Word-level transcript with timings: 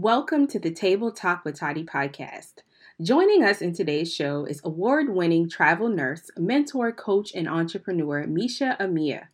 Welcome 0.00 0.46
to 0.48 0.60
the 0.60 0.70
Table 0.70 1.10
Talk 1.10 1.44
with 1.44 1.58
Tati 1.58 1.82
podcast. 1.82 2.62
Joining 3.02 3.42
us 3.42 3.60
in 3.60 3.72
today's 3.72 4.14
show 4.14 4.44
is 4.44 4.60
award 4.62 5.08
winning 5.08 5.48
travel 5.48 5.88
nurse, 5.88 6.30
mentor, 6.36 6.92
coach, 6.92 7.32
and 7.34 7.48
entrepreneur 7.48 8.24
Misha 8.24 8.76
Amia. 8.78 9.26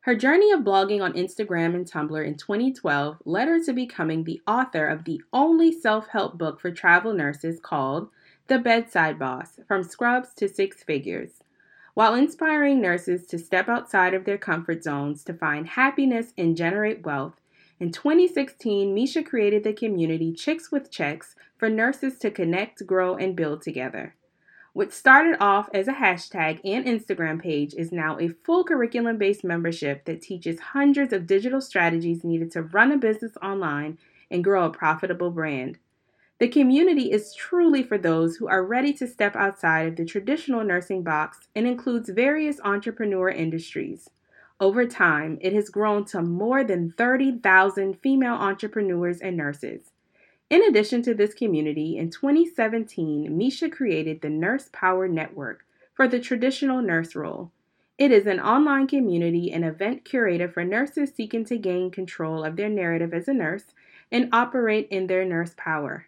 Her 0.00 0.16
journey 0.16 0.50
of 0.50 0.62
blogging 0.62 1.00
on 1.00 1.12
Instagram 1.12 1.76
and 1.76 1.88
Tumblr 1.88 2.26
in 2.26 2.34
2012 2.34 3.18
led 3.24 3.46
her 3.46 3.62
to 3.62 3.72
becoming 3.72 4.24
the 4.24 4.42
author 4.44 4.88
of 4.88 5.04
the 5.04 5.22
only 5.32 5.70
self 5.70 6.08
help 6.08 6.36
book 6.36 6.60
for 6.60 6.72
travel 6.72 7.12
nurses 7.12 7.60
called 7.60 8.08
The 8.48 8.58
Bedside 8.58 9.20
Boss 9.20 9.60
From 9.68 9.84
Scrubs 9.84 10.34
to 10.34 10.48
Six 10.48 10.82
Figures. 10.82 11.44
While 11.94 12.16
inspiring 12.16 12.80
nurses 12.80 13.24
to 13.28 13.38
step 13.38 13.68
outside 13.68 14.14
of 14.14 14.24
their 14.24 14.36
comfort 14.36 14.82
zones 14.82 15.22
to 15.22 15.32
find 15.32 15.68
happiness 15.68 16.32
and 16.36 16.56
generate 16.56 17.06
wealth, 17.06 17.34
in 17.80 17.92
2016, 17.92 18.92
Misha 18.92 19.22
created 19.22 19.62
the 19.62 19.72
community 19.72 20.32
Chicks 20.32 20.72
with 20.72 20.90
Checks 20.90 21.36
for 21.56 21.68
nurses 21.68 22.18
to 22.18 22.30
connect, 22.30 22.86
grow, 22.86 23.16
and 23.16 23.36
build 23.36 23.62
together. 23.62 24.14
What 24.72 24.92
started 24.92 25.36
off 25.40 25.68
as 25.72 25.88
a 25.88 25.94
hashtag 25.94 26.60
and 26.64 26.84
Instagram 26.84 27.42
page 27.42 27.74
is 27.74 27.90
now 27.90 28.18
a 28.18 28.28
full 28.28 28.64
curriculum 28.64 29.18
based 29.18 29.42
membership 29.42 30.04
that 30.04 30.22
teaches 30.22 30.60
hundreds 30.60 31.12
of 31.12 31.26
digital 31.26 31.60
strategies 31.60 32.22
needed 32.22 32.50
to 32.52 32.62
run 32.62 32.92
a 32.92 32.96
business 32.96 33.32
online 33.42 33.98
and 34.30 34.44
grow 34.44 34.64
a 34.64 34.70
profitable 34.70 35.30
brand. 35.30 35.78
The 36.38 36.48
community 36.48 37.10
is 37.10 37.34
truly 37.34 37.82
for 37.82 37.98
those 37.98 38.36
who 38.36 38.46
are 38.46 38.64
ready 38.64 38.92
to 38.94 39.08
step 39.08 39.34
outside 39.34 39.88
of 39.88 39.96
the 39.96 40.04
traditional 40.04 40.62
nursing 40.62 41.02
box 41.02 41.48
and 41.56 41.66
includes 41.66 42.10
various 42.10 42.60
entrepreneur 42.62 43.28
industries. 43.28 44.10
Over 44.60 44.86
time, 44.86 45.38
it 45.40 45.52
has 45.52 45.68
grown 45.68 46.04
to 46.06 46.20
more 46.20 46.64
than 46.64 46.92
30,000 46.98 47.94
female 48.00 48.34
entrepreneurs 48.34 49.20
and 49.20 49.36
nurses. 49.36 49.92
In 50.50 50.64
addition 50.64 51.02
to 51.02 51.14
this 51.14 51.32
community, 51.32 51.96
in 51.96 52.10
2017, 52.10 53.36
Misha 53.36 53.68
created 53.68 54.20
the 54.20 54.30
Nurse 54.30 54.68
Power 54.72 55.06
Network 55.06 55.64
for 55.94 56.08
the 56.08 56.18
traditional 56.18 56.82
nurse 56.82 57.14
role. 57.14 57.52
It 57.98 58.10
is 58.10 58.26
an 58.26 58.40
online 58.40 58.86
community 58.86 59.52
and 59.52 59.64
event 59.64 60.04
curator 60.04 60.48
for 60.48 60.64
nurses 60.64 61.12
seeking 61.14 61.44
to 61.46 61.58
gain 61.58 61.90
control 61.90 62.44
of 62.44 62.56
their 62.56 62.68
narrative 62.68 63.12
as 63.12 63.28
a 63.28 63.34
nurse 63.34 63.74
and 64.10 64.28
operate 64.32 64.88
in 64.90 65.06
their 65.06 65.24
nurse 65.24 65.54
power. 65.56 66.06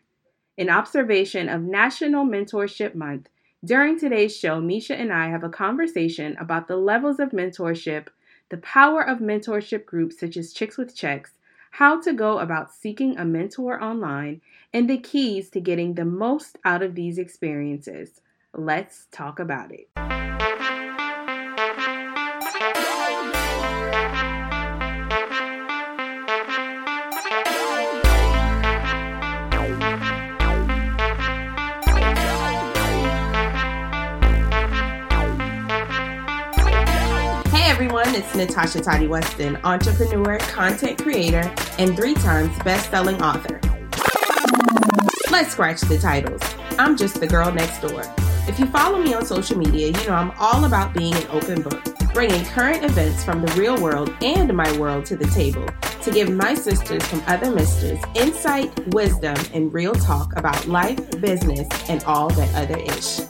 In 0.56 0.70
observation 0.70 1.48
of 1.48 1.62
National 1.62 2.24
Mentorship 2.24 2.94
Month, 2.94 3.28
during 3.64 3.98
today's 3.98 4.36
show, 4.36 4.60
Misha 4.60 4.96
and 4.96 5.12
I 5.12 5.28
have 5.28 5.44
a 5.44 5.48
conversation 5.50 6.36
about 6.40 6.66
the 6.66 6.76
levels 6.76 7.20
of 7.20 7.30
mentorship, 7.30 8.06
the 8.50 8.58
power 8.58 9.00
of 9.02 9.18
mentorship 9.18 9.86
groups 9.86 10.20
such 10.20 10.36
as 10.36 10.52
Chicks 10.52 10.76
with 10.76 10.94
Checks, 10.94 11.32
how 11.72 12.00
to 12.00 12.12
go 12.12 12.38
about 12.38 12.74
seeking 12.74 13.16
a 13.16 13.24
mentor 13.24 13.82
online, 13.82 14.40
and 14.74 14.90
the 14.90 14.98
keys 14.98 15.48
to 15.50 15.60
getting 15.60 15.94
the 15.94 16.04
most 16.04 16.58
out 16.64 16.82
of 16.82 16.94
these 16.94 17.16
experiences. 17.16 18.20
Let's 18.52 19.06
talk 19.12 19.38
about 19.38 19.70
it. 19.72 20.29
Natasha 38.40 38.80
Tati 38.80 39.06
Weston, 39.06 39.58
entrepreneur, 39.64 40.38
content 40.38 40.96
creator, 41.02 41.52
and 41.78 41.94
three 41.94 42.14
times 42.14 42.58
best 42.60 42.90
selling 42.90 43.22
author. 43.22 43.60
Let's 45.30 45.52
scratch 45.52 45.82
the 45.82 45.98
titles. 46.00 46.40
I'm 46.78 46.96
just 46.96 47.20
the 47.20 47.26
girl 47.26 47.52
next 47.52 47.80
door. 47.82 48.02
If 48.48 48.58
you 48.58 48.64
follow 48.68 48.98
me 48.98 49.12
on 49.12 49.26
social 49.26 49.58
media, 49.58 49.88
you 49.88 50.06
know 50.06 50.14
I'm 50.14 50.30
all 50.38 50.64
about 50.64 50.94
being 50.94 51.14
an 51.14 51.26
open 51.30 51.60
book, 51.60 51.84
bringing 52.14 52.42
current 52.46 52.82
events 52.82 53.22
from 53.22 53.44
the 53.44 53.52
real 53.60 53.78
world 53.78 54.10
and 54.22 54.56
my 54.56 54.74
world 54.78 55.04
to 55.06 55.16
the 55.16 55.26
table 55.26 55.68
to 56.00 56.10
give 56.10 56.30
my 56.30 56.54
sisters 56.54 57.04
from 57.06 57.22
other 57.26 57.54
misters 57.54 57.98
insight, 58.14 58.72
wisdom, 58.94 59.36
and 59.52 59.70
real 59.74 59.94
talk 59.94 60.34
about 60.38 60.66
life, 60.66 61.20
business, 61.20 61.68
and 61.90 62.02
all 62.04 62.30
that 62.30 62.54
other 62.54 62.78
ish. 62.78 63.20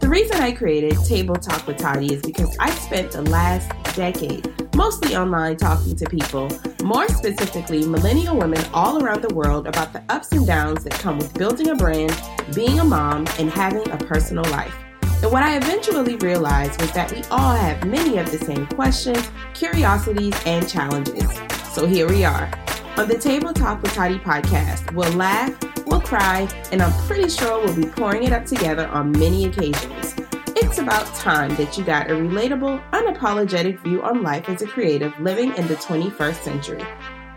The 0.00 0.08
reason 0.08 0.36
I 0.38 0.50
created 0.50 0.96
Table 1.04 1.36
Talk 1.36 1.66
with 1.66 1.78
Tati 1.78 2.12
is 2.14 2.22
because 2.22 2.56
I 2.58 2.70
spent 2.70 3.12
the 3.12 3.22
last 3.22 3.70
decade 3.96 4.56
mostly 4.76 5.16
online 5.16 5.56
talking 5.56 5.96
to 5.96 6.04
people, 6.06 6.50
more 6.84 7.08
specifically 7.08 7.86
millennial 7.86 8.36
women 8.36 8.62
all 8.74 9.02
around 9.02 9.22
the 9.22 9.34
world 9.34 9.66
about 9.66 9.92
the 9.92 10.02
ups 10.10 10.30
and 10.32 10.46
downs 10.46 10.84
that 10.84 10.92
come 10.92 11.16
with 11.16 11.32
building 11.34 11.70
a 11.70 11.74
brand, 11.74 12.14
being 12.54 12.78
a 12.78 12.84
mom, 12.84 13.26
and 13.38 13.48
having 13.50 13.90
a 13.90 13.96
personal 13.96 14.44
life. 14.50 14.74
And 15.22 15.32
what 15.32 15.42
I 15.42 15.56
eventually 15.56 16.16
realized 16.16 16.78
was 16.80 16.92
that 16.92 17.10
we 17.10 17.22
all 17.30 17.56
have 17.56 17.86
many 17.86 18.18
of 18.18 18.30
the 18.30 18.38
same 18.38 18.66
questions, 18.66 19.30
curiosities, 19.54 20.34
and 20.44 20.68
challenges. 20.68 21.26
So 21.72 21.86
here 21.86 22.06
we 22.06 22.24
are. 22.24 22.50
On 22.98 23.08
the 23.08 23.18
Table 23.18 23.54
Talk 23.54 23.82
with 23.82 23.94
Tati 23.94 24.18
podcast, 24.18 24.92
we'll 24.92 25.12
laugh, 25.12 25.56
we'll 25.86 26.02
cry, 26.02 26.46
and 26.70 26.82
I'm 26.82 26.92
pretty 27.06 27.30
sure 27.30 27.64
we'll 27.64 27.74
be 27.74 27.86
pouring 27.86 28.24
it 28.24 28.32
up 28.32 28.44
together 28.44 28.86
on 28.88 29.10
many 29.12 29.46
occasions. 29.46 30.14
It's 30.66 30.78
about 30.78 31.06
time 31.14 31.54
that 31.56 31.78
you 31.78 31.84
got 31.84 32.10
a 32.10 32.14
relatable, 32.14 32.82
unapologetic 32.90 33.78
view 33.84 34.02
on 34.02 34.24
life 34.24 34.48
as 34.48 34.62
a 34.62 34.66
creative 34.66 35.16
living 35.20 35.54
in 35.54 35.68
the 35.68 35.76
21st 35.76 36.42
century. 36.42 36.84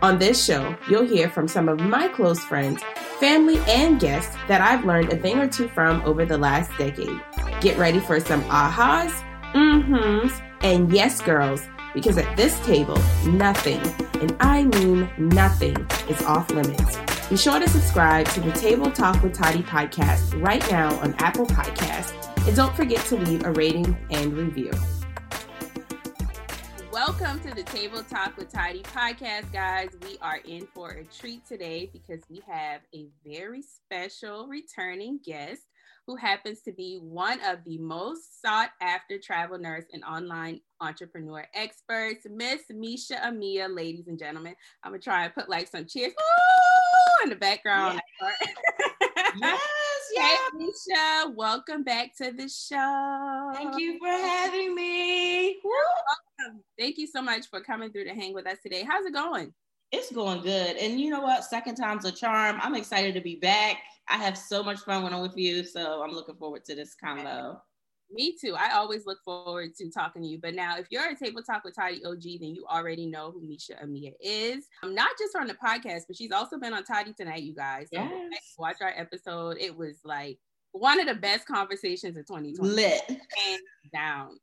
On 0.02 0.18
this 0.18 0.44
show, 0.44 0.74
you'll 0.88 1.06
hear 1.06 1.30
from 1.30 1.46
some 1.46 1.68
of 1.68 1.78
my 1.78 2.08
close 2.08 2.40
friends, 2.40 2.82
family, 3.20 3.58
and 3.68 4.00
guests 4.00 4.36
that 4.48 4.60
I've 4.60 4.84
learned 4.84 5.12
a 5.12 5.16
thing 5.16 5.38
or 5.38 5.46
two 5.46 5.68
from 5.68 6.02
over 6.02 6.26
the 6.26 6.36
last 6.36 6.76
decade. 6.76 7.20
Get 7.60 7.78
ready 7.78 8.00
for 8.00 8.18
some 8.18 8.42
ahas, 8.46 9.12
mm-hms, 9.52 10.32
and 10.62 10.92
yes, 10.92 11.20
girls, 11.20 11.62
because 11.94 12.18
at 12.18 12.36
this 12.36 12.58
table, 12.66 12.98
nothing, 13.26 13.80
and 14.20 14.36
I 14.40 14.64
mean 14.64 15.08
nothing, 15.18 15.76
is 16.08 16.20
off 16.22 16.50
limits. 16.50 16.98
Be 17.28 17.36
sure 17.36 17.60
to 17.60 17.68
subscribe 17.68 18.26
to 18.30 18.40
the 18.40 18.50
Table 18.50 18.90
Talk 18.90 19.22
with 19.22 19.34
Tati 19.34 19.62
podcast 19.62 20.42
right 20.44 20.68
now 20.68 20.98
on 20.98 21.14
Apple 21.20 21.46
Podcasts, 21.46 22.19
and 22.50 22.56
don't 22.56 22.74
forget 22.74 22.98
to 23.06 23.14
leave 23.14 23.44
a 23.44 23.52
rating 23.52 23.96
and 24.10 24.32
review. 24.32 24.72
Welcome 26.90 27.38
to 27.42 27.54
the 27.54 27.62
Table 27.62 28.02
Talk 28.02 28.36
with 28.36 28.50
Tati 28.52 28.82
podcast, 28.82 29.52
guys. 29.52 29.90
We 30.02 30.18
are 30.20 30.40
in 30.44 30.66
for 30.74 30.90
a 30.90 31.04
treat 31.04 31.46
today 31.46 31.88
because 31.92 32.24
we 32.28 32.42
have 32.48 32.80
a 32.92 33.06
very 33.24 33.62
special 33.62 34.48
returning 34.48 35.20
guest 35.24 35.62
who 36.08 36.16
happens 36.16 36.62
to 36.62 36.72
be 36.72 36.98
one 37.00 37.38
of 37.46 37.60
the 37.64 37.78
most 37.78 38.42
sought 38.42 38.70
after 38.82 39.16
travel 39.16 39.56
nurse 39.56 39.84
and 39.92 40.02
online 40.02 40.60
entrepreneur 40.80 41.46
experts, 41.54 42.26
Miss 42.28 42.62
Misha 42.68 43.14
Amia, 43.24 43.72
ladies 43.72 44.08
and 44.08 44.18
gentlemen. 44.18 44.56
I'm 44.82 44.90
gonna 44.90 45.00
try 45.00 45.26
and 45.26 45.32
put 45.32 45.48
like 45.48 45.68
some 45.68 45.86
cheers 45.86 46.14
in 47.22 47.30
the 47.30 47.36
background. 47.36 48.00
yes, 48.20 48.34
yes. 49.40 49.60
Hey, 50.14 50.36
Misha, 50.54 51.32
welcome 51.36 51.84
back 51.84 52.16
to 52.16 52.32
the 52.32 52.48
show. 52.48 53.50
Thank 53.54 53.78
you 53.78 53.98
for 53.98 54.08
having 54.08 54.74
me. 54.74 55.60
Welcome. 55.62 56.62
Thank 56.78 56.98
you 56.98 57.06
so 57.06 57.22
much 57.22 57.48
for 57.48 57.60
coming 57.60 57.90
through 57.92 58.04
to 58.04 58.14
hang 58.14 58.34
with 58.34 58.46
us 58.46 58.58
today. 58.62 58.84
How's 58.88 59.06
it 59.06 59.14
going? 59.14 59.52
It's 59.92 60.12
going 60.12 60.42
good. 60.42 60.76
And 60.76 61.00
you 61.00 61.10
know 61.10 61.20
what? 61.20 61.44
Second 61.44 61.76
time's 61.76 62.04
a 62.04 62.12
charm. 62.12 62.58
I'm 62.60 62.74
excited 62.74 63.14
to 63.14 63.20
be 63.20 63.36
back. 63.36 63.78
I 64.08 64.16
have 64.16 64.36
so 64.36 64.62
much 64.62 64.80
fun 64.80 65.02
when 65.02 65.12
I'm 65.12 65.22
with 65.22 65.36
you. 65.36 65.64
So 65.64 66.02
I'm 66.02 66.12
looking 66.12 66.36
forward 66.36 66.64
to 66.66 66.74
this 66.74 66.94
combo. 66.94 67.60
Me 68.12 68.36
too. 68.40 68.56
I 68.56 68.72
always 68.72 69.06
look 69.06 69.18
forward 69.24 69.74
to 69.76 69.90
talking 69.90 70.22
to 70.22 70.28
you. 70.28 70.38
But 70.42 70.54
now, 70.54 70.76
if 70.78 70.86
you're 70.90 71.08
a 71.08 71.16
Table 71.16 71.42
Talk 71.42 71.64
with 71.64 71.76
Tati 71.76 72.04
OG, 72.04 72.22
then 72.40 72.54
you 72.54 72.64
already 72.68 73.06
know 73.06 73.30
who 73.30 73.46
Misha 73.46 73.74
Amia 73.74 74.12
is. 74.20 74.66
Um, 74.82 74.94
not 74.94 75.10
just 75.18 75.36
on 75.36 75.46
the 75.46 75.54
podcast, 75.54 76.02
but 76.08 76.16
she's 76.16 76.32
also 76.32 76.58
been 76.58 76.72
on 76.72 76.84
Tati 76.84 77.12
Tonight, 77.12 77.42
you 77.42 77.54
guys. 77.54 77.88
So 77.94 78.00
yes. 78.00 78.54
watch 78.58 78.76
our 78.80 78.92
episode. 78.96 79.58
It 79.60 79.76
was 79.76 80.00
like 80.04 80.38
one 80.72 81.00
of 81.00 81.06
the 81.06 81.14
best 81.14 81.46
conversations 81.46 82.16
of 82.16 82.26
2020. 82.26 82.74
Lit. 82.74 83.02
Hands 83.08 83.62
down. 83.92 84.38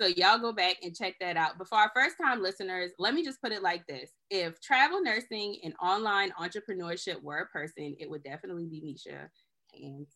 So 0.00 0.08
y'all 0.08 0.38
go 0.38 0.52
back 0.52 0.76
and 0.82 0.94
check 0.94 1.14
that 1.20 1.38
out. 1.38 1.52
But 1.56 1.68
for 1.68 1.78
our 1.78 1.90
first 1.94 2.16
time 2.22 2.42
listeners, 2.42 2.92
let 2.98 3.14
me 3.14 3.24
just 3.24 3.40
put 3.40 3.52
it 3.52 3.62
like 3.62 3.86
this. 3.86 4.10
If 4.30 4.60
travel 4.60 5.02
nursing 5.02 5.58
and 5.64 5.74
online 5.82 6.32
entrepreneurship 6.38 7.22
were 7.22 7.38
a 7.38 7.46
person, 7.46 7.96
it 7.98 8.10
would 8.10 8.22
definitely 8.22 8.66
be 8.66 8.82
Misha. 8.84 9.30
Hands. 9.72 10.08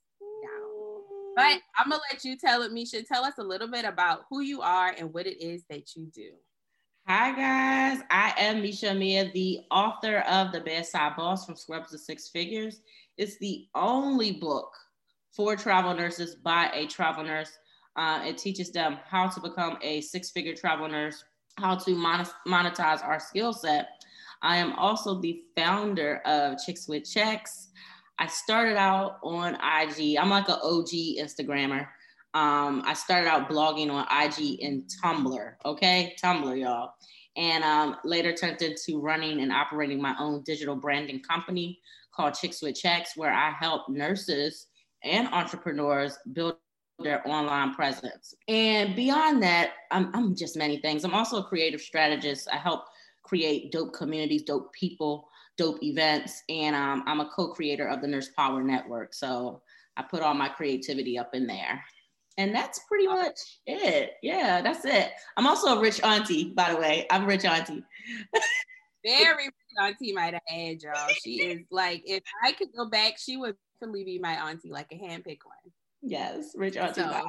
But 1.37 1.61
I'm 1.79 1.91
gonna 1.91 2.03
let 2.13 2.25
you 2.25 2.37
tell 2.37 2.63
it, 2.63 2.73
Misha. 2.73 3.03
Tell 3.03 3.25
us 3.25 3.35
a 3.39 3.45
little 3.45 3.69
bit 3.69 3.85
about 3.85 4.23
who 4.29 4.41
you 4.41 4.61
are 4.63 4.95
and 4.97 5.13
what 5.13 5.27
it 5.27 5.41
is 5.41 5.65
that 5.71 5.95
you 5.97 6.07
do. 6.15 6.31
Hi 7.07 7.33
guys, 7.33 8.03
I 8.11 8.35
am 8.39 8.63
Misha 8.63 8.87
Amia, 8.89 9.33
the 9.33 9.61
author 9.71 10.19
of 10.29 10.53
The 10.53 10.61
Bedside 10.61 11.17
Boss 11.17 11.47
from 11.47 11.57
Scrubs 11.57 11.91
to 11.91 11.99
Six 11.99 12.29
Figures. 12.29 12.83
It's 13.17 13.39
the 13.39 13.67
only 13.75 14.33
book 14.33 14.71
for 15.35 15.57
travel 15.57 15.95
nurses 15.95 16.35
by 16.35 16.71
a 16.75 16.87
travel 16.87 17.25
nurse 17.25 17.59
uh, 17.97 18.23
it 18.25 18.39
teaches 18.39 18.71
them 18.71 18.99
how 19.07 19.29
to 19.29 19.41
become 19.41 19.77
a 19.83 20.01
six 20.01 20.31
figure 20.31 20.55
travel 20.55 20.89
nurse, 20.89 21.25
how 21.59 21.75
to 21.77 21.91
monetize 22.47 23.05
our 23.05 23.21
skill 23.21 23.53
set. 23.53 23.89
I 24.43 24.57
am 24.57 24.73
also 24.75 25.21
the 25.21 25.43
founder 25.57 26.23
of 26.25 26.57
Chicks 26.65 26.89
with 26.89 27.11
Checks. 27.11 27.69
I 28.21 28.27
started 28.27 28.77
out 28.77 29.19
on 29.23 29.55
IG. 29.55 30.19
I'm 30.19 30.29
like 30.29 30.49
an 30.51 30.59
OG 30.63 30.91
Instagrammer. 31.19 31.89
Um, 32.35 32.83
I 32.85 32.93
started 32.93 33.29
out 33.29 33.49
blogging 33.49 33.91
on 33.91 34.07
IG 34.11 34.61
and 34.63 34.83
Tumblr. 35.03 35.55
Okay, 35.65 36.15
Tumblr, 36.23 36.61
y'all. 36.61 36.93
And 37.37 37.65
um, 37.65 37.97
later 38.05 38.35
turned 38.35 38.61
into 38.61 39.01
running 39.01 39.41
and 39.41 39.51
operating 39.51 40.03
my 40.03 40.15
own 40.21 40.43
digital 40.45 40.77
branding 40.77 41.23
company 41.23 41.81
called 42.15 42.35
Chicks 42.35 42.61
with 42.61 42.77
Checks, 42.77 43.17
where 43.17 43.33
I 43.33 43.53
help 43.59 43.89
nurses 43.89 44.67
and 45.03 45.27
entrepreneurs 45.29 46.19
build 46.35 46.57
their 46.99 47.27
online 47.27 47.73
presence. 47.73 48.35
And 48.49 48.95
beyond 48.95 49.43
that, 49.43 49.73
I'm, 49.91 50.11
I'm 50.15 50.37
just 50.37 50.59
many 50.59 50.77
things. 50.77 51.05
I'm 51.05 51.15
also 51.15 51.39
a 51.39 51.45
creative 51.45 51.81
strategist. 51.81 52.49
I 52.53 52.59
help 52.59 52.85
create 53.23 53.73
dope 53.73 53.95
communities, 53.95 54.43
dope 54.43 54.75
people, 54.75 55.27
dope 55.57 55.83
events, 55.83 56.43
and 56.49 56.75
um, 56.75 57.05
I'm 57.07 57.21
a 57.21 57.31
co-creator 57.31 57.89
of 57.89 58.01
the 58.01 58.09
Nurse 58.09 58.31
Power 58.37 58.63
Network. 58.63 59.15
So 59.15 59.63
I 59.97 60.03
put 60.03 60.23
all 60.23 60.35
my 60.35 60.49
creativity 60.49 61.19
up 61.19 61.35
in 61.35 61.47
there. 61.47 61.83
And 62.39 62.55
that's 62.55 62.81
pretty 62.89 63.07
much 63.07 63.39
it. 63.67 64.13
Yeah, 64.23 64.63
that's 64.63 64.85
it. 64.85 65.11
I'm 65.37 65.47
also 65.47 65.77
a 65.77 65.81
rich 65.81 66.03
auntie, 66.03 66.55
by 66.55 66.73
the 66.73 66.79
way. 66.79 67.07
I'm 67.11 67.25
a 67.25 67.27
rich 67.27 67.45
auntie. 67.45 67.85
Very 69.05 69.47
rich 69.47 69.55
auntie, 69.79 70.13
might 70.13 70.35
have 70.35 70.43
add, 70.51 70.83
y'all. 70.83 71.09
She 71.23 71.43
is 71.43 71.67
like, 71.71 72.03
if 72.07 72.23
I 72.43 72.53
could 72.53 72.69
go 72.75 72.89
back, 72.89 73.19
she 73.19 73.37
would 73.37 73.57
definitely 73.81 74.05
be 74.05 74.19
my 74.19 74.49
auntie, 74.49 74.71
like 74.71 74.87
a 74.93 74.95
handpicked 74.95 75.45
one. 75.45 75.73
Yes, 76.03 76.53
rich 76.55 76.77
auntie. 76.77 77.03
So, 77.03 77.29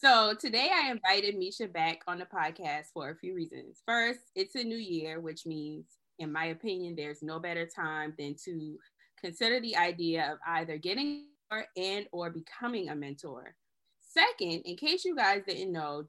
so 0.00 0.34
today 0.38 0.70
I 0.72 0.90
invited 0.92 1.36
Misha 1.36 1.66
back 1.66 2.02
on 2.06 2.18
the 2.18 2.26
podcast 2.26 2.86
for 2.94 3.10
a 3.10 3.16
few 3.16 3.34
reasons. 3.34 3.82
First, 3.84 4.20
it's 4.36 4.54
a 4.54 4.62
new 4.62 4.76
year, 4.76 5.20
which 5.20 5.44
means, 5.44 5.86
in 6.22 6.32
my 6.32 6.46
opinion, 6.46 6.94
there's 6.96 7.22
no 7.22 7.38
better 7.38 7.66
time 7.66 8.14
than 8.18 8.34
to 8.44 8.78
consider 9.20 9.60
the 9.60 9.76
idea 9.76 10.32
of 10.32 10.38
either 10.46 10.78
getting 10.78 11.26
or 11.50 11.64
and 11.76 12.06
or 12.12 12.30
becoming 12.30 12.88
a 12.88 12.94
mentor. 12.94 13.54
Second, 14.00 14.62
in 14.64 14.76
case 14.76 15.04
you 15.04 15.16
guys 15.16 15.42
didn't 15.46 15.72
know, 15.72 16.04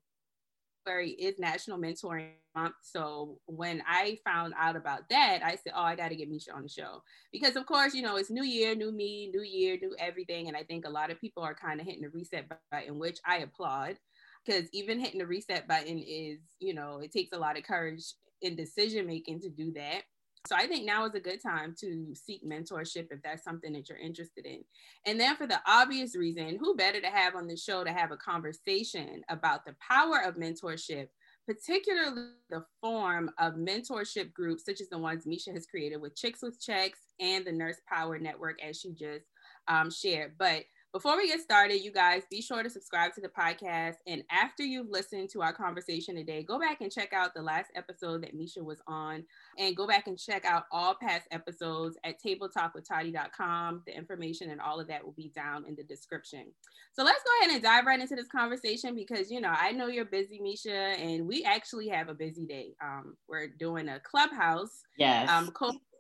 February 0.85 1.11
is 1.11 1.39
National 1.39 1.77
Mentoring 1.77 2.31
Month. 2.55 2.75
So 2.81 3.39
when 3.45 3.81
I 3.87 4.17
found 4.25 4.53
out 4.57 4.75
about 4.75 5.07
that, 5.09 5.39
I 5.43 5.51
said, 5.51 5.73
Oh, 5.75 5.81
I 5.81 5.95
got 5.95 6.09
to 6.09 6.15
get 6.15 6.29
Misha 6.29 6.53
on 6.53 6.63
the 6.63 6.69
show. 6.69 7.01
Because, 7.31 7.55
of 7.55 7.65
course, 7.65 7.93
you 7.93 8.01
know, 8.01 8.17
it's 8.17 8.29
new 8.29 8.43
year, 8.43 8.75
new 8.75 8.91
me, 8.91 9.29
new 9.33 9.41
year, 9.41 9.77
new 9.81 9.95
everything. 9.97 10.47
And 10.47 10.57
I 10.57 10.63
think 10.63 10.85
a 10.85 10.89
lot 10.89 11.11
of 11.11 11.19
people 11.19 11.43
are 11.43 11.55
kind 11.55 11.79
of 11.79 11.85
hitting 11.85 12.01
the 12.01 12.09
reset 12.09 12.51
button, 12.71 12.99
which 12.99 13.19
I 13.25 13.37
applaud. 13.37 13.97
Because 14.45 14.67
even 14.73 14.99
hitting 14.99 15.19
the 15.19 15.27
reset 15.27 15.67
button 15.67 15.99
is, 15.99 16.39
you 16.59 16.73
know, 16.73 16.99
it 16.99 17.11
takes 17.11 17.31
a 17.33 17.39
lot 17.39 17.57
of 17.57 17.63
courage 17.63 18.03
in 18.41 18.55
decision 18.55 19.07
making 19.07 19.39
to 19.41 19.49
do 19.49 19.71
that. 19.73 20.03
So 20.45 20.57
I 20.57 20.67
think 20.67 20.85
now 20.85 21.05
is 21.05 21.15
a 21.15 21.21
good 21.21 21.41
time 21.41 21.73
to 21.79 22.13
seek 22.13 22.45
mentorship 22.45 23.07
if 23.11 23.21
that's 23.23 23.45
something 23.45 23.71
that 23.73 23.87
you're 23.87 23.97
interested 23.97 24.45
in. 24.45 24.61
And 25.05 25.17
then 25.17 25.37
for 25.37 25.47
the 25.47 25.61
obvious 25.65 26.17
reason, 26.17 26.57
who 26.59 26.75
better 26.75 26.99
to 26.99 27.07
have 27.07 27.35
on 27.35 27.47
the 27.47 27.55
show 27.55 27.85
to 27.85 27.93
have 27.93 28.11
a 28.11 28.17
conversation 28.17 29.21
about 29.29 29.65
the 29.65 29.73
power 29.79 30.21
of 30.21 30.35
mentorship, 30.35 31.07
particularly 31.47 32.31
the 32.49 32.65
form 32.81 33.31
of 33.39 33.53
mentorship 33.53 34.33
groups 34.33 34.65
such 34.65 34.81
as 34.81 34.89
the 34.89 34.97
ones 34.97 35.25
Misha 35.25 35.51
has 35.51 35.65
created 35.65 36.01
with 36.01 36.17
Chicks 36.17 36.41
with 36.41 36.59
Checks 36.59 36.99
and 37.21 37.45
the 37.45 37.51
Nurse 37.53 37.79
Power 37.87 38.19
Network, 38.19 38.61
as 38.61 38.77
she 38.77 38.91
just 38.91 39.25
um, 39.69 39.89
shared. 39.89 40.33
But 40.37 40.63
before 40.93 41.17
we 41.17 41.27
get 41.27 41.41
started, 41.41 41.83
you 41.83 41.91
guys 41.91 42.21
be 42.29 42.39
sure 42.39 42.61
to 42.61 42.69
subscribe 42.69 43.15
to 43.15 43.21
the 43.21 43.27
podcast. 43.27 43.95
And 44.05 44.23
after 44.29 44.63
you've 44.63 44.91
listened 44.91 45.31
to 45.31 45.41
our 45.41 45.51
conversation 45.51 46.15
today, 46.15 46.43
go 46.43 46.59
back 46.59 46.81
and 46.81 46.91
check 46.91 47.13
out 47.13 47.33
the 47.33 47.41
last 47.41 47.71
episode 47.75 48.21
that 48.21 48.35
Misha 48.35 48.63
was 48.63 48.77
on 48.85 49.23
and 49.57 49.75
go 49.75 49.87
back 49.87 50.05
and 50.05 50.19
check 50.19 50.45
out 50.45 50.65
all 50.71 50.93
past 50.93 51.27
episodes 51.31 51.97
at 52.03 52.21
tabletalkwithtati.com. 52.21 53.81
The 53.87 53.97
information 53.97 54.51
and 54.51 54.61
all 54.61 54.79
of 54.79 54.87
that 54.87 55.03
will 55.03 55.13
be 55.13 55.31
down 55.35 55.65
in 55.67 55.73
the 55.75 55.83
description. 55.83 56.45
So 56.93 57.03
let's 57.03 57.23
go 57.23 57.31
ahead 57.41 57.55
and 57.55 57.63
dive 57.63 57.87
right 57.87 57.99
into 57.99 58.15
this 58.15 58.27
conversation 58.27 58.93
because, 58.93 59.31
you 59.31 59.41
know, 59.41 59.53
I 59.57 59.71
know 59.71 59.87
you're 59.87 60.05
busy, 60.05 60.39
Misha, 60.39 60.71
and 60.71 61.27
we 61.27 61.43
actually 61.43 61.87
have 61.87 62.07
a 62.07 62.13
busy 62.13 62.45
day. 62.45 62.75
Um, 62.83 63.17
we're 63.27 63.47
doing 63.47 63.89
a 63.89 63.99
clubhouse. 63.99 64.83
Yes. 64.99 65.27
Um, 65.27 65.51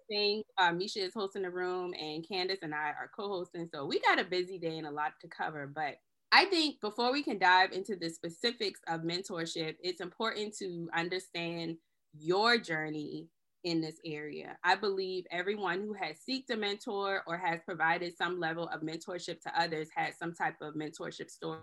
thing. 0.09 0.43
Uh, 0.57 0.71
Misha 0.71 0.99
is 0.99 1.13
hosting 1.13 1.43
the 1.43 1.49
room, 1.49 1.93
and 1.99 2.27
Candace 2.27 2.59
and 2.61 2.73
I 2.73 2.89
are 2.89 3.11
co-hosting. 3.15 3.69
So 3.73 3.85
we 3.85 3.99
got 3.99 4.19
a 4.19 4.25
busy 4.25 4.57
day 4.57 4.77
and 4.77 4.87
a 4.87 4.91
lot 4.91 5.13
to 5.21 5.27
cover. 5.27 5.67
But 5.67 5.95
I 6.31 6.45
think 6.45 6.81
before 6.81 7.11
we 7.11 7.23
can 7.23 7.37
dive 7.37 7.71
into 7.71 7.95
the 7.95 8.09
specifics 8.09 8.79
of 8.87 9.01
mentorship, 9.01 9.75
it's 9.81 10.01
important 10.01 10.55
to 10.57 10.89
understand 10.95 11.77
your 12.17 12.57
journey 12.57 13.27
in 13.63 13.81
this 13.81 13.95
area. 14.05 14.57
I 14.63 14.75
believe 14.75 15.25
everyone 15.31 15.81
who 15.81 15.93
has 15.93 16.17
seeked 16.27 16.49
a 16.49 16.57
mentor 16.57 17.23
or 17.27 17.37
has 17.37 17.61
provided 17.65 18.17
some 18.17 18.39
level 18.39 18.67
of 18.67 18.81
mentorship 18.81 19.41
to 19.41 19.59
others 19.59 19.89
has 19.95 20.17
some 20.17 20.33
type 20.33 20.55
of 20.61 20.75
mentorship 20.75 21.29
story 21.29 21.59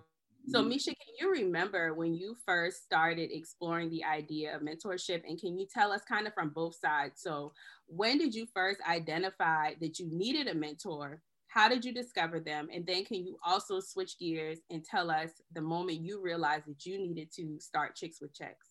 so, 0.49 0.61
mm-hmm. 0.61 0.69
Misha, 0.71 0.91
can 0.91 1.15
you 1.19 1.31
remember 1.31 1.95
when 1.95 2.15
you 2.15 2.37
first 2.47 2.83
started 2.83 3.31
exploring 3.33 3.91
the 3.91 4.05
idea 4.05 4.55
of 4.55 4.63
mentorship? 4.63 5.23
And 5.29 5.39
can 5.39 5.59
you 5.59 5.67
tell 5.73 5.93
us 5.93 6.03
kind 6.09 6.27
of 6.27 6.35
from 6.35 6.51
both 6.51 6.77
sides? 6.77 7.21
So, 7.23 7.53
when 7.87 8.19
did 8.19 8.35
you 8.35 8.47
first 8.55 8.81
identify 8.89 9.75
that 9.81 9.99
you 9.99 10.09
needed 10.11 10.49
a 10.49 10.55
mentor? 10.55 11.23
How 11.49 11.69
did 11.69 11.85
you 11.85 11.93
discover 11.93 12.41
them? 12.41 12.69
And 12.73 12.87
then, 12.87 13.05
can 13.05 13.25
you 13.27 13.37
also 13.45 13.81
switch 13.81 14.19
gears 14.19 14.61
and 14.71 14.85
tell 14.85 15.11
us 15.11 15.31
the 15.53 15.61
moment 15.61 16.01
you 16.01 16.23
realized 16.23 16.67
that 16.67 16.87
you 16.87 16.99
needed 16.99 17.31
to 17.37 17.59
start 17.61 17.97
Chicks 17.97 18.21
with 18.21 18.35
Checks? 18.35 18.67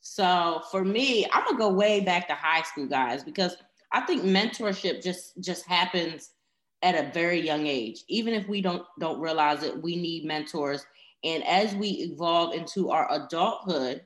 So, 0.00 0.62
for 0.70 0.84
me, 0.84 1.26
I'm 1.32 1.44
gonna 1.44 1.58
go 1.58 1.72
way 1.72 2.00
back 2.00 2.28
to 2.28 2.34
high 2.34 2.62
school, 2.62 2.86
guys, 2.86 3.22
because 3.22 3.56
I 3.92 4.02
think 4.02 4.22
mentorship 4.22 5.02
just 5.02 5.40
just 5.42 5.66
happens 5.66 6.30
at 6.82 6.94
a 6.94 7.10
very 7.12 7.40
young 7.40 7.66
age. 7.66 8.04
Even 8.08 8.34
if 8.34 8.48
we 8.48 8.60
don't 8.60 8.84
don't 8.98 9.20
realize 9.20 9.62
it, 9.62 9.82
we 9.82 9.96
need 9.96 10.24
mentors. 10.24 10.84
And 11.24 11.44
as 11.44 11.74
we 11.74 11.88
evolve 11.88 12.54
into 12.54 12.90
our 12.90 13.06
adulthood, 13.12 14.02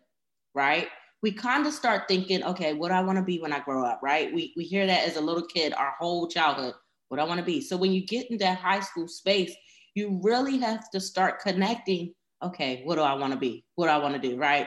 right? 0.55 0.89
We 1.23 1.33
kind 1.33 1.67
of 1.67 1.73
start 1.73 2.03
thinking, 2.09 2.43
okay, 2.45 2.75
what 2.75 2.89
do 2.89 2.95
I 2.95 3.01
want 3.01 3.17
to 3.17 3.25
be 3.25 3.39
when 3.39 3.53
I 3.53 3.61
grow 3.61 3.85
up, 3.85 4.01
right? 4.03 4.33
We 4.35 4.53
we 4.57 4.65
hear 4.65 4.87
that 4.87 5.09
as 5.09 5.17
a 5.17 5.21
little 5.21 5.47
kid 5.47 5.73
our 5.75 5.95
whole 5.99 6.29
childhood, 6.29 6.75
what 7.09 7.21
I 7.21 7.25
want 7.25 7.39
to 7.39 7.47
be. 7.47 7.61
So 7.61 7.77
when 7.77 7.93
you 7.93 8.05
get 8.05 8.31
into 8.31 8.45
that 8.45 8.59
high 8.59 8.81
school 8.81 9.09
space, 9.09 9.55
you 9.95 10.21
really 10.23 10.59
have 10.59 10.91
to 10.91 11.01
start 11.01 11.41
connecting, 11.41 12.13
okay, 12.43 12.83
what 12.85 12.97
do 12.97 13.03
I 13.03 13.15
want 13.15 13.33
to 13.33 13.39
be? 13.39 13.65
What 13.77 13.87
do 13.87 13.93
I 13.93 13.99
want 13.99 14.21
to 14.21 14.29
do, 14.29 14.37
right? 14.37 14.67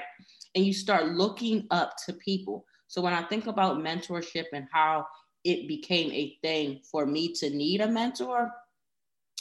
And 0.55 0.65
you 0.65 0.73
start 0.73 1.09
looking 1.09 1.67
up 1.69 1.93
to 2.05 2.13
people. 2.13 2.65
So 2.87 3.01
when 3.01 3.13
I 3.13 3.23
think 3.23 3.47
about 3.47 3.79
mentorship 3.79 4.45
and 4.53 4.67
how 4.71 5.05
it 5.47 5.65
became 5.65 6.11
a 6.11 6.37
thing 6.41 6.81
for 6.83 7.05
me 7.05 7.31
to 7.31 7.49
need 7.49 7.79
a 7.79 7.87
mentor, 7.87 8.51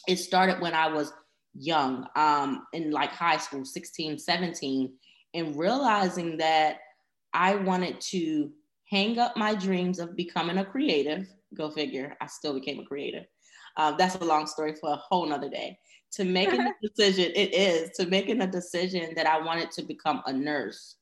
it 0.07 0.19
started 0.19 0.61
when 0.61 0.73
I 0.73 0.87
was 0.87 1.13
young, 1.53 2.07
um, 2.15 2.65
in 2.73 2.93
like 2.93 3.11
high 3.11 3.39
school, 3.39 3.65
16, 3.65 4.17
17, 4.17 4.93
and 5.35 5.59
realizing 5.59 6.37
that 6.37 6.79
I 7.35 7.57
wanted 7.57 8.01
to 8.13 8.53
hang 8.89 9.19
up 9.19 9.37
my 9.37 9.57
dreams 9.57 9.99
of 9.99 10.15
becoming 10.15 10.59
a 10.59 10.65
creative. 10.65 11.27
Go 11.55 11.71
figure, 11.71 12.17
I 12.21 12.27
still 12.27 12.55
became 12.55 12.79
a 12.79 12.85
creative. 12.85 13.25
Um, 13.77 13.97
that's 13.99 14.15
a 14.15 14.25
long 14.25 14.47
story 14.47 14.77
for 14.81 14.93
a 14.93 14.97
whole 14.97 15.27
nother 15.27 15.51
day. 15.51 15.77
To 16.13 16.25
making 16.25 16.61
a 16.61 16.73
decision, 16.87 17.33
it 17.35 17.53
is 17.53 17.91
to 17.97 18.07
making 18.07 18.43
a 18.43 18.47
decision 18.47 19.13
that 19.17 19.27
I 19.27 19.41
wanted 19.41 19.73
to 19.73 19.83
become 19.83 20.23
a 20.27 20.33
nurse. 20.33 20.95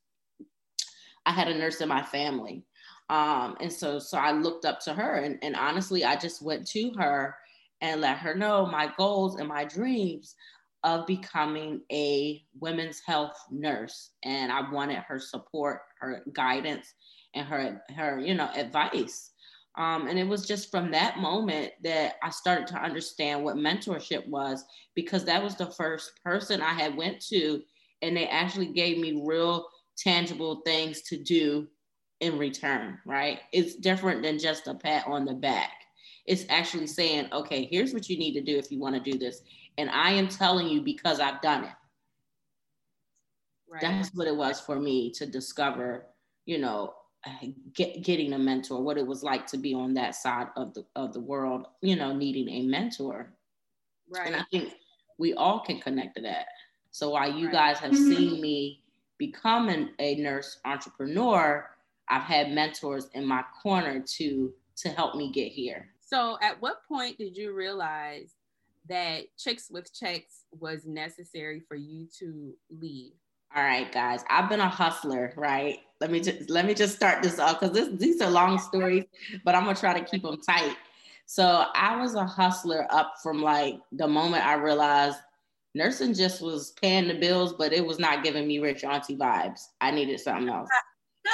I 1.27 1.33
had 1.33 1.49
a 1.49 1.59
nurse 1.59 1.83
in 1.83 1.91
my 1.91 2.03
family. 2.03 2.65
Um, 3.11 3.57
and 3.61 3.73
so, 3.73 3.99
so 3.99 4.19
I 4.19 4.33
looked 4.33 4.65
up 4.65 4.81
to 4.81 4.95
her, 4.95 5.17
and, 5.17 5.39
and 5.43 5.55
honestly, 5.57 6.05
I 6.05 6.17
just 6.17 6.43
went 6.43 6.67
to 6.69 6.93
her 6.99 7.37
and 7.81 8.01
let 8.01 8.19
her 8.19 8.35
know 8.35 8.65
my 8.67 8.91
goals 8.97 9.37
and 9.37 9.49
my 9.49 9.65
dreams 9.65 10.35
of 10.85 11.07
becoming 11.07 11.81
a 11.91 12.43
women's 12.61 13.01
health 13.05 13.37
nurse. 13.51 14.11
And 14.23 14.53
I 14.53 14.71
wanted 14.71 14.99
her 14.99 15.19
support, 15.19 15.81
her 16.01 16.23
guidance, 16.33 16.95
and 17.35 17.47
her 17.47 17.83
her 17.97 18.21
you 18.21 18.35
know 18.35 18.51
advice. 18.55 19.33
Um, 19.77 20.07
and 20.07 20.19
it 20.19 20.29
was 20.29 20.47
just 20.47 20.71
from 20.71 20.93
that 20.93 21.19
moment 21.19 21.73
that 21.83 22.15
I 22.23 22.31
started 22.31 22.69
to 22.69 22.77
understand 22.77 23.43
what 23.43 23.57
mentorship 23.57 24.29
was 24.29 24.65
because 24.95 25.25
that 25.25 25.43
was 25.43 25.57
the 25.57 25.67
first 25.67 26.13
person 26.23 26.61
I 26.61 26.75
had 26.75 26.97
went 26.97 27.21
to, 27.27 27.61
and 28.01 28.17
they 28.17 28.29
actually 28.29 28.73
gave 28.73 28.99
me 28.99 29.25
real 29.27 29.67
tangible 29.97 30.63
things 30.65 31.03
to 31.03 31.17
do 31.17 31.67
in 32.25 32.39
return, 32.39 32.99
right? 33.05 33.41
It's 33.53 33.75
different 33.75 34.23
than 34.23 34.39
just 34.39 34.67
a 34.67 34.75
pat 34.75 35.07
on 35.07 35.27
the 35.27 35.35
back. 35.35 35.73
It's 36.27 36.47
actually 36.49 36.87
saying, 36.87 37.29
okay, 37.33 37.69
here's 37.71 37.93
what 37.93 38.09
you 38.09 38.19
need 38.19 38.33
to 38.33 38.41
do 38.41 38.57
if 38.57 38.73
you 38.73 38.81
want 38.81 38.95
to 38.95 39.11
do 39.11 39.19
this. 39.19 39.43
And 39.77 39.91
I 39.91 40.13
am 40.13 40.29
telling 40.29 40.67
you 40.67 40.81
because 40.81 41.21
I've 41.21 41.43
done 41.43 41.65
it. 41.65 41.73
Right. 43.69 43.83
That's 43.83 44.09
what 44.15 44.27
it 44.27 44.35
was 44.35 44.59
for 44.59 44.81
me 44.81 45.11
to 45.13 45.27
discover, 45.27 46.07
you 46.47 46.59
know, 46.59 46.95
get, 47.75 48.03
getting 48.03 48.33
a 48.33 48.39
mentor, 48.39 48.83
what 48.83 48.97
it 48.97 49.07
was 49.07 49.23
like 49.23 49.47
to 49.49 49.59
be 49.59 49.75
on 49.75 49.93
that 49.95 50.15
side 50.15 50.47
of 50.57 50.73
the 50.73 50.85
of 50.97 51.13
the 51.13 51.21
world, 51.21 51.67
you 51.83 51.97
know, 51.97 52.15
needing 52.15 52.49
a 52.49 52.63
mentor. 52.63 53.35
Right. 54.09 54.29
And 54.29 54.37
I 54.37 54.45
think 54.51 54.73
we 55.19 55.35
all 55.35 55.61
can 55.61 55.79
connect 55.79 56.17
to 56.17 56.23
that. 56.23 56.47
So 56.91 57.11
while 57.11 57.31
you 57.31 57.47
right. 57.47 57.53
guys 57.53 57.79
have 57.79 57.93
mm-hmm. 57.93 58.13
seen 58.15 58.41
me 58.41 58.81
become 59.19 59.69
an, 59.69 59.91
a 59.99 60.15
nurse 60.17 60.61
entrepreneur, 60.65 61.69
I've 62.09 62.23
had 62.23 62.53
mentors 62.53 63.09
in 63.15 63.27
my 63.27 63.45
corner 63.63 64.01
to 64.17 64.53
to 64.77 64.89
help 64.89 65.15
me 65.15 65.31
get 65.31 65.53
here. 65.53 65.89
So, 66.01 66.37
at 66.43 66.61
what 66.61 66.87
point 66.87 67.19
did 67.19 67.37
you 67.37 67.53
realize 67.53 68.35
that 68.89 69.25
Chicks 69.39 69.71
with 69.71 69.93
Checks 69.95 70.45
was 70.59 70.85
necessary 70.85 71.63
for 71.67 71.77
you 71.77 72.07
to 72.19 72.55
leave? 72.71 73.13
All 73.57 73.63
right, 73.63 73.91
guys. 73.93 74.25
I've 74.29 74.49
been 74.49 74.61
a 74.61 74.69
hustler, 74.69 75.33
right? 75.37 75.79
Let 76.01 76.11
me 76.11 76.21
just 76.21 76.51
let 76.51 76.67
me 76.67 76.75
just 76.75 76.97
start 76.97 77.23
this 77.23 77.39
off 77.39 77.61
because 77.61 77.99
these 77.99 78.21
are 78.21 78.31
long 78.31 78.59
stories, 78.59 79.05
but 79.45 79.55
I'm 79.55 79.65
gonna 79.65 79.77
try 79.77 79.99
to 79.99 80.05
keep 80.05 80.23
them 80.23 80.41
tight. 80.41 80.77
So 81.27 81.65
I 81.75 81.97
was 81.97 82.15
a 82.17 82.27
hustler 82.27 82.87
up 82.91 83.15
from 83.23 83.43
like 83.43 83.77
the 83.93 84.09
moment 84.09 84.45
I 84.45 84.55
realized 84.55 85.19
nursing 85.75 86.15
just 86.15 86.43
was 86.43 86.73
paying 86.73 87.09
the 87.09 87.15
bills, 87.15 87.55
but 87.55 87.73
it 87.73 87.85
was 87.85 87.99
not 87.99 88.25
giving 88.25 88.47
me 88.47 88.59
rich 88.59 88.85
auntie 88.85 89.17
vibes. 89.17 89.69
I 89.81 89.91
needed 89.91 90.21
something 90.21 90.49
else. 90.49 90.69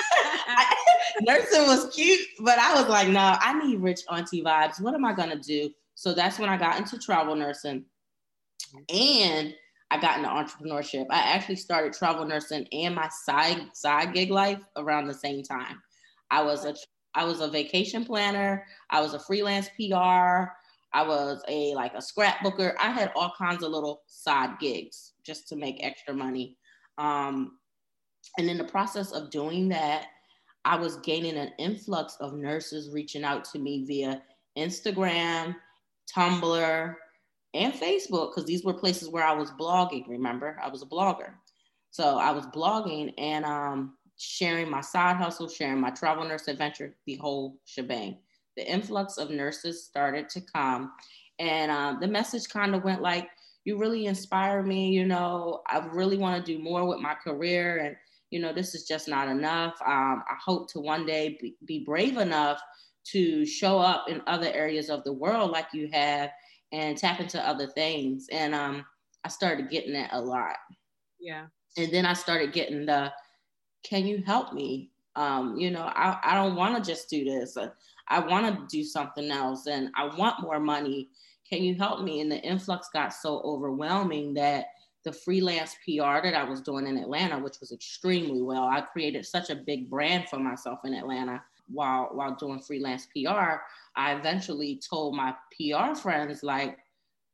nursing 1.22 1.66
was 1.66 1.94
cute, 1.94 2.20
but 2.40 2.58
I 2.58 2.74
was 2.74 2.88
like, 2.88 3.08
no, 3.08 3.36
I 3.40 3.58
need 3.64 3.80
rich 3.80 4.00
auntie 4.10 4.42
vibes. 4.42 4.80
What 4.80 4.94
am 4.94 5.04
I 5.04 5.12
gonna 5.12 5.38
do? 5.38 5.70
So 5.94 6.14
that's 6.14 6.38
when 6.38 6.48
I 6.48 6.56
got 6.56 6.78
into 6.78 6.98
travel 6.98 7.34
nursing. 7.34 7.84
And 8.88 9.54
I 9.90 10.00
got 10.00 10.18
into 10.18 10.28
entrepreneurship. 10.30 11.06
I 11.10 11.18
actually 11.18 11.56
started 11.56 11.92
travel 11.92 12.24
nursing 12.24 12.66
and 12.72 12.94
my 12.94 13.08
side 13.08 13.62
side 13.74 14.14
gig 14.14 14.30
life 14.30 14.60
around 14.76 15.08
the 15.08 15.14
same 15.14 15.42
time. 15.42 15.82
I 16.30 16.42
was 16.42 16.64
a 16.64 16.74
I 17.14 17.24
was 17.24 17.40
a 17.40 17.48
vacation 17.48 18.04
planner. 18.04 18.64
I 18.88 19.00
was 19.00 19.14
a 19.14 19.18
freelance 19.18 19.68
PR. 19.76 20.52
I 20.92 21.02
was 21.06 21.42
a 21.48 21.74
like 21.74 21.94
a 21.94 21.98
scrapbooker. 21.98 22.74
I 22.80 22.90
had 22.90 23.12
all 23.16 23.32
kinds 23.36 23.62
of 23.64 23.72
little 23.72 24.02
side 24.06 24.58
gigs 24.60 25.12
just 25.24 25.48
to 25.48 25.56
make 25.56 25.84
extra 25.84 26.14
money. 26.14 26.56
Um, 26.98 27.58
and 28.38 28.48
in 28.48 28.58
the 28.58 28.64
process 28.64 29.12
of 29.12 29.30
doing 29.30 29.68
that, 29.68 30.06
I 30.64 30.76
was 30.76 30.96
gaining 30.96 31.36
an 31.36 31.52
influx 31.58 32.16
of 32.20 32.34
nurses 32.34 32.90
reaching 32.90 33.24
out 33.24 33.44
to 33.46 33.58
me 33.58 33.84
via 33.86 34.22
Instagram, 34.58 35.56
Tumblr, 36.14 36.94
and 37.54 37.72
Facebook 37.72 38.30
because 38.30 38.44
these 38.44 38.64
were 38.64 38.74
places 38.74 39.08
where 39.08 39.24
I 39.24 39.32
was 39.32 39.50
blogging. 39.52 40.06
Remember, 40.08 40.58
I 40.62 40.68
was 40.68 40.82
a 40.82 40.86
blogger. 40.86 41.32
So 41.90 42.18
I 42.18 42.30
was 42.30 42.46
blogging 42.46 43.12
and 43.18 43.44
um, 43.44 43.96
sharing 44.16 44.70
my 44.70 44.80
side 44.80 45.16
hustle, 45.16 45.48
sharing 45.48 45.80
my 45.80 45.90
travel 45.90 46.24
nurse 46.24 46.46
adventure, 46.46 46.94
the 47.06 47.16
whole 47.16 47.56
shebang. 47.64 48.18
The 48.56 48.70
influx 48.70 49.16
of 49.16 49.30
nurses 49.30 49.84
started 49.84 50.28
to 50.30 50.40
come. 50.40 50.92
And 51.38 51.70
um, 51.70 51.98
the 52.00 52.06
message 52.06 52.48
kind 52.48 52.74
of 52.74 52.84
went 52.84 53.02
like, 53.02 53.28
you 53.64 53.78
really 53.78 54.06
inspire 54.06 54.62
me. 54.62 54.90
You 54.90 55.06
know, 55.06 55.62
I 55.68 55.78
really 55.92 56.16
want 56.16 56.44
to 56.44 56.52
do 56.52 56.62
more 56.62 56.86
with 56.86 57.00
my 57.00 57.14
career. 57.14 57.78
And, 57.78 57.96
you 58.30 58.40
know, 58.40 58.52
this 58.52 58.74
is 58.74 58.84
just 58.84 59.08
not 59.08 59.28
enough. 59.28 59.74
Um, 59.84 60.22
I 60.28 60.36
hope 60.44 60.70
to 60.72 60.80
one 60.80 61.04
day 61.04 61.36
be, 61.40 61.56
be 61.64 61.84
brave 61.84 62.16
enough 62.16 62.60
to 63.12 63.44
show 63.44 63.78
up 63.78 64.08
in 64.08 64.22
other 64.26 64.52
areas 64.52 64.88
of 64.88 65.04
the 65.04 65.12
world 65.12 65.50
like 65.50 65.66
you 65.72 65.88
have 65.92 66.30
and 66.72 66.96
tap 66.96 67.20
into 67.20 67.46
other 67.46 67.66
things. 67.66 68.28
And 68.30 68.54
um, 68.54 68.84
I 69.24 69.28
started 69.28 69.70
getting 69.70 69.92
that 69.94 70.10
a 70.12 70.20
lot. 70.20 70.56
Yeah. 71.18 71.46
And 71.76 71.92
then 71.92 72.06
I 72.06 72.12
started 72.12 72.52
getting 72.52 72.86
the, 72.86 73.12
can 73.82 74.06
you 74.06 74.22
help 74.24 74.52
me? 74.52 74.90
Um, 75.16 75.56
you 75.56 75.70
know, 75.70 75.82
I, 75.82 76.18
I 76.22 76.34
don't 76.34 76.54
want 76.54 76.76
to 76.76 76.90
just 76.90 77.10
do 77.10 77.24
this. 77.24 77.56
I 78.08 78.20
want 78.20 78.46
to 78.46 78.76
do 78.76 78.84
something 78.84 79.30
else 79.30 79.66
and 79.66 79.90
I 79.96 80.14
want 80.16 80.42
more 80.42 80.60
money. 80.60 81.08
Can 81.48 81.64
you 81.64 81.74
help 81.74 82.02
me? 82.02 82.20
And 82.20 82.30
the 82.30 82.40
influx 82.40 82.88
got 82.92 83.12
so 83.12 83.40
overwhelming 83.40 84.34
that 84.34 84.66
the 85.04 85.12
freelance 85.12 85.76
PR 85.84 86.20
that 86.22 86.34
I 86.34 86.44
was 86.44 86.60
doing 86.60 86.86
in 86.86 86.98
Atlanta, 86.98 87.38
which 87.38 87.60
was 87.60 87.72
extremely 87.72 88.42
well, 88.42 88.64
I 88.64 88.82
created 88.82 89.24
such 89.24 89.50
a 89.50 89.56
big 89.56 89.88
brand 89.88 90.28
for 90.28 90.38
myself 90.38 90.80
in 90.84 90.94
Atlanta 90.94 91.42
while 91.72 92.10
while 92.12 92.34
doing 92.34 92.60
freelance 92.60 93.06
PR, 93.06 93.60
I 93.96 94.12
eventually 94.14 94.80
told 94.88 95.14
my 95.14 95.34
PR 95.56 95.94
friends 95.94 96.42
like 96.42 96.78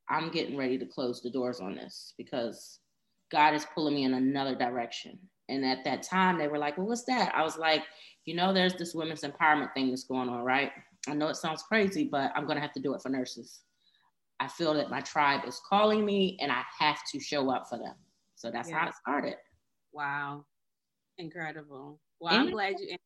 I'm 0.08 0.30
getting 0.30 0.56
ready 0.56 0.78
to 0.78 0.86
close 0.86 1.20
the 1.20 1.30
doors 1.30 1.60
on 1.60 1.74
this 1.74 2.14
because 2.16 2.80
God 3.30 3.54
is 3.54 3.66
pulling 3.74 3.94
me 3.94 4.04
in 4.04 4.14
another 4.14 4.54
direction. 4.54 5.18
And 5.48 5.64
at 5.64 5.84
that 5.84 6.02
time, 6.02 6.38
they 6.38 6.48
were 6.48 6.58
like, 6.58 6.76
Well, 6.76 6.86
what's 6.86 7.04
that? 7.04 7.34
I 7.34 7.42
was 7.42 7.56
like, 7.56 7.82
You 8.24 8.34
know, 8.34 8.52
there's 8.52 8.74
this 8.74 8.94
women's 8.94 9.22
empowerment 9.22 9.72
thing 9.74 9.88
that's 9.88 10.04
going 10.04 10.28
on, 10.28 10.42
right? 10.42 10.72
I 11.08 11.14
know 11.14 11.28
it 11.28 11.36
sounds 11.36 11.62
crazy, 11.62 12.04
but 12.04 12.32
I'm 12.34 12.46
going 12.46 12.56
to 12.56 12.62
have 12.62 12.72
to 12.72 12.80
do 12.80 12.94
it 12.94 13.02
for 13.02 13.08
nurses. 13.08 13.60
I 14.40 14.48
feel 14.48 14.74
that 14.74 14.90
my 14.90 15.00
tribe 15.00 15.42
is 15.46 15.60
calling 15.68 16.04
me 16.04 16.36
and 16.40 16.52
I 16.52 16.62
have 16.78 16.98
to 17.12 17.20
show 17.20 17.50
up 17.50 17.68
for 17.68 17.78
them. 17.78 17.94
So 18.34 18.50
that's 18.50 18.68
yeah. 18.68 18.80
how 18.80 18.88
it 18.88 18.94
started. 18.94 19.36
Wow. 19.92 20.44
Incredible. 21.18 21.98
Well, 22.20 22.34
I'm 22.34 22.50
glad 22.50 22.76
you're 22.78 22.98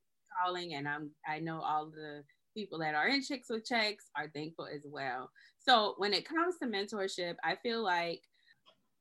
calling, 0.44 0.75
and 0.75 0.88
I'm 0.88 1.10
I 1.28 1.38
know 1.38 1.60
all 1.60 1.87
the 1.87 2.22
people 2.56 2.78
that 2.80 2.94
are 2.94 3.08
in 3.08 3.22
Chicks 3.22 3.49
with 3.49 3.64
Checks 3.64 4.06
are 4.16 4.28
thankful 4.34 4.66
as 4.66 4.82
well. 4.84 5.30
So 5.58 5.94
when 5.99 6.12
it 6.12 6.25
comes 6.25 6.56
to 6.58 6.66
mentorship, 6.66 7.37
I 7.44 7.56
feel 7.56 7.82
like 7.82 8.22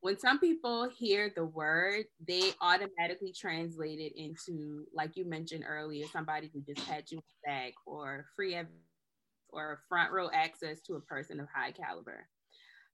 when 0.01 0.17
some 0.17 0.39
people 0.39 0.89
hear 0.89 1.31
the 1.35 1.45
word, 1.45 2.05
they 2.25 2.53
automatically 2.61 3.33
translate 3.33 3.99
it 3.99 4.13
into, 4.15 4.85
like 4.93 5.17
you 5.17 5.25
mentioned 5.25 5.65
earlier, 5.67 6.05
somebody 6.11 6.49
who 6.53 6.61
just 6.61 6.87
had 6.87 7.05
you 7.09 7.19
back 7.45 7.73
or 7.85 8.25
free 8.35 8.55
or 9.51 9.81
front 9.89 10.11
row 10.11 10.29
access 10.33 10.79
to 10.81 10.95
a 10.95 11.01
person 11.01 11.39
of 11.39 11.47
high 11.53 11.71
caliber 11.71 12.27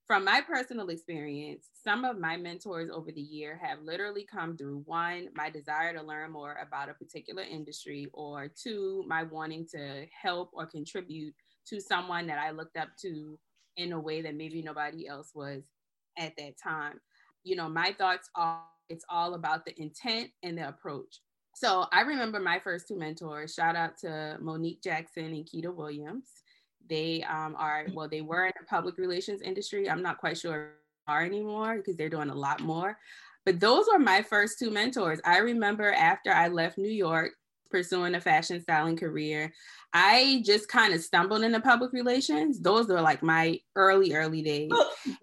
from 0.07 0.24
my 0.24 0.41
personal 0.41 0.89
experience, 0.89 1.69
some 1.83 2.05
of 2.05 2.19
my 2.19 2.38
mentors 2.38 2.91
over 2.93 3.12
the 3.12 3.21
year 3.21 3.59
have 3.63 3.81
literally 3.81 4.24
come 4.24 4.55
through 4.55 4.83
one, 4.85 5.29
my 5.33 5.50
desire 5.50 5.93
to 5.93 6.03
learn 6.03 6.31
more 6.31 6.57
about 6.62 6.89
a 6.89 6.93
particular 6.93 7.41
industry, 7.41 8.07
or 8.13 8.47
two, 8.47 9.03
my 9.07 9.24
wanting 9.24 9.65
to 9.71 10.05
help 10.21 10.51
or 10.53 10.67
contribute 10.67 11.33
to 11.67 11.81
someone 11.81 12.27
that 12.27 12.38
I 12.38 12.51
looked 12.51 12.77
up 12.77 12.89
to 13.01 13.39
in 13.77 13.93
a 13.93 14.00
way 14.00 14.21
that 14.21 14.35
maybe 14.35 14.62
nobody 14.62 15.07
else 15.07 15.31
was 15.33 15.63
at 16.17 16.33
that 16.38 16.53
time. 16.62 17.01
You 17.43 17.55
know, 17.55 17.67
my 17.67 17.95
thoughts 17.97 18.29
are 18.35 18.62
it's 18.88 19.05
all 19.09 19.33
about 19.33 19.65
the 19.65 19.74
intent 19.81 20.29
and 20.43 20.59
the 20.59 20.67
approach. 20.67 21.21
So 21.55 21.88
I 21.91 22.01
remember 22.01 22.39
my 22.39 22.59
first 22.59 22.88
two 22.88 23.00
mentors. 23.00 23.55
Shout 23.55 23.75
out 23.75 23.97
to 24.01 24.38
Monique 24.39 24.83
Jackson 24.83 25.25
and 25.25 25.47
Keita 25.47 25.74
Williams. 25.74 26.29
They 26.87 27.23
um, 27.23 27.55
are, 27.57 27.85
well, 27.93 28.07
they 28.07 28.21
were 28.21 28.45
in 28.45 28.53
the 28.59 28.65
public 28.67 28.97
relations 28.97 29.41
industry. 29.41 29.89
I'm 29.89 30.01
not 30.01 30.17
quite 30.17 30.37
sure 30.37 30.73
are 31.07 31.23
anymore 31.23 31.77
because 31.77 31.95
they're 31.95 32.09
doing 32.09 32.29
a 32.29 32.35
lot 32.35 32.61
more. 32.61 32.97
But 33.45 33.59
those 33.59 33.85
were 33.91 33.99
my 33.99 34.23
first 34.23 34.57
two 34.57 34.71
mentors. 34.71 35.19
I 35.23 35.37
remember 35.37 35.91
after 35.91 36.31
I 36.31 36.47
left 36.47 36.77
New 36.77 36.89
York, 36.89 37.33
pursuing 37.69 38.15
a 38.15 38.21
fashion 38.21 38.61
styling 38.61 38.97
career, 38.97 39.53
I 39.93 40.41
just 40.45 40.67
kind 40.67 40.93
of 40.93 41.01
stumbled 41.01 41.43
into 41.43 41.59
public 41.59 41.93
relations. 41.93 42.59
Those 42.59 42.87
were 42.87 43.01
like 43.01 43.21
my 43.21 43.59
early, 43.75 44.13
early 44.13 44.41
days. 44.41 44.71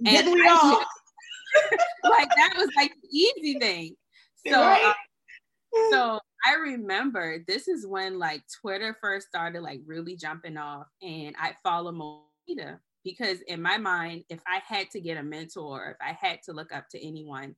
and 0.07 0.33
we 0.33 0.49
all? 0.49 0.79
like 2.05 2.29
that 2.37 2.55
was 2.57 2.69
like 2.77 2.93
the 3.03 3.17
easy 3.17 3.59
thing. 3.59 3.97
So, 4.45 4.61
right? 4.61 4.85
um, 4.85 4.95
so 5.93 6.19
I 6.45 6.55
remember 6.55 7.45
this 7.47 7.69
is 7.69 7.87
when 7.87 8.19
like 8.19 8.43
Twitter 8.61 8.97
first 9.01 9.29
started 9.29 9.63
like 9.63 9.81
really 9.87 10.17
jumping 10.17 10.57
off, 10.57 10.87
and 11.01 11.35
I 11.39 11.55
follow 11.63 11.93
Moita 11.93 12.79
because 13.05 13.41
in 13.43 13.63
my 13.63 13.79
mind, 13.79 14.25
if 14.29 14.41
I 14.47 14.61
had 14.67 14.91
to 14.91 15.01
get 15.01 15.19
a 15.19 15.23
mentor, 15.23 15.91
if 15.91 15.97
I 16.01 16.17
had 16.21 16.43
to 16.45 16.53
look 16.53 16.73
up 16.73 16.89
to 16.91 17.07
anyone, 17.07 17.55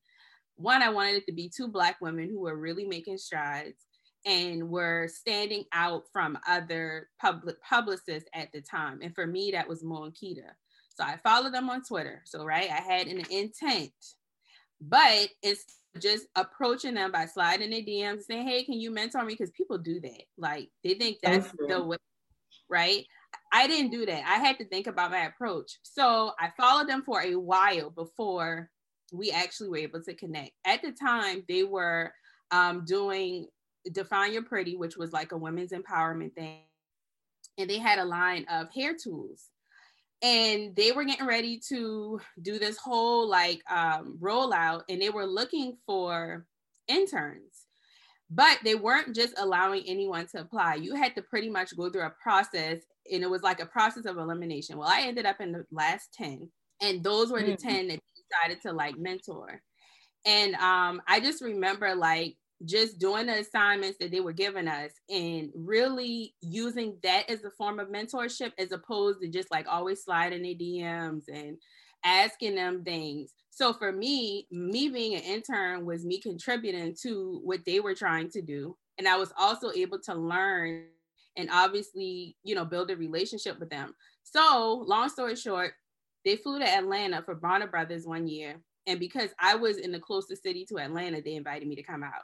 one, 0.56 0.82
I 0.82 0.88
wanted 0.90 1.16
it 1.16 1.26
to 1.26 1.32
be 1.32 1.50
two 1.54 1.68
black 1.68 2.00
women 2.00 2.28
who 2.30 2.40
were 2.40 2.56
really 2.56 2.84
making 2.84 3.18
strides 3.18 3.86
and 4.24 4.70
were 4.70 5.08
standing 5.08 5.64
out 5.72 6.04
from 6.12 6.38
other 6.48 7.08
public 7.20 7.56
publicists 7.62 8.28
at 8.34 8.50
the 8.52 8.60
time. 8.62 9.00
And 9.02 9.14
for 9.14 9.26
me, 9.26 9.50
that 9.52 9.68
was 9.68 9.84
Mo. 9.84 10.10
So 10.14 11.04
I 11.04 11.18
followed 11.22 11.52
them 11.52 11.68
on 11.68 11.82
Twitter. 11.82 12.22
So 12.24 12.44
right, 12.44 12.70
I 12.70 12.80
had 12.80 13.08
an 13.08 13.22
intent, 13.30 13.92
but 14.80 15.28
it's 15.42 15.64
just 16.00 16.26
approaching 16.36 16.94
them 16.94 17.12
by 17.12 17.26
sliding 17.26 17.70
their 17.70 17.82
DMs, 17.82 18.24
saying, 18.24 18.46
"Hey, 18.46 18.64
can 18.64 18.80
you 18.80 18.90
mentor 18.90 19.24
me?" 19.24 19.34
Because 19.34 19.50
people 19.50 19.78
do 19.78 20.00
that. 20.00 20.22
Like 20.36 20.70
they 20.82 20.94
think 20.94 21.18
that's 21.22 21.46
okay. 21.46 21.72
the 21.72 21.84
way, 21.84 21.96
right? 22.68 23.06
I 23.52 23.66
didn't 23.66 23.90
do 23.90 24.06
that. 24.06 24.24
I 24.26 24.36
had 24.36 24.58
to 24.58 24.64
think 24.64 24.86
about 24.86 25.10
my 25.10 25.26
approach. 25.26 25.78
So 25.82 26.32
I 26.38 26.50
followed 26.56 26.88
them 26.88 27.02
for 27.04 27.20
a 27.20 27.34
while 27.34 27.90
before 27.90 28.70
we 29.12 29.30
actually 29.30 29.68
were 29.68 29.76
able 29.78 30.02
to 30.02 30.14
connect. 30.14 30.52
At 30.64 30.82
the 30.82 30.92
time, 30.92 31.44
they 31.48 31.62
were 31.62 32.12
um, 32.50 32.84
doing 32.84 33.46
Define 33.92 34.32
Your 34.32 34.42
Pretty, 34.42 34.76
which 34.76 34.96
was 34.96 35.12
like 35.12 35.32
a 35.32 35.38
women's 35.38 35.72
empowerment 35.72 36.34
thing. 36.34 36.60
And 37.58 37.70
they 37.70 37.78
had 37.78 37.98
a 37.98 38.04
line 38.04 38.46
of 38.50 38.72
hair 38.72 38.94
tools 39.00 39.50
and 40.24 40.74
they 40.74 40.90
were 40.90 41.04
getting 41.04 41.26
ready 41.26 41.60
to 41.68 42.18
do 42.40 42.58
this 42.58 42.78
whole 42.78 43.28
like 43.28 43.60
um, 43.70 44.18
rollout 44.20 44.80
and 44.88 45.00
they 45.00 45.10
were 45.10 45.26
looking 45.26 45.76
for 45.86 46.46
interns 46.88 47.66
but 48.30 48.58
they 48.64 48.74
weren't 48.74 49.14
just 49.14 49.34
allowing 49.38 49.84
anyone 49.86 50.26
to 50.26 50.40
apply. 50.40 50.76
You 50.76 50.94
had 50.94 51.14
to 51.14 51.22
pretty 51.22 51.50
much 51.50 51.76
go 51.76 51.90
through 51.90 52.06
a 52.06 52.14
process 52.22 52.78
and 53.12 53.22
it 53.22 53.28
was 53.28 53.42
like 53.42 53.60
a 53.60 53.66
process 53.66 54.06
of 54.06 54.16
elimination. 54.16 54.78
Well 54.78 54.88
i 54.88 55.02
ended 55.02 55.26
up 55.26 55.40
in 55.40 55.52
the 55.52 55.64
last 55.70 56.14
10 56.14 56.48
and 56.80 57.04
those 57.04 57.30
were 57.30 57.40
mm-hmm. 57.40 57.50
the 57.50 57.56
10 57.56 57.88
that 57.88 58.00
decided 58.16 58.62
to 58.62 58.72
like 58.72 58.96
mentor. 58.96 59.60
And 60.24 60.54
um, 60.54 61.02
i 61.06 61.20
just 61.20 61.42
remember 61.42 61.94
like 61.94 62.36
just 62.64 62.98
doing 62.98 63.26
the 63.26 63.38
assignments 63.38 63.98
that 63.98 64.10
they 64.10 64.20
were 64.20 64.32
giving 64.32 64.68
us 64.68 64.92
and 65.08 65.50
really 65.54 66.34
using 66.40 66.96
that 67.02 67.28
as 67.28 67.44
a 67.44 67.50
form 67.50 67.78
of 67.78 67.88
mentorship 67.88 68.52
as 68.58 68.72
opposed 68.72 69.20
to 69.20 69.28
just 69.28 69.50
like 69.50 69.66
always 69.68 70.02
sliding 70.02 70.42
their 70.42 70.54
DMs 70.54 71.24
and 71.32 71.56
asking 72.04 72.54
them 72.54 72.84
things. 72.84 73.32
So 73.50 73.72
for 73.72 73.92
me, 73.92 74.46
me 74.50 74.88
being 74.88 75.14
an 75.14 75.22
intern 75.22 75.86
was 75.86 76.04
me 76.04 76.20
contributing 76.20 76.94
to 77.02 77.40
what 77.44 77.60
they 77.64 77.80
were 77.80 77.94
trying 77.94 78.30
to 78.30 78.42
do. 78.42 78.76
And 78.98 79.08
I 79.08 79.16
was 79.16 79.32
also 79.38 79.70
able 79.72 79.98
to 80.00 80.14
learn 80.14 80.86
and 81.36 81.48
obviously, 81.52 82.36
you 82.44 82.54
know, 82.54 82.64
build 82.64 82.90
a 82.90 82.96
relationship 82.96 83.58
with 83.58 83.70
them. 83.70 83.94
So, 84.22 84.84
long 84.86 85.08
story 85.08 85.36
short, 85.36 85.72
they 86.24 86.36
flew 86.36 86.58
to 86.58 86.68
Atlanta 86.68 87.22
for 87.22 87.34
Bronner 87.34 87.66
Brothers 87.66 88.06
one 88.06 88.26
year. 88.26 88.56
And 88.86 89.00
because 89.00 89.30
I 89.40 89.54
was 89.54 89.78
in 89.78 89.92
the 89.92 90.00
closest 90.00 90.42
city 90.42 90.64
to 90.66 90.78
Atlanta, 90.78 91.22
they 91.22 91.34
invited 91.34 91.66
me 91.66 91.74
to 91.76 91.82
come 91.82 92.02
out. 92.02 92.22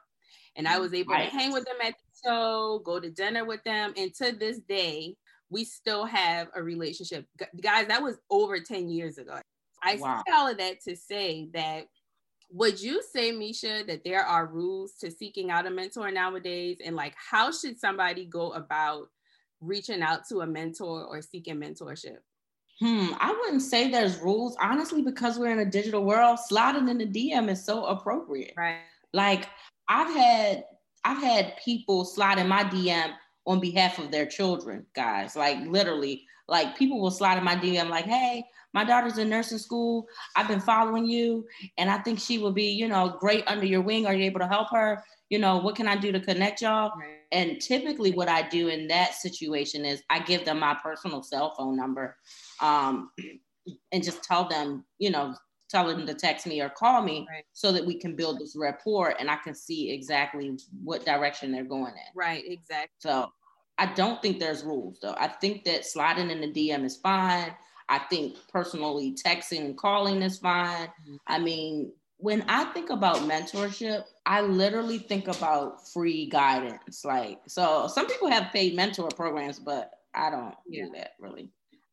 And 0.57 0.67
I 0.67 0.79
was 0.79 0.93
able 0.93 1.15
right. 1.15 1.31
to 1.31 1.37
hang 1.37 1.53
with 1.53 1.65
them 1.65 1.77
at 1.83 1.95
the 1.95 2.29
show, 2.29 2.81
go 2.85 3.01
to 3.01 3.11
dinner 3.11 3.45
with 3.45 3.63
them. 3.65 3.93
And 3.97 4.13
to 4.15 4.33
this 4.33 4.59
day, 4.69 5.17
we 5.49 5.65
still 5.65 6.05
have 6.05 6.49
a 6.55 6.63
relationship. 6.63 7.27
Guys, 7.61 7.89
that 7.89 8.03
was 8.03 8.19
over 8.31 8.61
10 8.61 8.89
years 8.89 9.19
ago. 9.19 9.39
I 9.83 9.97
wow. 9.97 10.23
say 10.27 10.33
all 10.35 10.51
of 10.51 10.59
that 10.59 10.81
to 10.83 10.97
say 10.97 11.49
that 11.55 11.87
would 12.53 12.81
you 12.81 13.01
say, 13.13 13.31
Misha, 13.31 13.85
that 13.87 14.03
there 14.05 14.23
are 14.23 14.47
rules 14.47 14.95
to 15.01 15.11
seeking 15.11 15.51
out 15.51 15.67
a 15.67 15.71
mentor 15.71 16.11
nowadays? 16.11 16.79
And 16.85 16.97
like, 16.97 17.15
how 17.17 17.53
should 17.53 17.79
somebody 17.79 18.25
go 18.25 18.51
about 18.53 19.09
reaching 19.61 20.03
out 20.03 20.27
to 20.29 20.41
a 20.41 20.47
mentor 20.47 21.05
or 21.05 21.23
seeking 21.23 21.57
mentorship? 21.57 22.19
Hmm, 22.81 23.13
I 23.21 23.33
wouldn't 23.33 23.63
say 23.63 23.91
there's 23.91 24.19
rules, 24.19 24.57
honestly, 24.61 25.03
because 25.03 25.39
we're 25.39 25.53
in 25.53 25.61
a 25.61 25.71
digital 25.71 26.03
world. 26.03 26.39
Sliding 26.41 26.89
in 26.89 26.99
the 26.99 27.07
DM 27.07 27.51
is 27.51 27.65
so 27.65 27.85
appropriate. 27.85 28.55
Right. 28.57 28.81
Like 29.13 29.49
I've 29.91 30.15
had 30.15 30.65
I've 31.05 31.23
had 31.23 31.57
people 31.63 32.05
slide 32.05 32.39
in 32.39 32.49
my 32.49 32.63
DM 32.65 33.11
on 33.47 33.59
behalf 33.59 33.99
of 33.99 34.11
their 34.11 34.27
children, 34.27 34.87
guys. 34.95 35.35
Like 35.35 35.59
literally, 35.67 36.25
like 36.47 36.79
people 36.79 37.01
will 37.01 37.11
slide 37.11 37.39
in 37.39 37.45
my 37.45 37.57
DM 37.57 37.89
like, 37.89 38.05
hey, 38.05 38.45
my 38.73 38.85
daughter's 38.85 39.19
in 39.19 39.29
nursing 39.29 39.59
school. 39.59 40.07
I've 40.37 40.47
been 40.47 40.61
following 40.61 41.07
you, 41.07 41.45
and 41.77 41.91
I 41.91 41.99
think 41.99 42.21
she 42.21 42.39
will 42.39 42.53
be, 42.53 42.71
you 42.71 42.87
know, 42.87 43.17
great 43.19 43.43
under 43.49 43.67
your 43.67 43.81
wing. 43.81 44.07
Are 44.07 44.15
you 44.15 44.25
able 44.25 44.41
to 44.41 44.47
help 44.47 44.69
her? 44.71 45.03
You 45.29 45.41
know, 45.41 45.59
what 45.59 45.75
can 45.75 45.89
I 45.89 45.97
do 45.97 46.13
to 46.13 46.21
connect 46.21 46.63
y'all? 46.63 46.93
Right. 46.97 47.19
And 47.33 47.61
typically, 47.61 48.13
what 48.13 48.29
I 48.29 48.49
do 48.49 48.69
in 48.69 48.87
that 48.89 49.15
situation 49.15 49.85
is 49.85 50.03
I 50.09 50.21
give 50.21 50.45
them 50.45 50.61
my 50.61 50.77
personal 50.81 51.23
cell 51.25 51.55
phone 51.57 51.77
number, 51.77 52.17
um, 52.61 53.11
and 53.91 54.05
just 54.05 54.23
tell 54.23 54.49
them, 54.49 54.85
you 54.99 55.11
know, 55.11 55.35
tell 55.71 55.87
them 55.87 56.07
to 56.07 56.15
text 56.15 56.47
me 56.47 56.61
or 56.61 56.69
call 56.69 57.03
me 57.03 57.27
right. 57.31 57.45
so 57.53 57.73
that 57.73 57.85
we 57.85 57.95
can 57.95 58.17
build 58.17 58.41
this 58.41 58.57
rapport 58.57 59.15
and 59.19 59.31
I 59.31 59.37
can 59.37 59.55
see 59.55 59.91
exactly 59.93 60.59
what 60.83 61.05
direction 61.05 61.53
they're 61.53 61.65
going 61.65 61.93
in. 61.93 62.13
Right, 62.15 62.43
exactly. 62.45 62.89
So 62.99 63.31
I 63.79 63.87
don't 63.95 64.21
think 64.21 64.39
there's 64.39 64.65
rules 64.65 64.99
though. 65.01 65.15
I 65.19 65.29
think 65.29 65.65
that 65.65 65.87
sliding 65.87 66.31
in 66.31 66.41
the 66.41 66.49
DM 66.53 66.85
is 66.85 66.97
fine. 66.97 67.55
I 67.89 67.99
think 68.11 68.37
personally 68.49 69.15
texting 69.15 69.65
and 69.65 69.77
calling 69.77 70.23
is 70.23 70.39
fine. 70.39 70.87
Mm-hmm. 70.87 71.17
I 71.27 71.39
mean, 71.39 71.93
when 72.19 72.45
I 72.49 72.65
think 72.65 72.91
about 72.91 73.17
mentorship, 73.17 74.05
I 74.27 74.43
literally 74.43 74.99
think 74.99 75.27
about 75.29 75.89
free 75.89 76.27
guidance. 76.27 77.05
Like, 77.05 77.41
so 77.49 77.89
some 77.89 78.07
people 78.07 78.29
have 78.29 78.53
paid 78.53 78.77
mentor 78.77 79.09
programs, 79.09 79.59
but 79.59 79.91
I 80.15 80.31
don't 80.31 80.55
yeah. 80.69 80.85
do 80.85 80.93
that 80.97 81.13
really. 81.19 81.51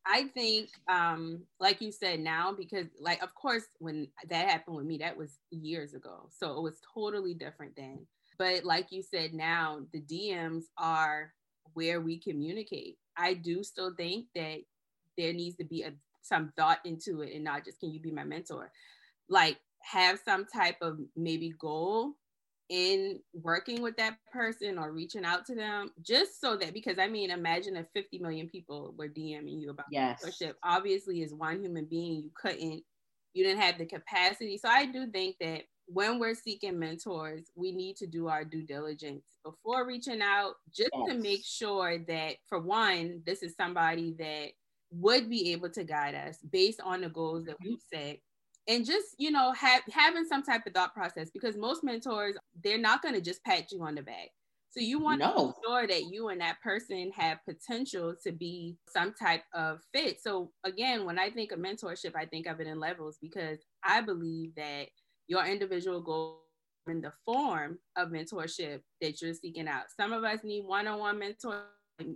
I 0.08 0.24
think, 0.34 0.70
um, 0.88 1.42
like 1.60 1.82
you 1.82 1.92
said 1.92 2.20
now, 2.20 2.52
because 2.56 2.86
like, 2.98 3.22
of 3.22 3.34
course, 3.34 3.64
when 3.78 4.08
that 4.30 4.48
happened 4.48 4.76
with 4.76 4.86
me, 4.86 4.96
that 4.98 5.16
was 5.16 5.38
years 5.50 5.92
ago. 5.92 6.30
So 6.30 6.56
it 6.56 6.62
was 6.62 6.80
totally 6.94 7.34
different 7.34 7.76
then. 7.76 8.06
But 8.38 8.64
like 8.64 8.90
you 8.90 9.02
said, 9.02 9.34
now 9.34 9.80
the 9.92 10.00
DMs 10.00 10.64
are 10.78 11.34
where 11.74 12.00
we 12.00 12.18
communicate. 12.18 12.96
I 13.16 13.34
do 13.34 13.62
still 13.62 13.94
think 13.94 14.26
that 14.34 14.60
there 15.18 15.32
needs 15.32 15.56
to 15.56 15.64
be 15.64 15.82
a 15.82 15.92
some 16.22 16.52
thought 16.56 16.78
into 16.84 17.22
it 17.22 17.34
and 17.34 17.44
not 17.44 17.64
just 17.64 17.80
can 17.80 17.90
you 17.90 18.00
be 18.00 18.10
my 18.10 18.24
mentor 18.24 18.70
like 19.28 19.58
have 19.80 20.18
some 20.24 20.44
type 20.44 20.76
of 20.82 20.98
maybe 21.16 21.54
goal 21.58 22.12
in 22.68 23.18
working 23.32 23.80
with 23.80 23.96
that 23.96 24.16
person 24.30 24.78
or 24.78 24.92
reaching 24.92 25.24
out 25.24 25.46
to 25.46 25.54
them 25.54 25.90
just 26.02 26.40
so 26.40 26.56
that 26.56 26.74
because 26.74 26.98
i 26.98 27.06
mean 27.06 27.30
imagine 27.30 27.76
if 27.76 27.86
50 27.94 28.18
million 28.18 28.48
people 28.48 28.94
were 28.96 29.08
dming 29.08 29.60
you 29.60 29.70
about 29.70 29.86
yes. 29.90 30.22
mentorship 30.22 30.54
obviously 30.62 31.22
as 31.22 31.32
one 31.32 31.62
human 31.62 31.86
being 31.86 32.22
you 32.22 32.30
couldn't 32.34 32.82
you 33.32 33.44
didn't 33.44 33.60
have 33.60 33.78
the 33.78 33.86
capacity 33.86 34.58
so 34.58 34.68
i 34.68 34.84
do 34.84 35.06
think 35.06 35.36
that 35.40 35.62
when 35.86 36.18
we're 36.18 36.34
seeking 36.34 36.78
mentors 36.78 37.50
we 37.56 37.72
need 37.72 37.96
to 37.96 38.06
do 38.06 38.28
our 38.28 38.44
due 38.44 38.62
diligence 38.62 39.24
before 39.42 39.86
reaching 39.86 40.20
out 40.20 40.54
just 40.74 40.90
yes. 40.92 41.08
to 41.08 41.14
make 41.14 41.44
sure 41.44 41.98
that 42.06 42.36
for 42.46 42.60
one 42.60 43.22
this 43.24 43.42
is 43.42 43.54
somebody 43.56 44.14
that 44.18 44.48
would 44.90 45.28
be 45.28 45.52
able 45.52 45.70
to 45.70 45.84
guide 45.84 46.14
us 46.14 46.38
based 46.50 46.80
on 46.82 47.00
the 47.00 47.08
goals 47.08 47.44
that 47.44 47.54
mm-hmm. 47.54 47.70
we've 47.70 47.82
set 47.92 48.18
and 48.68 48.84
just 48.84 49.06
you 49.18 49.30
know 49.30 49.52
have, 49.52 49.82
having 49.90 50.24
some 50.24 50.42
type 50.42 50.66
of 50.66 50.72
thought 50.72 50.94
process 50.94 51.30
because 51.30 51.56
most 51.56 51.82
mentors 51.82 52.36
they're 52.62 52.78
not 52.78 53.02
going 53.02 53.14
to 53.14 53.20
just 53.20 53.42
pat 53.44 53.72
you 53.72 53.82
on 53.82 53.94
the 53.94 54.02
back 54.02 54.28
so 54.70 54.80
you 54.80 54.98
want 54.98 55.20
no. 55.20 55.34
to 55.34 55.46
make 55.46 55.54
sure 55.66 55.86
that 55.86 56.12
you 56.12 56.28
and 56.28 56.40
that 56.40 56.60
person 56.62 57.10
have 57.14 57.38
potential 57.48 58.14
to 58.22 58.30
be 58.30 58.76
some 58.88 59.14
type 59.14 59.42
of 59.54 59.80
fit 59.92 60.18
so 60.22 60.50
again 60.64 61.04
when 61.04 61.18
i 61.18 61.30
think 61.30 61.50
of 61.50 61.58
mentorship 61.58 62.14
i 62.14 62.26
think 62.26 62.46
of 62.46 62.60
it 62.60 62.66
in 62.66 62.78
levels 62.78 63.18
because 63.20 63.58
i 63.84 64.00
believe 64.00 64.54
that 64.54 64.86
your 65.26 65.44
individual 65.44 66.00
goal 66.00 66.42
in 66.86 67.00
the 67.00 67.12
form 67.24 67.78
of 67.96 68.08
mentorship 68.08 68.80
that 69.00 69.20
you're 69.20 69.34
seeking 69.34 69.68
out 69.68 69.84
some 69.98 70.12
of 70.12 70.24
us 70.24 70.40
need 70.44 70.64
one-on-one 70.64 71.18
mentor 71.18 71.64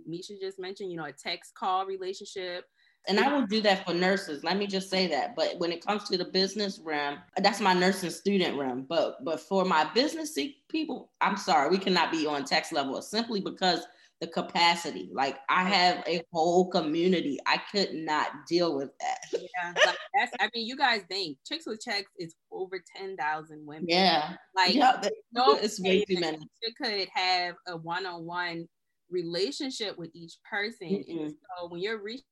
Misha 0.07 0.33
just 0.39 0.59
mentioned, 0.59 0.91
you 0.91 0.97
know, 0.97 1.05
a 1.05 1.11
text 1.11 1.53
call 1.55 1.85
relationship. 1.85 2.65
And 3.07 3.19
I 3.19 3.33
will 3.33 3.45
do 3.45 3.61
that 3.61 3.85
for 3.85 3.93
nurses. 3.93 4.43
Let 4.43 4.57
me 4.57 4.65
just 4.65 4.89
say 4.89 5.07
that. 5.07 5.35
But 5.35 5.59
when 5.59 5.71
it 5.71 5.85
comes 5.85 6.05
to 6.05 6.17
the 6.17 6.25
business 6.25 6.79
realm, 6.79 7.17
that's 7.37 7.59
my 7.59 7.73
nursing 7.73 8.09
student 8.09 8.57
realm. 8.57 8.85
But 8.87 9.23
but 9.25 9.39
for 9.39 9.65
my 9.65 9.89
business 9.93 10.37
people, 10.69 11.11
I'm 11.19 11.37
sorry, 11.37 11.69
we 11.69 11.77
cannot 11.77 12.11
be 12.11 12.25
on 12.25 12.45
text 12.45 12.71
level 12.71 13.01
simply 13.01 13.41
because 13.41 13.85
the 14.23 14.27
capacity. 14.27 15.09
Like 15.11 15.39
I 15.49 15.63
have 15.63 16.03
a 16.07 16.21
whole 16.31 16.69
community. 16.69 17.39
I 17.45 17.59
could 17.71 17.93
not 17.93 18.29
deal 18.47 18.75
with 18.75 18.89
that. 18.99 19.19
yeah, 19.33 19.73
like 19.85 19.97
that's. 20.15 20.31
I 20.39 20.49
mean, 20.53 20.65
you 20.65 20.77
guys 20.77 21.01
think 21.09 21.37
chicks 21.45 21.65
with 21.67 21.81
checks 21.81 22.11
is 22.17 22.33
over 22.51 22.81
ten 22.95 23.17
thousand 23.17 23.65
women. 23.65 23.85
Yeah, 23.87 24.33
like 24.55 24.73
yeah, 24.73 25.01
no, 25.33 25.55
it's 25.55 25.81
way 25.81 26.05
too 26.05 26.19
many. 26.19 26.37
You 26.37 26.73
could 26.81 27.07
have 27.13 27.55
a 27.67 27.75
one-on-one 27.75 28.67
relationship 29.09 29.97
with 29.97 30.09
each 30.13 30.35
person. 30.49 30.87
Mm-hmm. 30.87 31.19
And 31.19 31.31
so 31.31 31.67
when 31.67 31.81
you're 31.81 32.01
reaching 32.01 32.23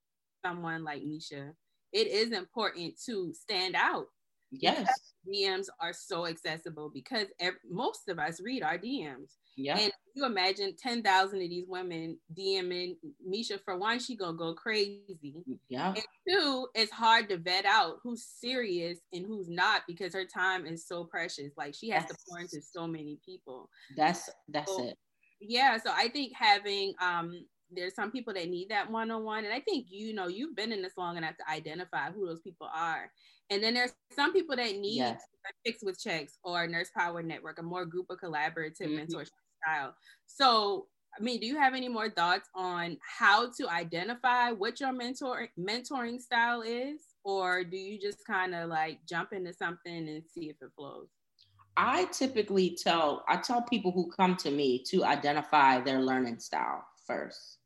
someone 0.45 0.83
like 0.83 1.03
Misha, 1.03 1.51
it 1.93 2.07
is 2.07 2.31
important 2.31 2.99
to 3.05 3.33
stand 3.33 3.75
out. 3.75 4.07
Yes. 4.51 4.87
DMs 5.27 5.67
are 5.79 5.93
so 5.93 6.25
accessible 6.25 6.91
because 6.93 7.27
every, 7.39 7.59
most 7.69 8.09
of 8.09 8.19
us 8.19 8.41
read 8.41 8.63
our 8.63 8.77
DMs. 8.77 9.37
Yeah. 9.55 9.77
And 9.77 9.91
you 10.13 10.25
imagine 10.25 10.75
10,000 10.81 11.41
of 11.41 11.49
these 11.49 11.65
women 11.67 12.17
DMing 12.37 12.95
Misha. 13.25 13.59
For 13.63 13.77
one, 13.77 13.99
she 13.99 14.17
gonna 14.17 14.37
go 14.37 14.53
crazy. 14.53 15.35
Yeah. 15.69 15.93
And 15.93 16.03
two, 16.27 16.67
it's 16.75 16.91
hard 16.91 17.29
to 17.29 17.37
vet 17.37 17.65
out 17.65 17.97
who's 18.03 18.25
serious 18.25 18.99
and 19.13 19.25
who's 19.25 19.49
not 19.49 19.83
because 19.87 20.13
her 20.13 20.25
time 20.25 20.65
is 20.65 20.85
so 20.85 21.05
precious. 21.05 21.51
Like 21.57 21.73
she 21.73 21.89
has 21.89 22.05
to 22.05 22.15
pour 22.27 22.39
into 22.39 22.61
so 22.61 22.87
many 22.87 23.19
people. 23.25 23.69
That's 23.95 24.29
that's 24.49 24.75
so, 24.75 24.85
it 24.85 24.97
yeah 25.41 25.77
so 25.77 25.91
i 25.93 26.07
think 26.07 26.31
having 26.35 26.93
um 27.01 27.43
there's 27.71 27.95
some 27.95 28.11
people 28.11 28.33
that 28.33 28.49
need 28.49 28.69
that 28.69 28.89
one-on-one 28.89 29.45
and 29.45 29.53
i 29.53 29.59
think 29.59 29.87
you 29.89 30.13
know 30.13 30.27
you've 30.27 30.55
been 30.55 30.71
in 30.71 30.81
this 30.81 30.97
long 30.97 31.17
enough 31.17 31.35
to 31.37 31.49
identify 31.49 32.11
who 32.11 32.25
those 32.25 32.41
people 32.41 32.67
are 32.73 33.11
and 33.49 33.61
then 33.61 33.73
there's 33.73 33.93
some 34.15 34.31
people 34.31 34.55
that 34.55 34.77
need 34.77 34.97
yes. 34.97 35.21
Chicks 35.65 35.83
with 35.83 35.99
Checks 35.99 36.37
or 36.43 36.67
nurse 36.67 36.89
power 36.95 37.21
network 37.21 37.59
a 37.59 37.63
more 37.63 37.85
group 37.85 38.07
of 38.09 38.19
collaborative 38.19 38.81
mm-hmm. 38.81 38.99
mentorship 38.99 39.29
style 39.63 39.93
so 40.27 40.87
i 41.17 41.21
mean 41.21 41.39
do 41.39 41.47
you 41.47 41.57
have 41.57 41.73
any 41.73 41.87
more 41.87 42.09
thoughts 42.09 42.49
on 42.55 42.97
how 43.01 43.49
to 43.51 43.67
identify 43.69 44.51
what 44.51 44.79
your 44.79 44.93
mentor 44.93 45.47
mentoring 45.59 46.19
style 46.19 46.61
is 46.61 46.99
or 47.23 47.63
do 47.63 47.77
you 47.77 47.99
just 47.99 48.25
kind 48.25 48.55
of 48.55 48.69
like 48.69 48.99
jump 49.07 49.33
into 49.33 49.53
something 49.53 50.09
and 50.09 50.23
see 50.33 50.49
if 50.49 50.55
it 50.61 50.71
flows 50.75 51.07
I 51.77 52.05
typically 52.11 52.77
tell 52.81 53.23
I 53.27 53.37
tell 53.37 53.61
people 53.61 53.91
who 53.91 54.11
come 54.11 54.35
to 54.37 54.51
me 54.51 54.83
to 54.89 55.05
identify 55.05 55.79
their 55.79 56.01
learning 56.01 56.39
style 56.39 56.83
first. 57.07 57.57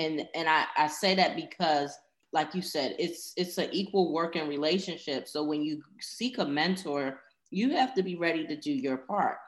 And 0.00 0.26
and 0.34 0.48
I, 0.48 0.64
I 0.76 0.86
say 0.86 1.14
that 1.14 1.36
because 1.36 1.90
like 2.32 2.54
you 2.54 2.62
said, 2.62 2.96
it's 2.98 3.32
it's 3.36 3.58
an 3.58 3.68
equal 3.72 4.12
working 4.12 4.48
relationship. 4.48 5.28
So 5.28 5.38
when 5.50 5.62
you 5.62 5.82
seek 6.00 6.38
a 6.38 6.44
mentor, 6.44 7.20
you 7.50 7.66
have 7.78 7.92
to 7.96 8.02
be 8.02 8.16
ready 8.26 8.46
to 8.46 8.56
do 8.56 8.72
your 8.86 8.98
part. 8.98 9.38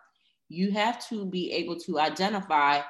You 0.49 0.71
have 0.73 0.97
to 1.09 1.25
be 1.25 1.53
able 1.53 1.79
to 1.87 1.99
identify 1.99 2.81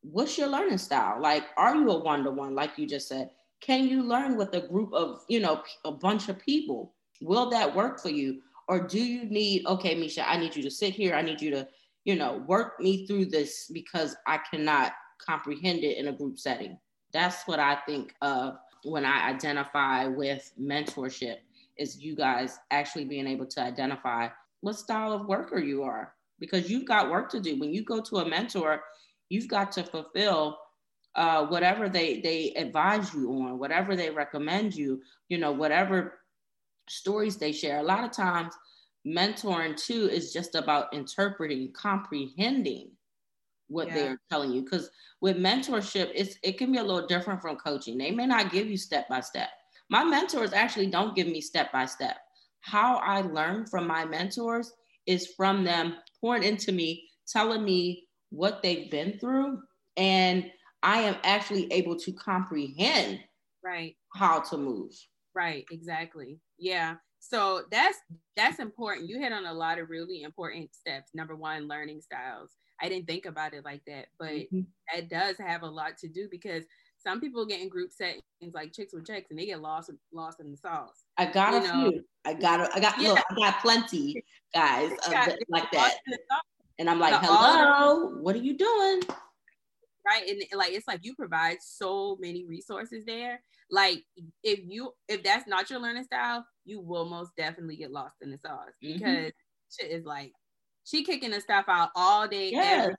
what's 0.00 0.36
your 0.38 0.48
learning 0.48 0.78
style. 0.78 1.20
Like, 1.20 1.44
are 1.56 1.76
you 1.76 1.88
a 1.90 2.02
one-to-one, 2.02 2.54
like 2.54 2.76
you 2.78 2.86
just 2.86 3.08
said? 3.08 3.30
Can 3.60 3.86
you 3.86 4.02
learn 4.02 4.36
with 4.36 4.52
a 4.54 4.66
group 4.66 4.92
of, 4.92 5.20
you 5.28 5.38
know, 5.38 5.62
a 5.84 5.92
bunch 5.92 6.28
of 6.28 6.40
people? 6.40 6.94
Will 7.20 7.48
that 7.50 7.76
work 7.76 8.00
for 8.00 8.08
you? 8.08 8.40
Or 8.66 8.80
do 8.80 8.98
you 8.98 9.26
need, 9.26 9.66
okay, 9.66 9.94
Misha, 9.94 10.28
I 10.28 10.36
need 10.38 10.56
you 10.56 10.62
to 10.64 10.70
sit 10.70 10.94
here. 10.94 11.14
I 11.14 11.22
need 11.22 11.40
you 11.40 11.50
to, 11.52 11.68
you 12.04 12.16
know, 12.16 12.42
work 12.48 12.80
me 12.80 13.06
through 13.06 13.26
this 13.26 13.70
because 13.72 14.16
I 14.26 14.40
cannot 14.50 14.92
comprehend 15.24 15.84
it 15.84 15.98
in 15.98 16.08
a 16.08 16.12
group 16.12 16.38
setting. 16.38 16.76
That's 17.12 17.46
what 17.46 17.60
I 17.60 17.76
think 17.86 18.14
of 18.22 18.56
when 18.84 19.04
I 19.04 19.28
identify 19.28 20.06
with 20.06 20.52
mentorship 20.60 21.36
is 21.76 21.98
you 21.98 22.16
guys 22.16 22.58
actually 22.70 23.04
being 23.04 23.26
able 23.26 23.46
to 23.46 23.60
identify 23.60 24.28
what 24.60 24.76
style 24.76 25.12
of 25.12 25.26
worker 25.26 25.58
you 25.58 25.82
are 25.82 26.14
because 26.38 26.70
you've 26.70 26.86
got 26.86 27.10
work 27.10 27.30
to 27.30 27.40
do. 27.40 27.58
When 27.58 27.72
you 27.72 27.84
go 27.84 28.00
to 28.00 28.18
a 28.18 28.28
mentor, 28.28 28.82
you've 29.28 29.48
got 29.48 29.72
to 29.72 29.84
fulfill 29.84 30.58
uh, 31.14 31.46
whatever 31.46 31.88
they 31.88 32.20
they 32.20 32.52
advise 32.54 33.12
you 33.12 33.30
on, 33.30 33.58
whatever 33.58 33.94
they 33.94 34.10
recommend 34.10 34.74
you, 34.74 35.00
you 35.28 35.38
know, 35.38 35.52
whatever 35.52 36.20
stories 36.88 37.36
they 37.36 37.52
share. 37.52 37.78
A 37.78 37.82
lot 37.82 38.04
of 38.04 38.12
times, 38.12 38.54
mentoring 39.06 39.76
too 39.76 40.08
is 40.10 40.32
just 40.32 40.54
about 40.54 40.92
interpreting, 40.94 41.72
comprehending 41.72 42.90
what 43.68 43.88
yeah. 43.88 43.94
they're 43.94 44.20
telling 44.30 44.52
you. 44.52 44.62
Because 44.62 44.90
with 45.20 45.36
mentorship, 45.36 46.10
it's 46.14 46.36
it 46.42 46.58
can 46.58 46.72
be 46.72 46.78
a 46.78 46.82
little 46.82 47.06
different 47.06 47.40
from 47.40 47.56
coaching. 47.56 47.98
They 47.98 48.10
may 48.10 48.26
not 48.26 48.52
give 48.52 48.68
you 48.68 48.76
step 48.76 49.08
by 49.08 49.20
step. 49.20 49.48
My 49.90 50.04
mentors 50.04 50.52
actually 50.52 50.86
don't 50.86 51.16
give 51.16 51.26
me 51.26 51.40
step 51.40 51.72
by 51.72 51.86
step. 51.86 52.16
How 52.60 52.96
I 52.96 53.22
learn 53.22 53.66
from 53.66 53.86
my 53.86 54.04
mentors 54.04 54.72
is 55.06 55.32
from 55.36 55.64
them 55.64 55.96
pouring 56.20 56.44
into 56.44 56.72
me, 56.72 57.08
telling 57.26 57.64
me 57.64 58.06
what 58.30 58.62
they've 58.62 58.90
been 58.90 59.18
through, 59.18 59.60
and 59.96 60.50
I 60.82 61.00
am 61.00 61.16
actually 61.24 61.70
able 61.72 61.96
to 61.98 62.12
comprehend 62.12 63.20
right 63.64 63.96
how 64.14 64.40
to 64.40 64.56
move. 64.56 64.92
Right, 65.34 65.64
exactly. 65.70 66.38
Yeah. 66.58 66.94
So 67.20 67.62
that's 67.70 67.98
that's 68.36 68.58
important. 68.58 69.08
You 69.08 69.18
hit 69.18 69.32
on 69.32 69.46
a 69.46 69.52
lot 69.52 69.78
of 69.78 69.90
really 69.90 70.22
important 70.22 70.74
steps. 70.74 71.10
Number 71.14 71.36
one, 71.36 71.68
learning 71.68 72.00
styles. 72.00 72.50
I 72.82 72.88
didn't 72.88 73.06
think 73.06 73.26
about 73.26 73.54
it 73.54 73.64
like 73.64 73.82
that, 73.86 74.06
but 74.18 74.32
mm-hmm. 74.32 74.62
that 74.92 75.08
does 75.08 75.36
have 75.38 75.62
a 75.62 75.66
lot 75.66 75.96
to 75.98 76.08
do 76.08 76.28
because 76.30 76.64
some 76.98 77.20
people 77.20 77.46
get 77.46 77.60
in 77.60 77.68
group 77.68 77.90
settings 77.92 78.22
like 78.52 78.72
chicks 78.72 78.92
with 78.92 79.06
checks 79.06 79.30
and 79.30 79.38
they 79.38 79.46
get 79.46 79.60
lost 79.60 79.90
lost 80.12 80.40
in 80.40 80.50
the 80.50 80.56
sauce. 80.56 81.04
I 81.16 81.26
got 81.26 81.52
you 81.52 81.58
a 81.58 81.62
know? 81.62 81.90
few. 81.90 82.04
I 82.24 82.34
got 82.34 82.60
a, 82.60 82.68
I 82.74 82.80
got 82.80 83.00
yeah. 83.00 83.10
look, 83.10 83.24
I 83.30 83.34
got 83.34 83.60
plenty 83.60 84.24
guys 84.54 84.90
like 85.48 85.70
that. 85.72 85.98
And 86.78 86.90
I'm 86.90 86.98
like, 86.98 87.14
hello, 87.22 88.18
what 88.20 88.34
are 88.34 88.40
you 88.40 88.56
doing? 88.56 89.02
Right. 90.04 90.28
And 90.28 90.42
like 90.54 90.72
it's 90.72 90.88
like 90.88 91.00
you 91.04 91.14
provide 91.14 91.58
so 91.60 92.16
many 92.20 92.44
resources 92.44 93.04
there. 93.04 93.40
Like 93.70 94.04
if 94.42 94.60
you 94.64 94.92
if 95.08 95.22
that's 95.22 95.46
not 95.46 95.70
your 95.70 95.78
learning 95.78 96.04
style, 96.04 96.44
you 96.64 96.80
will 96.80 97.04
most 97.04 97.30
definitely 97.36 97.76
get 97.76 97.92
lost 97.92 98.16
in 98.22 98.30
the 98.30 98.38
sauce 98.38 98.70
mm-hmm. 98.82 98.98
because 98.98 99.32
shit 99.70 99.90
is 99.90 100.04
like 100.04 100.32
she 100.84 101.04
kicking 101.04 101.30
the 101.30 101.40
stuff 101.40 101.66
out 101.68 101.90
all 101.94 102.28
day. 102.28 102.50
Yes. 102.50 102.84
Every- 102.84 102.96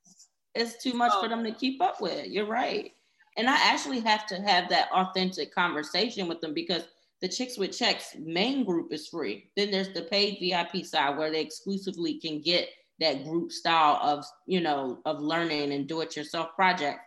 it's 0.56 0.84
too 0.84 0.94
much 0.94 1.12
so, 1.14 1.22
for 1.22 1.30
them 1.30 1.44
to 1.44 1.52
keep 1.52 1.82
up 1.82 2.00
with. 2.00 2.28
You're 2.28 2.46
right. 2.46 2.92
And 3.38 3.50
I 3.50 3.56
actually 3.56 4.00
have 4.02 4.28
to 4.28 4.36
have 4.36 4.70
that 4.70 4.92
authentic 4.92 5.54
conversation 5.54 6.28
with 6.28 6.42
them 6.42 6.54
because 6.54 6.84
the 7.22 7.28
Chicks 7.28 7.58
with 7.58 7.76
Checks 7.76 8.16
main 8.20 8.64
group 8.64 8.94
is 8.94 9.08
free. 9.08 9.50
Then 9.58 9.72
there's 9.72 9.94
the 9.94 10.04
paid 10.04 10.38
VIP 10.40 10.86
side 10.86 11.18
where 11.18 11.32
they 11.32 11.42
exclusively 11.42 12.20
can 12.20 12.42
get 12.42 12.70
that 13.00 13.24
group 13.24 13.52
style 13.52 13.98
of, 14.04 14.24
you 14.46 14.62
know, 14.62 15.00
of 15.06 15.22
learning 15.22 15.72
and 15.72 15.88
do 15.88 16.02
it 16.02 16.16
yourself 16.16 16.54
project. 16.56 17.00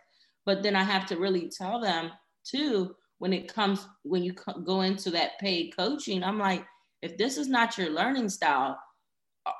But 0.45 0.63
then 0.63 0.75
I 0.75 0.83
have 0.83 1.05
to 1.07 1.17
really 1.17 1.49
tell 1.49 1.79
them 1.79 2.11
too, 2.43 2.95
when 3.19 3.31
it 3.31 3.51
comes, 3.51 3.87
when 4.03 4.23
you 4.23 4.33
go 4.65 4.81
into 4.81 5.09
that 5.11 5.39
paid 5.39 5.75
coaching, 5.77 6.23
I'm 6.23 6.39
like, 6.39 6.65
if 7.01 7.17
this 7.17 7.37
is 7.37 7.47
not 7.47 7.77
your 7.77 7.89
learning 7.89 8.29
style, 8.29 8.77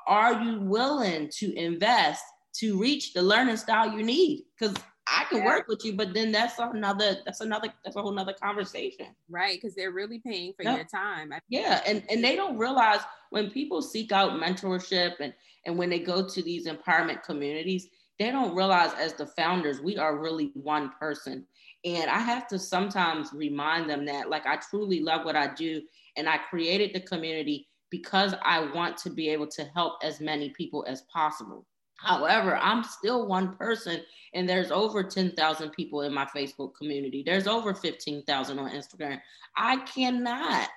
are 0.06 0.42
you 0.42 0.60
willing 0.60 1.30
to 1.38 1.54
invest 1.54 2.22
to 2.54 2.78
reach 2.80 3.12
the 3.12 3.22
learning 3.22 3.56
style 3.56 3.92
you 3.92 4.02
need? 4.02 4.44
Because 4.58 4.76
I 5.06 5.24
can 5.24 5.38
yeah. 5.38 5.46
work 5.46 5.68
with 5.68 5.84
you, 5.84 5.94
but 5.94 6.12
then 6.12 6.32
that's 6.32 6.58
another 6.58 7.18
that's 7.24 7.40
another 7.40 7.72
that's 7.84 7.96
a 7.96 8.02
whole 8.02 8.12
nother 8.12 8.34
conversation. 8.34 9.06
Right, 9.30 9.58
because 9.60 9.74
they're 9.74 9.92
really 9.92 10.18
paying 10.18 10.52
for 10.52 10.64
yep. 10.64 10.76
your 10.76 10.86
time. 10.86 11.32
yeah, 11.48 11.80
and 11.86 12.02
and 12.10 12.22
they 12.22 12.36
don't 12.36 12.58
realize 12.58 13.00
when 13.30 13.50
people 13.50 13.80
seek 13.80 14.12
out 14.12 14.32
mentorship 14.32 15.14
and 15.20 15.32
and 15.66 15.78
when 15.78 15.90
they 15.90 15.98
go 15.98 16.26
to 16.26 16.42
these 16.42 16.66
empowerment 16.66 17.22
communities, 17.22 17.88
they 18.18 18.30
don't 18.30 18.54
realize 18.54 18.90
as 18.98 19.14
the 19.14 19.26
founders 19.26 19.80
we 19.80 19.96
are 19.96 20.18
really 20.18 20.50
one 20.54 20.92
person. 21.00 21.46
And 21.84 22.10
I 22.10 22.18
have 22.18 22.48
to 22.48 22.58
sometimes 22.58 23.32
remind 23.32 23.88
them 23.88 24.04
that 24.06 24.28
like 24.28 24.46
I 24.46 24.56
truly 24.56 25.00
love 25.00 25.24
what 25.24 25.36
I 25.36 25.54
do 25.54 25.80
and 26.16 26.28
I 26.28 26.38
created 26.38 26.92
the 26.92 27.00
community 27.00 27.67
because 27.90 28.34
I 28.42 28.70
want 28.72 28.96
to 28.98 29.10
be 29.10 29.28
able 29.30 29.46
to 29.48 29.64
help 29.74 29.94
as 30.02 30.20
many 30.20 30.50
people 30.50 30.84
as 30.88 31.02
possible. 31.12 31.66
However, 31.96 32.56
I'm 32.56 32.84
still 32.84 33.26
one 33.26 33.56
person, 33.56 34.00
and 34.34 34.48
there's 34.48 34.70
over 34.70 35.02
10,000 35.02 35.70
people 35.70 36.02
in 36.02 36.14
my 36.14 36.26
Facebook 36.26 36.74
community. 36.76 37.22
There's 37.26 37.48
over 37.48 37.74
15,000 37.74 38.58
on 38.58 38.70
Instagram. 38.70 39.20
I 39.56 39.78
cannot 39.78 40.68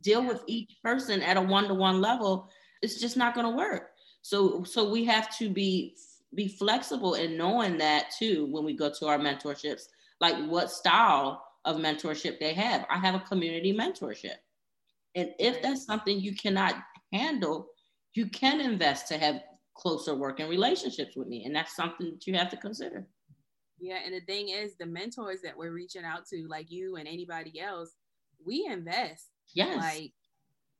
deal 0.00 0.26
with 0.26 0.42
each 0.46 0.76
person 0.82 1.22
at 1.22 1.36
a 1.36 1.42
one-to-one 1.42 2.00
level. 2.00 2.48
It's 2.82 3.00
just 3.00 3.16
not 3.16 3.34
going 3.34 3.46
to 3.46 3.56
work. 3.56 3.90
So, 4.22 4.64
so 4.64 4.90
we 4.90 5.04
have 5.04 5.36
to 5.38 5.48
be 5.48 5.96
be 6.34 6.48
flexible 6.48 7.14
in 7.14 7.36
knowing 7.36 7.78
that 7.78 8.10
too 8.16 8.46
when 8.50 8.64
we 8.64 8.76
go 8.76 8.90
to 8.90 9.06
our 9.06 9.18
mentorships, 9.18 9.84
like 10.20 10.36
what 10.46 10.70
style 10.70 11.42
of 11.64 11.76
mentorship 11.76 12.38
they 12.38 12.52
have. 12.52 12.86
I 12.90 12.98
have 12.98 13.14
a 13.14 13.20
community 13.20 13.72
mentorship. 13.72 14.36
And 15.16 15.30
if 15.38 15.62
that's 15.62 15.86
something 15.86 16.20
you 16.20 16.36
cannot 16.36 16.76
handle, 17.12 17.66
you 18.14 18.28
can 18.28 18.60
invest 18.60 19.08
to 19.08 19.18
have 19.18 19.40
closer 19.74 20.14
working 20.14 20.48
relationships 20.48 21.16
with 21.16 21.26
me. 21.26 21.44
And 21.44 21.54
that's 21.54 21.74
something 21.74 22.12
that 22.12 22.26
you 22.26 22.34
have 22.34 22.50
to 22.50 22.56
consider. 22.56 23.06
Yeah. 23.78 23.98
And 24.04 24.14
the 24.14 24.20
thing 24.20 24.50
is, 24.50 24.76
the 24.78 24.86
mentors 24.86 25.40
that 25.42 25.56
we're 25.56 25.72
reaching 25.72 26.04
out 26.04 26.26
to, 26.32 26.46
like 26.48 26.70
you 26.70 26.96
and 26.96 27.08
anybody 27.08 27.60
else, 27.60 27.94
we 28.44 28.66
invest. 28.70 29.26
Yes. 29.54 29.76
Like 29.76 30.12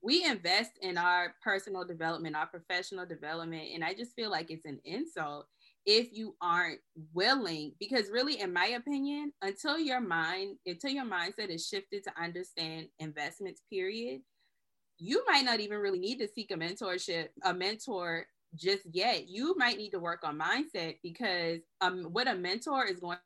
we 0.02 0.24
invest 0.24 0.72
in 0.82 0.98
our 0.98 1.34
personal 1.42 1.84
development, 1.84 2.36
our 2.36 2.46
professional 2.46 3.06
development. 3.06 3.68
And 3.74 3.82
I 3.82 3.94
just 3.94 4.14
feel 4.14 4.30
like 4.30 4.50
it's 4.50 4.66
an 4.66 4.80
insult 4.84 5.46
if 5.86 6.08
you 6.12 6.34
aren't 6.42 6.80
willing 7.14 7.72
because 7.78 8.10
really 8.10 8.40
in 8.40 8.52
my 8.52 8.66
opinion 8.66 9.32
until 9.42 9.78
your 9.78 10.00
mind 10.00 10.56
until 10.66 10.90
your 10.90 11.04
mindset 11.04 11.48
is 11.48 11.66
shifted 11.66 12.02
to 12.02 12.12
understand 12.20 12.88
investments 12.98 13.62
period 13.70 14.20
you 14.98 15.22
might 15.28 15.44
not 15.44 15.60
even 15.60 15.78
really 15.78 15.98
need 15.98 16.18
to 16.18 16.28
seek 16.28 16.50
a 16.50 16.54
mentorship 16.54 17.28
a 17.44 17.54
mentor 17.54 18.26
just 18.54 18.82
yet. 18.92 19.28
You 19.28 19.54
might 19.56 19.76
need 19.76 19.90
to 19.90 19.98
work 19.98 20.20
on 20.24 20.38
mindset 20.38 20.96
because 21.02 21.60
um 21.80 22.04
what 22.12 22.28
a 22.28 22.34
mentor 22.34 22.86
is 22.86 23.00
going 23.00 23.18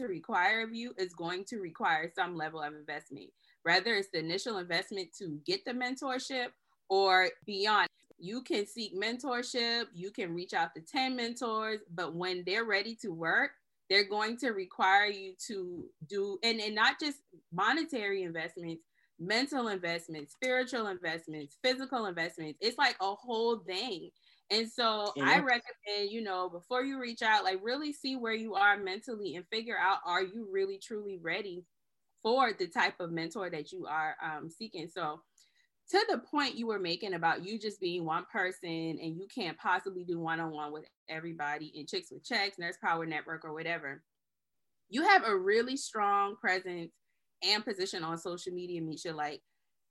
to 0.00 0.06
require 0.06 0.62
of 0.62 0.74
you 0.74 0.92
is 0.98 1.14
going 1.14 1.44
to 1.46 1.58
require 1.58 2.10
some 2.14 2.36
level 2.36 2.60
of 2.60 2.74
investment 2.74 3.30
whether 3.62 3.94
it's 3.94 4.10
the 4.12 4.18
initial 4.18 4.58
investment 4.58 5.08
to 5.18 5.40
get 5.46 5.64
the 5.64 5.72
mentorship 5.72 6.48
or 6.90 7.30
beyond 7.46 7.88
you 8.18 8.42
can 8.42 8.66
seek 8.66 8.94
mentorship, 8.96 9.86
you 9.94 10.10
can 10.10 10.34
reach 10.34 10.54
out 10.54 10.74
to 10.74 10.80
10 10.80 11.16
mentors, 11.16 11.80
but 11.94 12.14
when 12.14 12.42
they're 12.46 12.64
ready 12.64 12.96
to 13.02 13.12
work, 13.12 13.50
they're 13.88 14.08
going 14.08 14.36
to 14.38 14.50
require 14.50 15.06
you 15.06 15.34
to 15.46 15.84
do 16.08 16.38
and, 16.42 16.60
and 16.60 16.74
not 16.74 16.98
just 16.98 17.18
monetary 17.52 18.22
investments, 18.22 18.82
mental 19.18 19.68
investments, 19.68 20.32
spiritual 20.32 20.88
investments, 20.88 21.56
physical 21.62 22.06
investments. 22.06 22.58
It's 22.60 22.78
like 22.78 22.96
a 23.00 23.14
whole 23.14 23.58
thing. 23.58 24.10
And 24.50 24.68
so 24.70 25.12
yeah. 25.16 25.24
I 25.24 25.38
recommend, 25.38 26.10
you 26.10 26.22
know, 26.22 26.48
before 26.48 26.84
you 26.84 27.00
reach 27.00 27.22
out, 27.22 27.44
like 27.44 27.60
really 27.62 27.92
see 27.92 28.16
where 28.16 28.34
you 28.34 28.54
are 28.54 28.76
mentally 28.76 29.36
and 29.36 29.44
figure 29.52 29.78
out 29.78 29.98
are 30.04 30.22
you 30.22 30.48
really 30.50 30.78
truly 30.78 31.18
ready 31.20 31.64
for 32.22 32.52
the 32.52 32.66
type 32.66 32.98
of 33.00 33.12
mentor 33.12 33.50
that 33.50 33.72
you 33.72 33.86
are 33.86 34.16
um, 34.22 34.48
seeking. 34.48 34.88
So 34.88 35.20
to 35.90 36.04
the 36.08 36.18
point 36.18 36.56
you 36.56 36.66
were 36.66 36.78
making 36.78 37.14
about 37.14 37.44
you 37.44 37.58
just 37.58 37.80
being 37.80 38.04
one 38.04 38.24
person 38.32 38.98
and 39.00 39.16
you 39.16 39.26
can't 39.32 39.58
possibly 39.58 40.04
do 40.04 40.18
one-on-one 40.18 40.72
with 40.72 40.84
everybody 41.08 41.72
in 41.74 41.86
chicks 41.86 42.10
with 42.10 42.24
checks 42.24 42.58
nurse 42.58 42.76
power 42.82 43.06
network 43.06 43.44
or 43.44 43.52
whatever 43.52 44.02
you 44.88 45.02
have 45.02 45.24
a 45.24 45.36
really 45.36 45.76
strong 45.76 46.36
presence 46.36 46.92
and 47.46 47.64
position 47.64 48.02
on 48.02 48.16
social 48.16 48.52
media 48.52 48.80
misha. 48.80 49.12
Like 49.12 49.40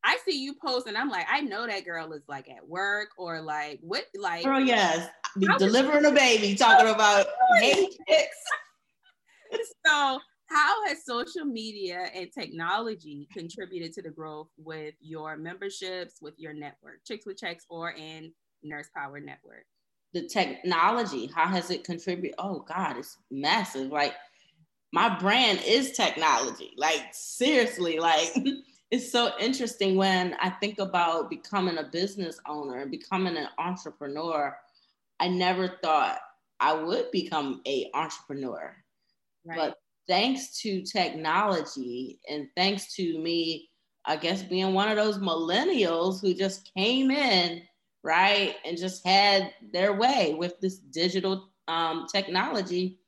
i 0.04 0.18
see 0.28 0.42
you 0.42 0.54
post 0.64 0.88
and 0.88 0.98
i'm 0.98 1.10
like 1.10 1.26
i 1.32 1.42
know 1.42 1.66
that 1.66 1.84
girl 1.84 2.14
is 2.14 2.22
like 2.28 2.48
at 2.50 2.68
work 2.68 3.10
or 3.18 3.42
like 3.42 3.80
what 3.82 4.06
like 4.20 4.46
oh 4.46 4.58
yes. 4.58 5.10
delivering 5.58 6.06
a 6.06 6.12
baby 6.12 6.54
oh, 6.54 6.56
talking 6.56 6.94
about 6.94 7.26
hey 7.60 7.90
chicks. 8.08 8.38
So 9.88 10.20
how 10.56 10.86
has 10.88 11.04
social 11.04 11.44
media 11.44 12.08
and 12.15 12.32
technology 12.32 13.28
contributed 13.34 13.91
to 13.91 14.02
the 14.02 14.10
growth 14.10 14.48
with 14.58 14.96
your 15.02 15.36
memberships, 15.36 16.22
with 16.22 16.34
your 16.38 16.54
network, 16.54 17.04
Chicks 17.06 17.26
with 17.26 17.38
Checks 17.38 17.65
or 17.70 17.91
in 17.91 18.32
Nurse 18.63 18.89
Power 18.96 19.20
Network? 19.20 19.65
The 20.13 20.28
technology, 20.28 21.30
how 21.36 21.48
has 21.48 21.72
it 21.72 21.84
contributed? 21.84 22.36
Oh 22.39 22.60
God, 22.60 22.96
it's 22.98 23.18
massive. 23.30 23.91
Like 23.91 24.13
my 24.94 25.20
brand 25.20 25.60
is 25.65 25.91
technology. 25.91 26.72
Like 26.78 27.04
seriously, 27.12 28.00
like 28.00 28.34
it's 28.91 29.12
so 29.12 29.32
interesting 29.41 29.98
when 29.98 30.36
I 30.39 30.52
think 30.52 30.80
about 30.80 31.30
becoming 31.30 31.80
a 31.80 31.84
business 31.84 32.39
owner 32.48 32.78
and 32.78 32.91
becoming 32.91 33.36
an 33.36 33.50
entrepreneur. 33.58 34.58
I 35.20 35.28
never 35.28 35.78
thought 35.84 36.20
I 36.62 36.74
would 36.74 37.12
become 37.12 37.62
a 37.68 37.91
entrepreneur. 37.94 38.74
Right. 39.44 39.58
But 39.58 39.78
thanks 40.08 40.60
to 40.62 40.84
technology 40.84 42.20
and 42.30 42.48
thanks 42.56 42.94
to 42.96 43.20
me, 43.20 43.70
I 44.06 44.18
guess 44.18 44.44
being 44.44 44.74
one 44.74 44.89
of 44.89 44.98
those 44.98 45.18
millennials 45.18 46.22
who 46.22 46.34
just 46.34 46.72
came 46.76 47.12
in, 47.12 47.63
right, 48.04 48.56
and 48.65 48.78
just 48.78 49.06
had 49.06 49.52
their 49.74 49.94
way 49.94 50.36
with 50.38 50.60
this 50.60 50.78
digital 50.78 51.50
um, 51.68 52.06
technology, 52.12 53.00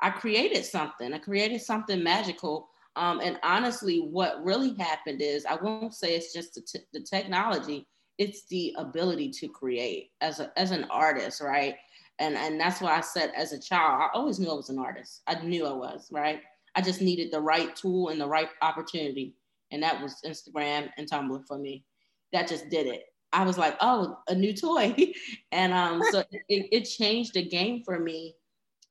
I 0.00 0.10
created 0.10 0.64
something. 0.64 1.12
I 1.12 1.18
created 1.18 1.60
something 1.60 2.02
magical. 2.02 2.68
Um, 2.96 3.20
and 3.20 3.38
honestly, 3.42 3.98
what 3.98 4.44
really 4.44 4.74
happened 4.74 5.20
is 5.20 5.44
I 5.46 5.56
won't 5.56 5.94
say 5.94 6.14
it's 6.14 6.32
just 6.32 6.54
the, 6.54 6.62
t- 6.62 6.86
the 6.92 7.00
technology, 7.00 7.86
it's 8.18 8.46
the 8.46 8.74
ability 8.78 9.30
to 9.30 9.48
create 9.48 10.10
as, 10.20 10.40
a, 10.40 10.52
as 10.56 10.70
an 10.70 10.84
artist, 10.90 11.40
right? 11.40 11.76
And, 12.18 12.36
and 12.36 12.60
that's 12.60 12.80
why 12.80 12.96
I 12.96 13.00
said 13.00 13.32
as 13.36 13.52
a 13.52 13.60
child, 13.60 14.00
I 14.00 14.08
always 14.14 14.38
knew 14.38 14.50
I 14.50 14.54
was 14.54 14.70
an 14.70 14.78
artist. 14.78 15.22
I 15.26 15.34
knew 15.42 15.66
I 15.66 15.72
was, 15.72 16.08
right? 16.12 16.40
I 16.76 16.80
just 16.80 17.00
needed 17.00 17.32
the 17.32 17.40
right 17.40 17.74
tool 17.74 18.08
and 18.08 18.20
the 18.20 18.26
right 18.26 18.48
opportunity. 18.62 19.34
And 19.70 19.82
that 19.82 20.00
was 20.00 20.20
Instagram 20.24 20.90
and 20.96 21.10
Tumblr 21.10 21.46
for 21.46 21.58
me. 21.58 21.84
That 22.32 22.48
just 22.48 22.68
did 22.68 22.86
it. 22.86 23.04
I 23.32 23.44
was 23.44 23.58
like, 23.58 23.76
oh, 23.80 24.18
a 24.28 24.34
new 24.34 24.52
toy. 24.52 24.94
and 25.52 25.72
um, 25.72 26.02
so 26.10 26.20
it, 26.48 26.68
it, 26.70 26.82
changed 26.82 27.34
the 27.34 27.42
game 27.42 27.82
for 27.84 27.98
me. 27.98 28.36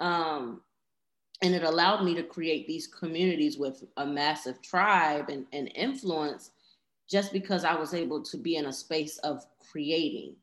Um, 0.01 0.61
and 1.41 1.55
it 1.55 1.63
allowed 1.63 2.03
me 2.03 2.13
to 2.15 2.23
create 2.23 2.67
these 2.67 2.87
communities 2.87 3.57
with 3.57 3.83
a 3.97 4.05
massive 4.05 4.61
tribe 4.61 5.29
and, 5.29 5.45
and 5.53 5.71
influence 5.75 6.51
just 7.09 7.31
because 7.31 7.63
I 7.63 7.75
was 7.75 7.93
able 7.93 8.21
to 8.23 8.37
be 8.37 8.57
in 8.57 8.65
a 8.65 8.73
space 8.73 9.17
of 9.19 9.45
creating. 9.71 10.35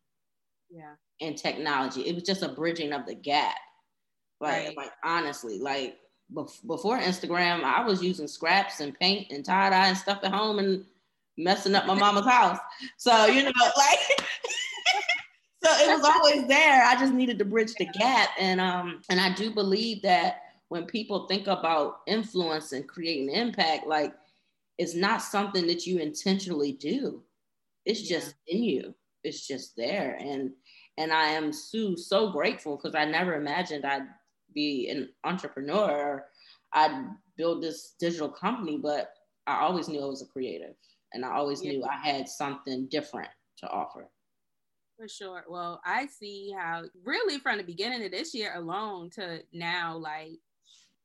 Yeah 0.70 0.94
and 1.20 1.36
technology. 1.36 2.02
It 2.02 2.14
was 2.14 2.24
just 2.24 2.42
a 2.42 2.48
bridging 2.48 2.92
of 2.92 3.06
the 3.06 3.14
gap. 3.14 3.56
Like, 4.40 4.68
right. 4.68 4.76
like 4.76 4.92
honestly, 5.04 5.58
like 5.58 5.98
before 6.32 6.98
Instagram, 6.98 7.62
I 7.62 7.84
was 7.84 8.02
using 8.02 8.28
scraps 8.28 8.80
and 8.80 8.98
paint 8.98 9.30
and 9.30 9.44
tie 9.44 9.70
dye 9.70 9.88
and 9.88 9.96
stuff 9.96 10.20
at 10.22 10.32
home 10.32 10.58
and 10.58 10.84
messing 11.36 11.74
up 11.74 11.86
my 11.86 11.94
mama's 11.94 12.26
house. 12.28 12.58
So 12.96 13.26
you 13.26 13.42
know, 13.44 13.50
like, 13.76 13.98
so 15.64 15.70
it 15.70 15.88
was 15.88 16.04
always 16.04 16.46
there. 16.46 16.84
I 16.84 16.96
just 16.98 17.12
needed 17.12 17.38
to 17.38 17.44
bridge 17.44 17.74
the 17.74 17.86
gap, 17.86 18.30
and 18.38 18.60
um, 18.60 19.02
and 19.10 19.20
I 19.20 19.34
do 19.34 19.50
believe 19.50 20.02
that 20.02 20.42
when 20.68 20.86
people 20.86 21.26
think 21.26 21.46
about 21.48 22.00
influence 22.06 22.72
and 22.72 22.88
creating 22.88 23.30
impact, 23.30 23.86
like 23.86 24.14
it's 24.78 24.94
not 24.94 25.22
something 25.22 25.66
that 25.66 25.86
you 25.86 25.98
intentionally 25.98 26.72
do. 26.72 27.22
It's 27.84 28.08
yeah. 28.08 28.18
just 28.18 28.34
in 28.46 28.62
you. 28.62 28.94
It's 29.24 29.46
just 29.46 29.76
there, 29.76 30.16
and 30.20 30.52
and 30.98 31.12
I 31.12 31.28
am 31.28 31.52
so 31.52 31.94
so 31.94 32.30
grateful 32.30 32.76
because 32.76 32.94
I 32.94 33.04
never 33.04 33.34
imagined 33.34 33.84
I'd 33.84 34.06
be 34.54 34.88
an 34.90 35.08
entrepreneur. 35.24 36.24
I'd 36.72 37.08
build 37.36 37.62
this 37.62 37.94
digital 37.98 38.28
company, 38.28 38.78
but 38.78 39.12
I 39.46 39.60
always 39.62 39.88
knew 39.88 40.02
I 40.02 40.06
was 40.06 40.22
a 40.22 40.26
creative, 40.26 40.74
and 41.12 41.24
I 41.24 41.32
always 41.32 41.62
yeah. 41.62 41.72
knew 41.72 41.84
I 41.84 41.96
had 41.96 42.28
something 42.28 42.86
different 42.88 43.30
to 43.58 43.68
offer. 43.68 44.08
For 44.96 45.08
sure. 45.08 45.44
Well, 45.48 45.80
I 45.84 46.06
see 46.06 46.54
how 46.56 46.84
really 47.04 47.38
from 47.38 47.56
the 47.56 47.64
beginning 47.64 48.04
of 48.04 48.10
this 48.10 48.34
year 48.34 48.52
alone 48.54 49.08
to 49.10 49.40
now, 49.52 49.96
like 49.96 50.38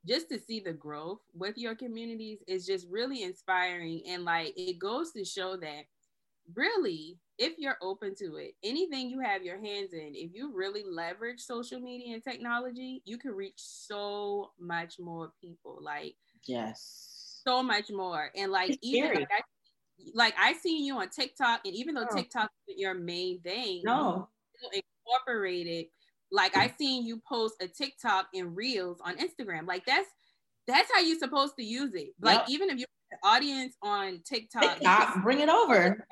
just 0.06 0.30
to 0.30 0.38
see 0.38 0.60
the 0.60 0.74
growth 0.74 1.22
with 1.34 1.58
your 1.58 1.76
communities 1.76 2.40
is 2.48 2.66
just 2.66 2.88
really 2.90 3.24
inspiring. 3.24 4.04
And 4.08 4.26
like 4.26 4.54
it 4.58 4.80
goes 4.80 5.12
to 5.14 5.24
show 5.24 5.56
that 5.58 5.86
really 6.54 7.18
if 7.38 7.58
you're 7.58 7.78
open 7.82 8.16
to 8.16 8.38
it, 8.38 8.54
anything 8.64 9.10
you 9.10 9.20
have 9.20 9.44
your 9.44 9.60
hands 9.60 9.94
in, 9.94 10.12
if 10.14 10.32
you 10.34 10.54
really 10.54 10.84
leverage 10.90 11.40
social 11.40 11.80
media 11.80 12.14
and 12.14 12.24
technology, 12.24 13.02
you 13.06 13.18
can 13.18 13.32
reach 13.32 13.58
so 13.58 14.52
much 14.60 14.96
more 15.00 15.34
people. 15.42 15.80
Like, 15.82 16.16
yes, 16.48 17.42
so 17.46 17.62
much 17.62 17.92
more. 17.92 18.32
And 18.36 18.52
like, 18.52 18.72
it's 18.72 18.80
even 18.82 19.14
like 19.16 19.28
I, 19.32 19.42
like 20.14 20.36
I 20.40 20.54
see 20.54 20.86
you 20.86 20.98
on 20.98 21.10
TikTok, 21.10 21.62
and 21.66 21.76
even 21.76 21.96
though 21.96 22.08
oh. 22.10 22.16
TikTok 22.16 22.50
is 22.68 22.76
your 22.78 22.94
main 22.94 23.42
thing, 23.42 23.82
no, 23.84 24.30
incorporated. 24.74 25.88
Like 26.32 26.58
I 26.58 26.74
seen 26.78 27.06
you 27.06 27.22
post 27.28 27.56
a 27.62 27.68
TikTok 27.68 28.28
and 28.34 28.56
Reels 28.56 29.00
on 29.04 29.18
Instagram. 29.18 29.68
Like 29.68 29.86
that's 29.86 30.10
that's 30.68 30.90
how 30.94 31.02
you're 31.02 31.20
supposed 31.20 31.56
to 31.58 31.64
use 31.64 31.94
it. 31.94 32.10
Like 32.22 32.40
yep. 32.40 32.50
even 32.50 32.70
if 32.70 32.80
you 32.80 32.86
audience 33.24 33.76
on 33.82 34.22
TikTok, 34.26 34.80
TikTok 34.80 35.22
bring 35.24 35.40
it 35.40 35.50
over 35.50 36.06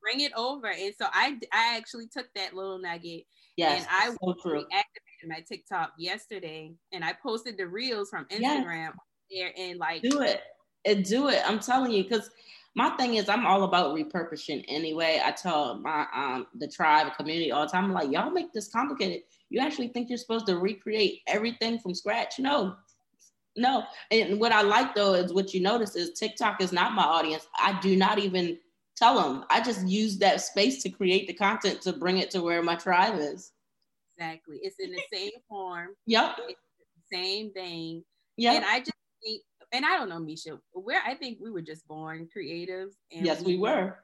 bring 0.00 0.20
it 0.20 0.32
over. 0.36 0.68
And 0.68 0.94
so 0.98 1.06
I 1.12 1.38
I 1.52 1.76
actually 1.76 2.08
took 2.08 2.26
that 2.34 2.54
little 2.54 2.78
nugget. 2.78 3.24
Yes, 3.56 3.80
and 3.80 3.88
I 3.90 4.10
so 4.10 4.34
reactivated 4.44 5.28
my 5.28 5.40
TikTok 5.46 5.92
yesterday, 5.98 6.72
and 6.92 7.04
I 7.04 7.14
posted 7.22 7.58
the 7.58 7.66
reels 7.66 8.10
from 8.10 8.24
Instagram 8.26 8.92
yes. 8.92 8.92
there, 9.30 9.52
and 9.56 9.78
like 9.78 10.02
do 10.02 10.20
it 10.22 10.42
and 10.84 11.04
do 11.04 11.28
it. 11.28 11.42
I'm 11.44 11.58
telling 11.58 11.92
you, 11.92 12.02
because 12.02 12.30
my 12.74 12.90
thing 12.90 13.16
is 13.16 13.28
I'm 13.28 13.46
all 13.46 13.64
about 13.64 13.96
repurposing 13.96 14.64
anyway. 14.68 15.20
I 15.24 15.32
tell 15.32 15.78
my 15.78 16.06
um 16.14 16.46
the 16.54 16.68
tribe 16.68 17.12
community 17.16 17.52
all 17.52 17.66
the 17.66 17.72
time, 17.72 17.86
I'm 17.86 17.92
like, 17.92 18.10
y'all 18.10 18.30
make 18.30 18.52
this 18.52 18.68
complicated. 18.68 19.22
You 19.50 19.60
actually 19.60 19.88
think 19.88 20.08
you're 20.08 20.18
supposed 20.18 20.46
to 20.46 20.58
recreate 20.58 21.20
everything 21.26 21.78
from 21.78 21.94
scratch? 21.94 22.38
No. 22.38 22.76
No. 23.56 23.82
And 24.12 24.38
what 24.38 24.52
I 24.52 24.62
like 24.62 24.94
though 24.94 25.14
is 25.14 25.32
what 25.32 25.52
you 25.52 25.60
notice 25.60 25.96
is 25.96 26.12
TikTok 26.18 26.62
is 26.62 26.72
not 26.72 26.92
my 26.92 27.02
audience. 27.02 27.48
I 27.58 27.78
do 27.80 27.96
not 27.96 28.18
even 28.18 28.58
tell 29.00 29.20
them 29.20 29.44
I 29.50 29.60
just 29.60 29.86
use 29.86 30.18
that 30.18 30.40
space 30.40 30.82
to 30.82 30.90
create 30.90 31.26
the 31.26 31.34
content 31.34 31.80
to 31.82 31.92
bring 31.92 32.18
it 32.18 32.30
to 32.32 32.42
where 32.42 32.62
my 32.62 32.76
tribe 32.76 33.18
is. 33.18 33.52
Exactly. 34.16 34.58
It's 34.62 34.76
in 34.78 34.92
the 34.92 35.02
same 35.12 35.30
form. 35.48 35.88
Yep. 36.06 36.36
same 37.12 37.52
thing. 37.52 38.04
Yeah. 38.36 38.52
And 38.52 38.64
I 38.64 38.80
just 38.80 38.92
think, 39.22 39.42
and 39.72 39.84
I 39.86 39.96
don't 39.96 40.08
know, 40.08 40.18
Misha, 40.18 40.58
where 40.72 41.00
I 41.06 41.14
think 41.14 41.38
we 41.40 41.50
were 41.50 41.62
just 41.62 41.86
born 41.88 42.28
creative. 42.30 42.88
And 43.10 43.24
yes, 43.24 43.42
we, 43.42 43.56
we 43.56 43.62
were. 43.62 43.98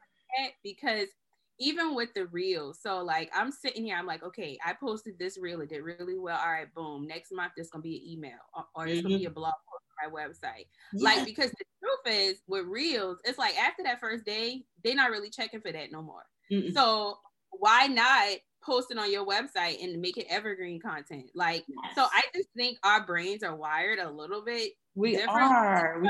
Because 0.63 1.09
even 1.59 1.95
with 1.95 2.13
the 2.15 2.27
reels, 2.27 2.79
so 2.83 3.03
like 3.03 3.31
I'm 3.35 3.51
sitting 3.51 3.85
here, 3.85 3.97
I'm 3.97 4.07
like, 4.07 4.23
okay, 4.23 4.59
I 4.65 4.75
posted 4.75 5.19
this 5.19 5.39
reel, 5.39 5.61
it 5.61 5.71
did 5.71 5.83
really 5.83 6.19
well. 6.19 6.39
All 6.39 6.53
right, 6.53 6.73
boom. 6.75 7.07
Next 7.07 7.33
month, 7.33 7.53
there's 7.57 7.71
gonna 7.71 7.83
be 7.83 7.97
an 7.97 8.13
email 8.13 8.39
or, 8.55 8.65
or 8.75 8.87
it's 8.87 8.99
mm-hmm. 8.99 9.09
gonna 9.09 9.19
be 9.19 9.25
a 9.27 9.31
blog 9.31 9.55
post 9.71 9.85
on 10.05 10.11
my 10.11 10.23
website. 10.23 10.67
Like, 10.93 11.25
because 11.25 11.51
the 11.51 11.65
truth 11.81 12.15
is 12.15 12.43
with 12.47 12.67
reels, 12.67 13.19
it's 13.25 13.39
like 13.39 13.57
after 13.57 13.83
that 13.85 14.01
first 14.01 14.25
day, 14.25 14.65
they're 14.85 14.95
not 14.95 15.11
really 15.11 15.31
checking 15.31 15.61
for 15.61 15.73
that 15.73 15.93
no 15.93 16.03
more. 16.03 16.25
Mm-mm. 16.53 16.73
So 16.75 17.19
why 17.51 17.87
not 17.87 18.39
post 18.63 18.91
it 18.91 18.99
on 18.99 19.11
your 19.11 19.27
website 19.27 19.83
and 19.83 20.01
make 20.01 20.17
it 20.17 20.27
evergreen 20.29 20.81
content? 20.81 21.27
Like, 21.35 21.65
yes. 21.69 21.95
so 21.95 22.03
I 22.03 22.23
just 22.35 22.49
think 22.57 22.79
our 22.83 23.05
brains 23.07 23.43
are 23.43 23.57
wired 23.57 23.99
a 23.99 24.11
little 24.11 24.45
bit. 24.45 24.73
We 24.95 25.21
are, 25.23 26.03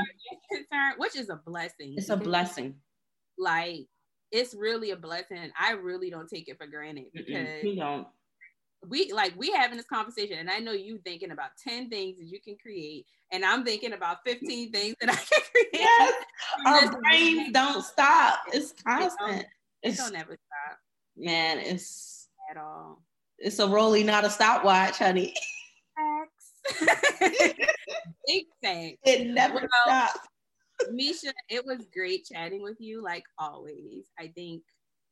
concerned, 0.51 0.95
which 0.97 1.17
is 1.17 1.29
a 1.29 1.35
blessing. 1.35 1.95
It's 1.97 2.09
a 2.09 2.17
blessing. 2.17 2.75
Like, 3.37 3.87
it's 4.31 4.53
really 4.53 4.91
a 4.91 4.95
blessing. 4.95 5.51
I 5.59 5.71
really 5.71 6.09
don't 6.09 6.29
take 6.29 6.47
it 6.47 6.57
for 6.57 6.67
granted 6.67 7.05
because 7.13 7.63
we 7.63 7.75
don't. 7.75 8.07
We 8.87 9.11
like 9.11 9.33
we 9.37 9.51
having 9.51 9.77
this 9.77 9.87
conversation, 9.87 10.37
and 10.37 10.49
I 10.49 10.59
know 10.59 10.71
you 10.71 10.99
thinking 11.03 11.31
about 11.31 11.51
ten 11.61 11.89
things 11.89 12.17
that 12.19 12.25
you 12.25 12.39
can 12.39 12.57
create, 12.61 13.05
and 13.31 13.43
I'm 13.43 13.65
thinking 13.65 13.93
about 13.93 14.17
fifteen 14.25 14.71
things 14.71 14.95
that 15.01 15.09
I 15.09 15.15
can 15.15 15.41
create. 15.51 15.69
Yes, 15.73 16.13
our 16.65 17.01
brains 17.01 17.51
don't 17.51 17.83
stop. 17.83 18.39
It's 18.53 18.73
constant. 18.73 19.31
It 19.31 19.33
don't, 19.33 19.45
it's, 19.81 19.97
don't 19.97 20.15
ever 20.15 20.37
stop. 20.37 20.79
Man, 21.17 21.57
it's 21.59 22.29
at 22.51 22.57
all. 22.57 23.01
It's 23.39 23.59
a 23.59 23.67
rolling, 23.67 24.05
not 24.05 24.25
a 24.25 24.29
stopwatch, 24.29 24.99
honey. 24.99 25.33
Big 28.27 28.45
facts. 28.61 28.97
It 29.05 29.27
never 29.27 29.55
well, 29.55 29.69
stops. 29.85 30.27
Misha, 30.91 31.33
it 31.49 31.65
was 31.65 31.87
great 31.93 32.25
chatting 32.31 32.61
with 32.61 32.77
you, 32.79 33.01
like 33.03 33.23
always. 33.39 34.05
I 34.19 34.27
think 34.27 34.63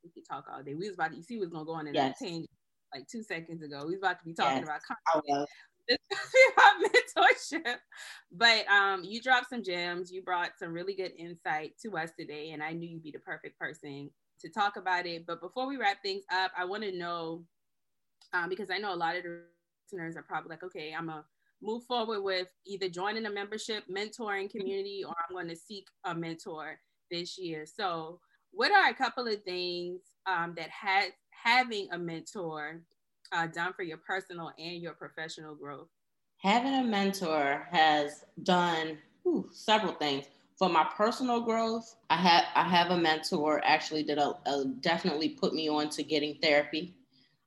we 0.04 0.10
could 0.12 0.28
talk 0.30 0.46
all 0.52 0.64
day. 0.64 0.74
We 0.74 0.88
was 0.88 0.96
about 0.96 1.12
to, 1.12 1.18
you 1.18 1.24
see, 1.24 1.36
we 1.36 1.42
was 1.42 1.50
gonna 1.50 1.66
go 1.66 1.74
on 1.74 1.88
an 1.88 1.94
yes. 1.94 2.20
tangent 2.20 2.50
like 2.94 3.08
two 3.08 3.24
seconds 3.24 3.62
ago. 3.62 3.84
We 3.86 3.92
was 3.92 4.00
about 4.00 4.20
to 4.20 4.26
be 4.26 4.34
talking 4.34 4.60
yes. 4.60 4.68
about 6.54 6.74
mentorship. 6.82 7.76
But 8.32 8.68
um, 8.68 9.04
you 9.04 9.22
dropped 9.22 9.50
some 9.50 9.64
gems. 9.64 10.12
You 10.12 10.22
brought 10.22 10.52
some 10.58 10.74
really 10.74 10.96
good 10.96 11.12
insight 11.18 11.74
to 11.84 11.98
us 11.98 12.12
today, 12.18 12.52
and 12.52 12.64
I 12.64 12.74
knew 12.74 12.90
you'd 12.90 13.04
be 13.04 13.12
the 13.12 13.20
perfect 13.20 13.60
person 13.60 14.10
to 14.42 14.50
talk 14.50 14.78
about 14.78 15.06
it. 15.06 15.26
But 15.26 15.42
before 15.42 15.68
we 15.68 15.78
wrap 15.78 15.98
things 16.02 16.24
up, 16.32 16.52
I 16.58 16.66
want 16.66 16.84
to 16.84 16.92
know 16.92 17.44
um, 18.34 18.50
because 18.50 18.70
I 18.72 18.78
know 18.78 18.94
a 18.94 18.96
lot 18.96 19.16
of 19.16 19.24
the 19.24 19.42
listeners 19.86 20.16
are 20.16 20.24
probably 20.24 20.50
like, 20.50 20.64
okay, 20.64 20.94
I'm 20.98 21.10
a 21.10 21.24
move 21.62 21.84
forward 21.84 22.22
with 22.22 22.48
either 22.66 22.90
joining 22.90 23.26
a 23.26 23.32
membership 23.32 23.84
mentoring 23.90 24.50
community 24.50 25.04
or 25.06 25.14
I'm 25.28 25.36
going 25.36 25.48
to 25.50 25.56
seek 25.56 25.88
a 26.04 26.14
mentor 26.14 26.80
this 27.12 27.38
year. 27.38 27.66
So, 27.66 28.20
what 28.52 28.72
are 28.72 28.90
a 28.90 28.94
couple 28.94 29.28
of 29.28 29.44
things 29.44 30.02
um, 30.26 30.54
that 30.58 30.70
has 30.70 31.12
having 31.32 31.88
a 31.92 31.98
mentor 31.98 32.82
uh, 33.32 33.48
done 33.48 33.74
for 33.74 33.84
your 33.84 33.98
personal 33.98 34.52
and 34.58 34.82
your 34.82 34.94
professional 34.94 35.56
growth? 35.56 35.88
Having 36.38 36.76
a 36.76 36.84
mentor 36.84 37.68
has 37.72 38.24
done 38.44 38.98
whew, 39.24 39.50
several 39.52 39.94
things. 39.94 40.26
For 40.58 40.70
my 40.70 40.88
personal 40.96 41.42
growth, 41.42 41.96
I 42.10 42.16
have 42.16 42.46
I 42.56 42.64
have 42.64 42.92
a 42.92 42.98
mentor 42.98 43.62
actually 43.66 44.04
that 44.04 44.18
uh, 44.18 44.36
uh, 44.46 44.64
definitely 44.80 45.30
put 45.30 45.54
me 45.54 45.68
on 45.68 45.90
to 45.90 46.04
getting 46.04 46.36
therapy, 46.36 46.96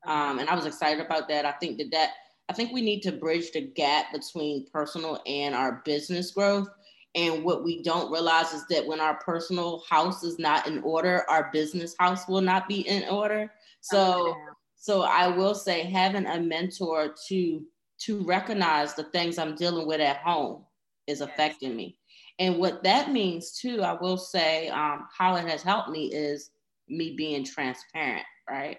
um, 0.06 0.38
and 0.38 0.48
I 0.48 0.54
was 0.54 0.66
excited 0.66 1.04
about 1.04 1.26
that. 1.28 1.46
I 1.46 1.52
think 1.52 1.78
that 1.78 1.90
that 1.92 2.10
I 2.48 2.54
think 2.54 2.72
we 2.72 2.80
need 2.80 3.02
to 3.02 3.12
bridge 3.12 3.52
the 3.52 3.60
gap 3.60 4.12
between 4.12 4.66
personal 4.72 5.20
and 5.26 5.54
our 5.54 5.82
business 5.84 6.30
growth. 6.30 6.68
And 7.14 7.44
what 7.44 7.64
we 7.64 7.82
don't 7.82 8.12
realize 8.12 8.52
is 8.52 8.66
that 8.68 8.86
when 8.86 9.00
our 9.00 9.16
personal 9.16 9.82
house 9.88 10.22
is 10.22 10.38
not 10.38 10.66
in 10.66 10.80
order, 10.82 11.24
our 11.28 11.50
business 11.52 11.94
house 11.98 12.28
will 12.28 12.40
not 12.40 12.68
be 12.68 12.86
in 12.88 13.08
order. 13.08 13.50
So, 13.80 14.34
so 14.76 15.02
I 15.02 15.28
will 15.28 15.54
say 15.54 15.82
having 15.82 16.26
a 16.26 16.40
mentor 16.40 17.14
to 17.28 17.62
to 18.00 18.24
recognize 18.24 18.94
the 18.94 19.04
things 19.04 19.38
I'm 19.38 19.56
dealing 19.56 19.86
with 19.88 20.00
at 20.00 20.18
home 20.18 20.64
is 21.08 21.20
affecting 21.20 21.74
me. 21.74 21.98
And 22.38 22.58
what 22.58 22.84
that 22.84 23.10
means 23.10 23.58
too, 23.58 23.82
I 23.82 23.94
will 23.94 24.16
say, 24.16 24.68
um, 24.68 25.08
how 25.16 25.34
it 25.34 25.48
has 25.48 25.62
helped 25.62 25.90
me 25.90 26.06
is 26.12 26.50
me 26.88 27.14
being 27.16 27.44
transparent, 27.44 28.24
right? 28.48 28.78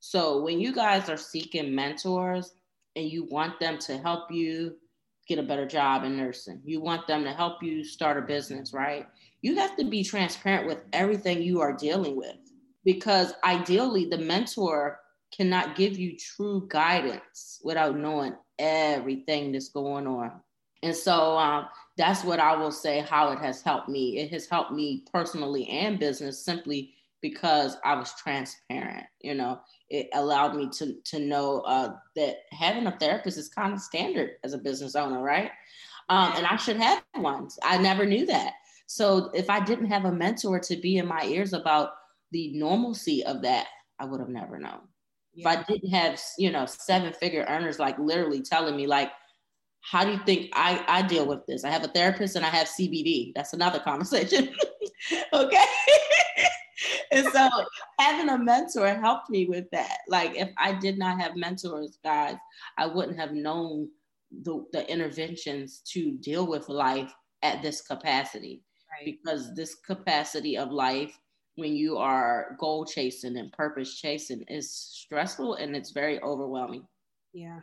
So 0.00 0.42
when 0.42 0.60
you 0.60 0.72
guys 0.72 1.08
are 1.08 1.16
seeking 1.16 1.72
mentors 1.72 2.52
and 2.96 3.10
you 3.10 3.24
want 3.24 3.58
them 3.60 3.78
to 3.78 3.98
help 3.98 4.30
you 4.30 4.76
get 5.28 5.38
a 5.38 5.42
better 5.42 5.66
job 5.66 6.04
in 6.04 6.16
nursing, 6.16 6.60
you 6.64 6.80
want 6.80 7.06
them 7.06 7.22
to 7.24 7.32
help 7.32 7.62
you 7.62 7.84
start 7.84 8.16
a 8.16 8.22
business, 8.22 8.72
right? 8.72 9.06
You 9.42 9.56
have 9.56 9.76
to 9.76 9.84
be 9.84 10.02
transparent 10.02 10.66
with 10.66 10.82
everything 10.92 11.42
you 11.42 11.60
are 11.60 11.72
dealing 11.72 12.16
with 12.16 12.36
because 12.84 13.34
ideally 13.44 14.06
the 14.06 14.18
mentor 14.18 14.98
cannot 15.36 15.76
give 15.76 15.98
you 15.98 16.16
true 16.16 16.66
guidance 16.68 17.60
without 17.62 17.98
knowing 17.98 18.34
everything 18.58 19.52
that's 19.52 19.68
going 19.68 20.06
on. 20.06 20.32
And 20.82 20.94
so 20.94 21.36
um, 21.36 21.66
that's 21.96 22.24
what 22.24 22.38
I 22.38 22.56
will 22.56 22.72
say 22.72 23.00
how 23.00 23.32
it 23.32 23.38
has 23.40 23.62
helped 23.62 23.88
me. 23.88 24.18
It 24.18 24.30
has 24.32 24.46
helped 24.46 24.72
me 24.72 25.04
personally 25.12 25.66
and 25.68 25.98
business 25.98 26.44
simply 26.44 26.94
because 27.20 27.76
I 27.84 27.94
was 27.94 28.14
transparent. 28.14 29.06
You 29.20 29.34
know, 29.34 29.60
it 29.90 30.08
allowed 30.14 30.54
me 30.54 30.68
to 30.78 30.94
to 31.04 31.18
know 31.18 31.60
uh, 31.60 31.94
that 32.16 32.36
having 32.52 32.86
a 32.86 32.96
therapist 32.98 33.38
is 33.38 33.48
kind 33.48 33.72
of 33.72 33.80
standard 33.80 34.32
as 34.44 34.52
a 34.52 34.58
business 34.58 34.94
owner, 34.94 35.22
right? 35.22 35.50
Um, 36.08 36.32
and 36.36 36.46
I 36.46 36.56
should 36.56 36.76
have 36.76 37.02
one. 37.16 37.48
I 37.62 37.78
never 37.78 38.06
knew 38.06 38.26
that. 38.26 38.54
So 38.86 39.30
if 39.34 39.50
I 39.50 39.60
didn't 39.60 39.90
have 39.90 40.06
a 40.06 40.12
mentor 40.12 40.58
to 40.60 40.76
be 40.76 40.96
in 40.96 41.06
my 41.06 41.22
ears 41.24 41.52
about 41.52 41.90
the 42.32 42.52
normalcy 42.54 43.24
of 43.24 43.42
that, 43.42 43.66
I 43.98 44.06
would 44.06 44.20
have 44.20 44.30
never 44.30 44.58
known. 44.58 44.80
Yeah. 45.34 45.50
If 45.50 45.58
I 45.58 45.62
didn't 45.64 45.90
have, 45.90 46.20
you 46.38 46.50
know, 46.50 46.64
seven 46.64 47.12
figure 47.12 47.44
earners 47.48 47.78
like 47.78 47.98
literally 47.98 48.40
telling 48.40 48.76
me 48.76 48.86
like, 48.86 49.10
how 49.82 50.04
do 50.04 50.10
you 50.10 50.20
think 50.24 50.50
I, 50.54 50.82
I 50.88 51.02
deal 51.02 51.26
with 51.26 51.46
this? 51.46 51.64
I 51.64 51.70
have 51.70 51.84
a 51.84 51.88
therapist 51.88 52.36
and 52.36 52.44
I 52.44 52.48
have 52.48 52.66
CBD. 52.66 53.32
That's 53.34 53.52
another 53.52 53.78
conversation. 53.78 54.54
okay. 55.32 55.64
and 57.12 57.26
so 57.28 57.48
having 58.00 58.28
a 58.28 58.38
mentor 58.38 58.88
helped 58.88 59.30
me 59.30 59.46
with 59.46 59.66
that. 59.72 59.98
Like 60.08 60.36
if 60.36 60.50
I 60.58 60.72
did 60.72 60.98
not 60.98 61.20
have 61.20 61.36
mentors, 61.36 61.98
guys, 62.02 62.36
I 62.76 62.86
wouldn't 62.86 63.18
have 63.18 63.32
known 63.32 63.88
the, 64.42 64.64
the 64.72 64.90
interventions 64.90 65.80
to 65.92 66.12
deal 66.12 66.46
with 66.46 66.68
life 66.68 67.12
at 67.42 67.62
this 67.62 67.80
capacity. 67.80 68.62
Right. 68.90 69.04
Because 69.04 69.54
this 69.54 69.74
capacity 69.74 70.56
of 70.56 70.70
life, 70.70 71.18
when 71.56 71.74
you 71.74 71.98
are 71.98 72.56
goal 72.58 72.84
chasing 72.84 73.36
and 73.36 73.52
purpose 73.52 74.00
chasing, 74.00 74.42
is 74.48 74.72
stressful 74.72 75.54
and 75.54 75.76
it's 75.76 75.90
very 75.90 76.20
overwhelming. 76.22 76.86
Yeah. 77.32 77.60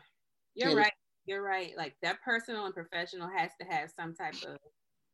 You're 0.53 0.75
right. 0.75 0.93
You're 1.25 1.41
right. 1.41 1.73
Like 1.75 1.95
that 2.03 2.21
personal 2.23 2.65
and 2.65 2.73
professional 2.73 3.29
has 3.35 3.51
to 3.59 3.67
have 3.67 3.91
some 3.95 4.13
type 4.13 4.35
of 4.47 4.57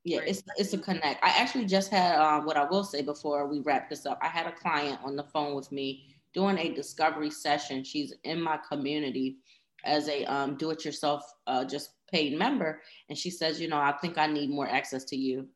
yeah, 0.03 0.21
it's 0.25 0.43
it's 0.57 0.73
a 0.73 0.77
connect. 0.77 1.23
I 1.23 1.29
actually 1.29 1.65
just 1.65 1.91
had 1.91 2.19
um, 2.19 2.45
what 2.45 2.57
I 2.57 2.65
will 2.65 2.83
say 2.83 3.01
before 3.01 3.47
we 3.47 3.59
wrap 3.59 3.89
this 3.89 4.05
up. 4.05 4.19
I 4.21 4.27
had 4.27 4.47
a 4.47 4.51
client 4.51 4.99
on 5.03 5.15
the 5.15 5.23
phone 5.23 5.55
with 5.55 5.71
me 5.71 6.15
doing 6.33 6.57
a 6.57 6.73
discovery 6.73 7.29
session. 7.29 7.83
She's 7.83 8.13
in 8.23 8.41
my 8.41 8.57
community 8.67 9.37
as 9.83 10.07
a 10.07 10.25
um, 10.25 10.55
do-it-yourself 10.57 11.23
uh, 11.47 11.65
just 11.65 11.91
paid 12.11 12.37
member, 12.37 12.81
and 13.09 13.17
she 13.17 13.29
says, 13.29 13.61
you 13.61 13.67
know, 13.67 13.77
I 13.77 13.93
think 14.01 14.17
I 14.17 14.27
need 14.27 14.49
more 14.49 14.67
access 14.67 15.03
to 15.05 15.15
you. 15.15 15.47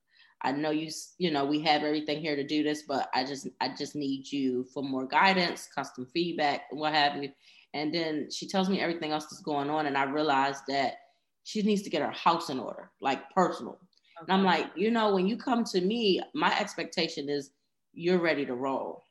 I 0.42 0.52
know 0.52 0.70
you, 0.70 0.92
you 1.18 1.32
know, 1.32 1.46
we 1.46 1.60
have 1.62 1.82
everything 1.84 2.20
here 2.22 2.36
to 2.36 2.44
do 2.46 2.62
this, 2.62 2.84
but 2.84 3.10
I 3.16 3.24
just 3.24 3.48
I 3.62 3.74
just 3.76 3.96
need 3.96 4.32
you 4.32 4.66
for 4.74 4.84
more 4.84 5.08
guidance, 5.08 5.68
custom 5.74 6.06
feedback, 6.06 6.64
what 6.70 6.94
have 6.94 7.22
you. 7.22 7.32
And 7.74 7.94
then 7.94 8.30
she 8.32 8.48
tells 8.48 8.70
me 8.70 8.80
everything 8.80 9.12
else 9.12 9.26
that's 9.26 9.42
going 9.42 9.72
on, 9.72 9.88
and 9.88 9.98
I 9.98 10.04
realized 10.04 10.64
that 10.68 10.98
she 11.46 11.64
needs 11.64 11.82
to 11.82 11.90
get 11.90 12.04
her 12.04 12.12
house 12.12 12.50
in 12.50 12.60
order, 12.60 12.92
like 13.02 13.30
personal. 13.32 13.80
And 14.20 14.32
I'm 14.32 14.44
like, 14.44 14.68
you 14.76 14.92
know, 14.92 15.14
when 15.14 15.28
you 15.28 15.38
come 15.38 15.64
to 15.66 15.82
me, 15.82 16.22
my 16.34 16.58
expectation 16.60 17.30
is 17.30 17.52
you're 17.94 18.20
ready 18.20 18.46
to 18.46 18.56
roll. 18.56 19.04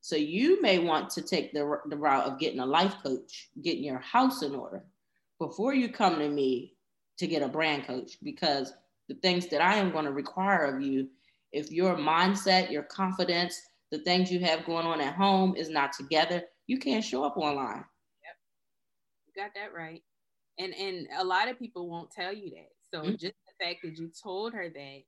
So 0.00 0.16
you 0.16 0.60
may 0.60 0.78
want 0.78 1.08
to 1.10 1.22
take 1.22 1.52
the, 1.52 1.78
the 1.88 1.96
route 1.96 2.26
of 2.26 2.38
getting 2.38 2.60
a 2.60 2.66
life 2.66 2.94
coach, 3.02 3.48
getting 3.62 3.84
your 3.84 4.00
house 4.00 4.42
in 4.42 4.54
order 4.54 4.84
before 5.38 5.74
you 5.74 5.88
come 5.88 6.18
to 6.18 6.28
me 6.28 6.74
to 7.18 7.26
get 7.26 7.42
a 7.42 7.48
brand 7.48 7.86
coach, 7.86 8.18
because 8.22 8.74
the 9.08 9.14
things 9.16 9.46
that 9.46 9.62
I 9.62 9.76
am 9.76 9.92
going 9.92 10.04
to 10.04 10.12
require 10.12 10.64
of 10.64 10.82
you, 10.82 11.08
if 11.52 11.70
your 11.70 11.96
mindset, 11.96 12.70
your 12.70 12.82
confidence, 12.82 13.60
the 13.90 13.98
things 13.98 14.30
you 14.30 14.40
have 14.40 14.66
going 14.66 14.86
on 14.86 15.00
at 15.00 15.14
home 15.14 15.54
is 15.56 15.70
not 15.70 15.92
together, 15.92 16.42
you 16.66 16.78
can't 16.78 17.04
show 17.04 17.24
up 17.24 17.36
online. 17.36 17.84
Yep. 18.24 18.36
You 19.26 19.42
got 19.42 19.50
that 19.54 19.72
right. 19.74 20.02
And 20.58 20.74
and 20.74 21.08
a 21.18 21.24
lot 21.24 21.48
of 21.48 21.58
people 21.58 21.88
won't 21.88 22.10
tell 22.10 22.32
you 22.32 22.50
that. 22.50 22.68
So 22.90 23.02
mm-hmm. 23.02 23.16
just 23.16 23.34
fact 23.60 23.80
that 23.82 23.98
you 23.98 24.10
told 24.22 24.52
her 24.54 24.68
that 24.68 25.02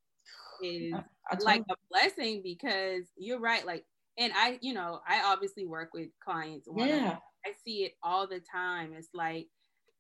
is 0.63 0.95
like 1.41 1.63
a 1.71 1.75
blessing 1.91 2.41
because 2.43 3.05
you're 3.17 3.41
right. 3.41 3.67
Like, 3.67 3.85
and 4.19 4.33
I, 4.35 4.59
you 4.63 4.75
know, 4.75 5.01
I 5.09 5.23
obviously 5.25 5.67
work 5.67 5.91
with 5.93 6.09
clients. 6.25 6.69
Yeah. 6.75 7.17
I 7.45 7.51
see 7.65 7.85
it 7.85 7.93
all 8.03 8.27
the 8.27 8.41
time. 8.41 8.93
It's 8.97 9.11
like, 9.15 9.47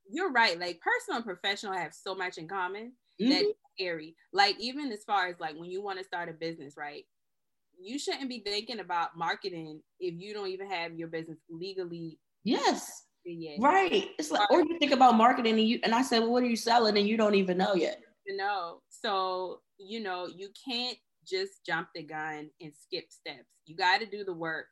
you're 0.08 0.32
right. 0.32 0.58
Like 0.58 0.80
personal 0.80 1.16
and 1.16 1.24
professional 1.24 1.74
have 1.74 1.92
so 1.92 2.14
much 2.14 2.38
in 2.38 2.48
common 2.48 2.92
mm-hmm. 3.20 3.30
that's 3.30 3.46
scary. 3.74 4.14
Like 4.32 4.56
even 4.58 4.90
as 4.92 5.04
far 5.04 5.26
as 5.28 5.38
like 5.40 5.56
when 5.56 5.70
you 5.70 5.82
want 5.82 5.98
to 5.98 6.04
start 6.04 6.28
a 6.28 6.32
business, 6.32 6.74
right? 6.76 7.04
You 7.78 7.98
shouldn't 7.98 8.28
be 8.28 8.40
thinking 8.40 8.80
about 8.80 9.18
marketing 9.18 9.82
if 10.00 10.14
you 10.18 10.32
don't 10.32 10.48
even 10.48 10.70
have 10.70 10.94
your 10.94 11.08
business 11.08 11.38
legally. 11.50 12.18
Yes. 12.44 13.02
Yet. 13.28 13.58
Right. 13.58 14.10
It's 14.20 14.30
like, 14.30 14.48
or 14.52 14.60
you 14.60 14.78
think 14.78 14.92
about 14.92 15.16
marketing 15.16 15.58
and 15.58 15.68
you 15.68 15.80
and 15.82 15.92
I 15.92 16.02
said, 16.02 16.20
well, 16.20 16.30
what 16.30 16.44
are 16.44 16.46
you 16.46 16.54
selling? 16.54 16.96
And 16.96 17.08
you 17.08 17.16
don't 17.16 17.34
even 17.34 17.58
know 17.58 17.74
yet 17.74 18.00
to 18.28 18.36
know. 18.36 18.82
So, 18.88 19.60
you 19.78 20.00
know, 20.00 20.26
you 20.26 20.48
can't 20.68 20.98
just 21.26 21.64
jump 21.66 21.88
the 21.94 22.02
gun 22.02 22.50
and 22.60 22.72
skip 22.74 23.10
steps. 23.10 23.48
You 23.66 23.76
got 23.76 24.00
to 24.00 24.06
do 24.06 24.24
the 24.24 24.32
work 24.32 24.66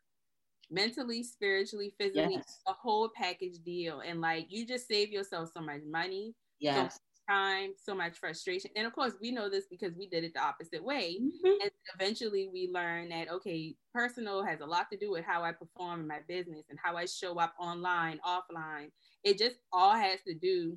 mentally, 0.71 1.23
spiritually, 1.23 1.95
physically, 1.99 2.35
yes. 2.35 2.61
a 2.67 2.73
whole 2.73 3.11
package 3.15 3.59
deal. 3.65 4.01
And 4.01 4.21
like 4.21 4.47
you 4.51 4.67
just 4.67 4.89
save 4.89 5.11
yourself 5.11 5.51
so 5.55 5.63
much 5.63 5.81
money, 5.89 6.35
yes. 6.61 6.75
so 6.75 6.83
much 6.83 6.93
time, 7.29 7.71
so 7.83 7.95
much 7.95 8.19
frustration. 8.19 8.71
And 8.77 8.87
of 8.87 8.93
course, 8.93 9.15
we 9.21 9.31
know 9.31 9.49
this 9.49 9.67
because 9.71 9.95
we 9.97 10.09
did 10.09 10.25
it 10.25 10.35
the 10.35 10.43
opposite 10.43 10.85
way. 10.85 11.19
Mm-hmm. 11.21 11.63
And 11.63 11.71
eventually 11.95 12.49
we 12.53 12.71
learn 12.73 13.09
that 13.11 13.31
okay, 13.31 13.75
personal 13.93 14.45
has 14.45 14.61
a 14.61 14.67
lot 14.67 14.87
to 14.93 14.99
do 14.99 15.11
with 15.11 15.25
how 15.25 15.43
I 15.43 15.53
perform 15.53 16.01
in 16.01 16.09
my 16.09 16.21
business 16.29 16.65
and 16.71 16.79
how 16.83 16.97
I 16.97 17.07
show 17.07 17.39
up 17.39 17.55
online, 17.59 18.21
offline. 18.27 18.91
It 19.23 19.39
just 19.39 19.57
all 19.73 19.95
has 19.95 20.21
to 20.27 20.35
do 20.35 20.77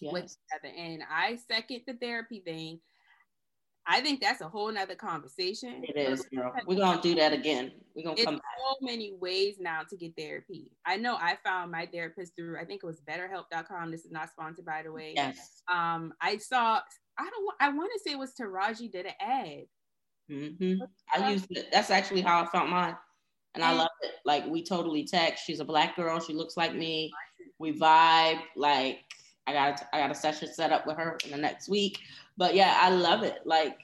yes. 0.00 0.38
And 0.76 1.02
I 1.10 1.38
second 1.48 1.82
the 1.86 1.94
therapy 1.94 2.40
thing. 2.40 2.80
I 3.88 4.00
think 4.00 4.20
that's 4.20 4.40
a 4.40 4.48
whole 4.48 4.72
nother 4.72 4.96
conversation. 4.96 5.84
It 5.84 5.96
is, 5.96 6.22
girl. 6.22 6.52
We're 6.66 6.78
gonna 6.78 7.00
do 7.00 7.14
that 7.14 7.32
again. 7.32 7.70
We're 7.94 8.02
gonna 8.02 8.16
it's 8.16 8.24
come 8.24 8.34
back. 8.34 8.44
so 8.58 8.84
many 8.84 9.12
ways 9.20 9.56
now 9.60 9.82
to 9.88 9.96
get 9.96 10.16
therapy. 10.16 10.72
I 10.84 10.96
know 10.96 11.16
I 11.16 11.38
found 11.44 11.70
my 11.70 11.86
therapist 11.86 12.34
through 12.34 12.58
I 12.58 12.64
think 12.64 12.82
it 12.82 12.86
was 12.86 13.00
betterhelp.com. 13.00 13.92
This 13.92 14.04
is 14.04 14.10
not 14.10 14.30
sponsored 14.30 14.64
by 14.64 14.82
the 14.82 14.90
way. 14.90 15.12
Yes. 15.14 15.62
Um 15.72 16.12
I 16.20 16.38
saw 16.38 16.80
I 17.18 17.30
don't 17.30 17.54
I 17.60 17.68
want 17.68 17.92
to 17.94 18.00
say 18.00 18.12
it 18.12 18.18
was 18.18 18.34
Taraji 18.34 18.90
did 18.90 19.06
an 19.06 19.12
ad. 19.20 19.64
Mm-hmm. 20.30 20.82
I 21.14 21.30
used 21.30 21.46
it. 21.50 21.68
That's 21.70 21.90
actually 21.90 22.22
how 22.22 22.42
I 22.42 22.46
found 22.46 22.70
mine. 22.70 22.96
And 23.54 23.62
I 23.62 23.72
love 23.72 23.88
it. 24.02 24.14
Like 24.24 24.46
we 24.46 24.64
totally 24.64 25.04
text. 25.04 25.44
She's 25.46 25.60
a 25.60 25.64
black 25.64 25.94
girl. 25.94 26.18
She 26.18 26.34
looks 26.34 26.56
like 26.56 26.74
me. 26.74 27.12
We 27.58 27.78
vibe. 27.78 28.40
Like 28.56 28.98
I 29.46 29.52
got 29.52 29.82
I 29.92 30.00
got 30.00 30.10
a 30.10 30.14
session 30.14 30.52
set 30.52 30.72
up 30.72 30.86
with 30.86 30.96
her 30.96 31.18
in 31.24 31.30
the 31.30 31.36
next 31.36 31.68
week. 31.68 32.00
But 32.36 32.54
yeah, 32.54 32.78
I 32.80 32.90
love 32.90 33.22
it. 33.22 33.40
Like 33.44 33.78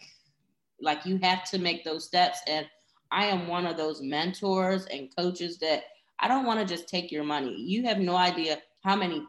like 0.80 1.06
you 1.06 1.18
have 1.22 1.44
to 1.50 1.58
make 1.58 1.84
those 1.84 2.04
steps 2.04 2.40
and 2.46 2.66
I 3.10 3.26
am 3.26 3.46
one 3.46 3.66
of 3.66 3.76
those 3.76 4.02
mentors 4.02 4.86
and 4.86 5.14
coaches 5.16 5.58
that 5.58 5.84
I 6.18 6.28
don't 6.28 6.46
want 6.46 6.60
to 6.60 6.74
just 6.74 6.88
take 6.88 7.12
your 7.12 7.24
money. 7.24 7.54
You 7.56 7.84
have 7.84 7.98
no 7.98 8.16
idea 8.16 8.58
how 8.82 8.96
many 8.96 9.22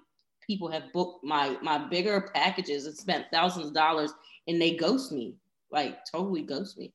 people 0.45 0.70
have 0.72 0.91
booked 0.93 1.24
my 1.24 1.57
my 1.62 1.78
bigger 1.78 2.30
packages 2.34 2.86
and 2.86 2.95
spent 2.95 3.28
thousands 3.32 3.68
of 3.68 3.74
dollars 3.74 4.14
and 4.47 4.62
they 4.62 4.76
ghost 4.76 5.12
me, 5.12 5.36
like 5.72 5.99
totally 6.12 6.41
ghost 6.41 6.78
me 6.78 6.93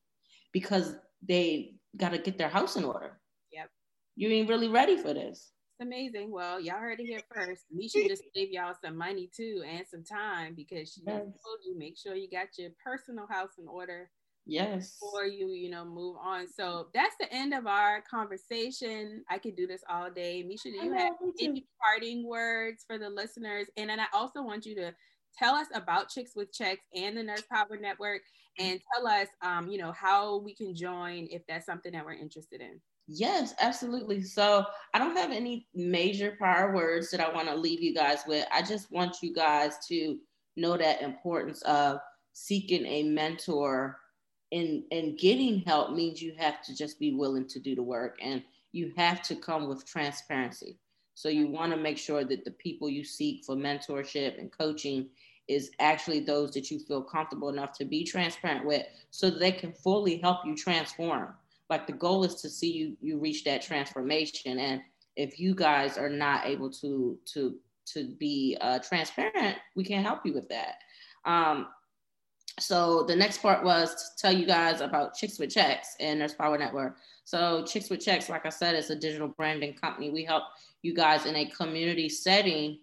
because 0.53 0.97
they 1.27 1.75
got 1.97 2.11
to 2.11 2.19
get 2.19 2.39
their 2.39 2.49
house 2.49 2.77
in 2.77 2.85
order. 2.85 3.19
Yep. 3.53 3.71
You 4.17 4.29
ain't 4.31 4.49
really 4.49 4.69
ready 4.69 4.97
for 4.97 5.15
this 5.15 5.53
amazing. 5.81 6.31
Well, 6.31 6.61
y'all 6.61 6.79
heard 6.79 7.01
it 7.01 7.07
here 7.07 7.21
first. 7.33 7.65
Misha 7.71 8.07
just 8.09 8.23
gave 8.35 8.51
y'all 8.51 8.75
some 8.83 8.97
money 8.97 9.31
too 9.35 9.63
and 9.67 9.87
some 9.87 10.05
time 10.05 10.55
because 10.55 10.93
she 10.93 11.03
yes. 11.07 11.17
told 11.17 11.59
you 11.67 11.79
make 11.79 11.97
sure 11.97 12.15
you 12.15 12.29
got 12.31 12.49
your 12.59 12.71
personal 12.85 13.27
house 13.27 13.53
in 13.59 13.69
order 13.69 14.11
Yes. 14.49 14.97
Before 14.99 15.27
you, 15.27 15.51
you 15.51 15.69
know, 15.69 15.85
move 15.85 16.17
on. 16.17 16.47
So 16.49 16.89
that's 16.95 17.15
the 17.21 17.31
end 17.31 17.53
of 17.53 17.67
our 17.67 18.03
conversation. 18.11 19.23
I 19.29 19.37
could 19.37 19.55
do 19.57 19.67
this 19.67 19.83
all 19.91 20.11
day. 20.11 20.43
Misha, 20.43 20.71
do 20.71 20.87
you 20.87 20.95
have 20.95 21.13
any 21.39 21.67
parting 21.83 22.27
words 22.27 22.83
for 22.87 22.97
the 22.97 23.11
listeners? 23.11 23.67
And 23.77 23.91
then 23.91 24.01
I 24.01 24.07
also 24.15 24.43
want 24.43 24.65
you 24.65 24.75
to 24.77 24.95
tell 25.39 25.55
us 25.55 25.67
about 25.75 26.09
Chicks 26.09 26.33
with 26.35 26.51
Checks 26.51 26.87
and 26.95 27.15
the 27.15 27.23
Nurse 27.23 27.43
Power 27.53 27.77
Network 27.79 28.23
and 28.59 28.81
tell 28.95 29.07
us, 29.07 29.29
um, 29.43 29.69
you 29.69 29.77
know, 29.77 29.93
how 29.93 30.39
we 30.39 30.55
can 30.55 30.75
join 30.75 31.29
if 31.31 31.43
that's 31.47 31.67
something 31.67 31.93
that 31.93 32.07
we're 32.07 32.15
interested 32.15 32.63
in. 32.63 32.81
Yes, 33.09 33.55
absolutely. 33.59 34.23
So 34.23 34.65
I 34.93 34.99
don't 34.99 35.17
have 35.17 35.31
any 35.33 35.67
major 35.75 36.33
prior 36.37 36.75
words 36.75 37.11
that 37.11 37.21
I 37.21 37.33
want 37.33 37.49
to 37.49 37.57
leave 37.57 37.81
you 37.81 37.95
guys 37.95 38.21
with. 38.27 38.47
I 38.53 38.61
just 38.61 38.93
want 38.93 39.17
you 39.23 39.33
guys 39.35 39.79
to 39.89 40.19
know 40.57 40.77
that 40.77 41.01
importance 41.01 41.63
of 41.63 42.01
seeking 42.35 42.85
a 42.85 43.05
mentor 43.05 43.99
and 44.53 44.83
and 44.93 45.19
getting 45.19 45.61
help 45.61 45.93
means 45.93 46.21
you 46.23 46.35
have 46.39 46.63
to 46.63 46.77
just 46.77 46.99
be 46.99 47.13
willing 47.13 47.47
to 47.49 47.59
do 47.59 47.75
the 47.75 47.83
work 47.83 48.19
and 48.23 48.43
you 48.73 48.93
have 48.97 49.23
to 49.23 49.37
come 49.37 49.69
with 49.69 49.87
transparency 49.87 50.79
so 51.15 51.29
you 51.29 51.49
want 51.49 51.73
to 51.73 51.77
make 51.79 51.99
sure 51.99 52.25
that 52.25 52.45
the 52.45 52.51
people 52.53 52.89
you 52.89 53.05
seek 53.05 53.45
for 53.45 53.57
mentorship 53.57 54.39
and 54.39 54.51
coaching 54.57 55.09
is 55.49 55.71
actually 55.81 56.21
those 56.21 56.53
that 56.53 56.71
you 56.71 56.79
feel 56.79 57.03
comfortable 57.03 57.51
enough 57.51 57.73
to 57.73 57.85
be 57.85 58.05
transparent 58.05 58.65
with 58.65 58.87
so 59.11 59.29
that 59.29 59.39
they 59.39 59.53
can 59.53 59.73
fully 59.73 60.17
help 60.19 60.39
you 60.47 60.57
transform 60.57 61.35
like 61.71 61.87
the 61.87 61.93
goal 61.93 62.25
is 62.25 62.37
to 62.37 62.49
see 62.49 62.73
you 62.73 62.97
you 63.01 63.19
reach 63.19 63.45
that 63.45 63.63
transformation 63.63 64.59
and 64.59 64.81
if 65.17 65.39
you 65.39 65.55
guys 65.55 65.99
are 65.99 66.09
not 66.09 66.47
able 66.47 66.71
to 66.71 67.19
to 67.25 67.57
to 67.87 68.09
be 68.19 68.57
uh, 68.61 68.79
transparent 68.79 69.57
we 69.75 69.85
can 69.85 70.03
help 70.03 70.21
you 70.25 70.33
with 70.33 70.49
that 70.49 70.77
um, 71.25 71.69
so 72.59 73.05
the 73.05 73.15
next 73.15 73.39
part 73.39 73.65
was 73.65 73.95
to 73.95 74.23
tell 74.23 74.33
you 74.33 74.47
guys 74.47 74.81
about 74.81 75.15
Chicks 75.15 75.39
with 75.39 75.51
Checks 75.51 75.95
and 76.01 76.19
Nurse 76.19 76.35
Power 76.35 76.59
Network. 76.59 76.97
So 77.25 77.65
Chicks 77.65 77.89
with 77.89 78.01
Checks, 78.01 78.29
like 78.29 78.47
I 78.47 78.49
said, 78.49 78.75
is 78.75 78.91
a 78.91 78.97
digital 78.97 79.29
branding 79.29 79.75
company. 79.75 80.11
We 80.11 80.25
help 80.25 80.45
you 80.83 80.95
guys 80.95 81.27
in 81.27 81.37
a 81.37 81.47
community 81.47 82.09
setting 82.09 82.79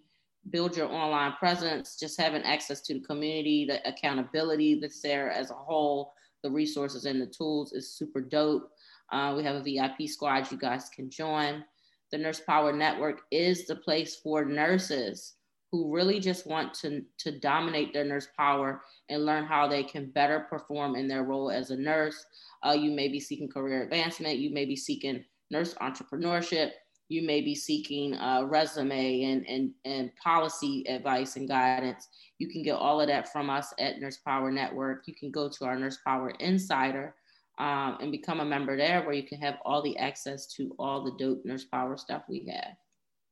build 0.50 0.76
your 0.76 0.90
online 0.92 1.32
presence, 1.32 1.96
just 1.98 2.20
having 2.20 2.42
access 2.42 2.80
to 2.80 2.94
the 2.94 3.00
community, 3.00 3.64
the 3.64 3.86
accountability 3.88 4.78
that's 4.78 5.00
there 5.00 5.30
as 5.30 5.50
a 5.50 5.54
whole, 5.54 6.12
the 6.42 6.50
resources 6.50 7.04
and 7.04 7.20
the 7.20 7.26
tools 7.26 7.72
is 7.72 7.92
super 7.92 8.20
dope. 8.20 8.70
Uh, 9.12 9.34
we 9.36 9.44
have 9.44 9.56
a 9.56 9.62
VIP 9.62 10.08
squad 10.08 10.50
you 10.50 10.58
guys 10.58 10.88
can 10.88 11.10
join. 11.10 11.64
The 12.12 12.18
Nurse 12.18 12.40
Power 12.40 12.72
Network 12.72 13.22
is 13.30 13.66
the 13.66 13.76
place 13.76 14.16
for 14.16 14.44
nurses 14.44 15.34
who 15.72 15.92
really 15.92 16.20
just 16.20 16.46
want 16.46 16.72
to, 16.74 17.02
to 17.18 17.38
dominate 17.38 17.92
their 17.92 18.04
nurse 18.04 18.28
power 18.36 18.82
and 19.08 19.26
learn 19.26 19.44
how 19.44 19.66
they 19.66 19.82
can 19.82 20.10
better 20.10 20.46
perform 20.48 20.94
in 20.94 21.08
their 21.08 21.24
role 21.24 21.50
as 21.50 21.70
a 21.70 21.76
nurse. 21.76 22.24
Uh, 22.64 22.72
you 22.72 22.92
may 22.92 23.08
be 23.08 23.20
seeking 23.20 23.48
career 23.48 23.82
advancement, 23.82 24.38
you 24.38 24.50
may 24.50 24.64
be 24.64 24.76
seeking 24.76 25.24
nurse 25.50 25.74
entrepreneurship, 25.74 26.70
you 27.08 27.22
may 27.22 27.40
be 27.40 27.54
seeking 27.54 28.14
a 28.14 28.44
resume 28.44 29.22
and, 29.24 29.46
and, 29.48 29.70
and 29.84 30.10
policy 30.16 30.84
advice 30.88 31.36
and 31.36 31.48
guidance. 31.48 32.08
You 32.38 32.48
can 32.48 32.62
get 32.62 32.74
all 32.74 33.00
of 33.00 33.08
that 33.08 33.32
from 33.32 33.48
us 33.48 33.72
at 33.78 34.00
Nurse 34.00 34.18
Power 34.18 34.50
Network. 34.50 35.04
You 35.06 35.14
can 35.14 35.30
go 35.30 35.48
to 35.48 35.64
our 35.64 35.76
Nurse 35.76 35.98
Power 36.04 36.30
Insider 36.40 37.14
um, 37.58 37.98
and 38.00 38.12
become 38.12 38.40
a 38.40 38.44
member 38.44 38.76
there 38.76 39.02
where 39.02 39.14
you 39.14 39.22
can 39.22 39.40
have 39.40 39.56
all 39.64 39.82
the 39.82 39.96
access 39.98 40.46
to 40.54 40.74
all 40.78 41.04
the 41.04 41.12
dope 41.18 41.44
nurse 41.44 41.64
power 41.64 41.96
stuff 41.96 42.22
we 42.28 42.46
have. 42.50 42.76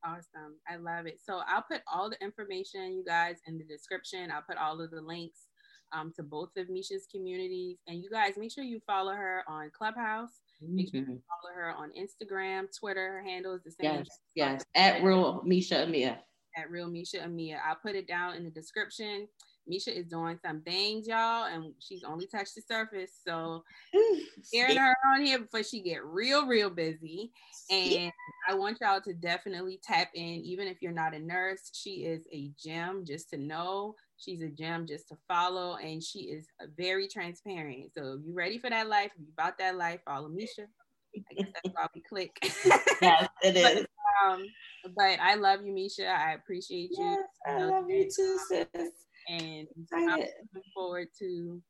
Awesome. 0.04 0.56
I 0.68 0.76
love 0.76 1.06
it. 1.06 1.18
So 1.24 1.40
I'll 1.48 1.62
put 1.62 1.80
all 1.92 2.10
the 2.10 2.22
information, 2.22 2.94
you 2.94 3.04
guys, 3.06 3.36
in 3.46 3.56
the 3.56 3.64
description. 3.64 4.30
I'll 4.30 4.42
put 4.42 4.58
all 4.58 4.80
of 4.80 4.90
the 4.90 5.00
links 5.00 5.46
um, 5.94 6.12
to 6.16 6.22
both 6.22 6.50
of 6.56 6.68
Misha's 6.68 7.06
communities. 7.10 7.78
And 7.86 8.02
you 8.02 8.10
guys 8.10 8.34
make 8.36 8.52
sure 8.52 8.64
you 8.64 8.80
follow 8.86 9.12
her 9.12 9.44
on 9.48 9.70
Clubhouse. 9.76 10.40
Make 10.60 10.90
sure 10.90 11.00
you 11.00 11.06
mm-hmm. 11.06 11.12
follow 11.12 11.54
her 11.54 11.72
on 11.72 11.90
Instagram, 11.92 12.66
Twitter. 12.78 13.12
Her 13.12 13.22
handle 13.22 13.54
is 13.54 13.62
the 13.64 13.70
same. 13.70 14.04
Yes, 14.04 14.08
yes. 14.34 14.64
At 14.74 15.02
Real 15.02 15.42
Misha 15.44 15.76
Amia. 15.76 16.18
At 16.56 16.70
Real 16.70 16.88
Misha 16.88 17.18
Amia. 17.18 17.58
I'll 17.66 17.76
put 17.76 17.94
it 17.94 18.06
down 18.06 18.34
in 18.34 18.44
the 18.44 18.50
description. 18.50 19.26
Misha 19.66 19.96
is 19.96 20.06
doing 20.06 20.38
some 20.44 20.60
things, 20.62 21.06
y'all, 21.06 21.46
and 21.46 21.72
she's 21.78 22.04
only 22.04 22.26
touched 22.26 22.54
the 22.54 22.62
surface. 22.62 23.12
So 23.26 23.64
hearing 24.52 24.76
her 24.76 24.94
on 25.12 25.24
here 25.24 25.40
before 25.40 25.62
she 25.62 25.80
get 25.80 26.04
real, 26.04 26.46
real 26.46 26.70
busy. 26.70 27.32
And 27.70 28.12
I 28.48 28.54
want 28.54 28.78
y'all 28.80 29.00
to 29.00 29.14
definitely 29.14 29.80
tap 29.82 30.10
in, 30.14 30.42
even 30.44 30.68
if 30.68 30.82
you're 30.82 30.92
not 30.92 31.14
a 31.14 31.18
nurse. 31.18 31.70
She 31.72 32.04
is 32.04 32.26
a 32.32 32.50
gem 32.62 33.04
just 33.06 33.30
to 33.30 33.38
know. 33.38 33.94
She's 34.16 34.42
a 34.42 34.48
gem 34.48 34.86
just 34.86 35.08
to 35.08 35.16
follow, 35.26 35.76
and 35.76 36.02
she 36.02 36.20
is 36.20 36.46
very 36.76 37.08
transparent. 37.08 37.92
So 37.94 38.18
if 38.18 38.24
you're 38.24 38.34
ready 38.34 38.58
for 38.58 38.70
that 38.70 38.88
life, 38.88 39.12
if 39.14 39.20
you 39.20 39.26
about 39.36 39.58
that 39.58 39.76
life, 39.76 40.00
follow 40.04 40.28
Misha. 40.28 40.66
I 41.30 41.34
guess 41.34 41.48
that's 41.54 41.74
why 41.74 41.86
we 41.94 42.02
click. 42.02 42.36
yes, 43.02 43.28
it 43.42 43.56
is. 43.56 43.62
but, 43.62 44.28
um, 44.28 44.44
but 44.96 45.18
I 45.20 45.36
love 45.36 45.64
you, 45.64 45.72
Misha. 45.72 46.06
I 46.06 46.32
appreciate 46.32 46.90
you. 46.90 47.04
Yes, 47.04 47.18
I 47.46 47.62
love 47.62 47.88
you 47.88 48.04
too, 48.14 48.38
sis 48.48 48.66
and 49.28 49.68
I'm 49.92 50.20
looking 50.20 50.62
forward 50.74 51.08
to 51.18 51.62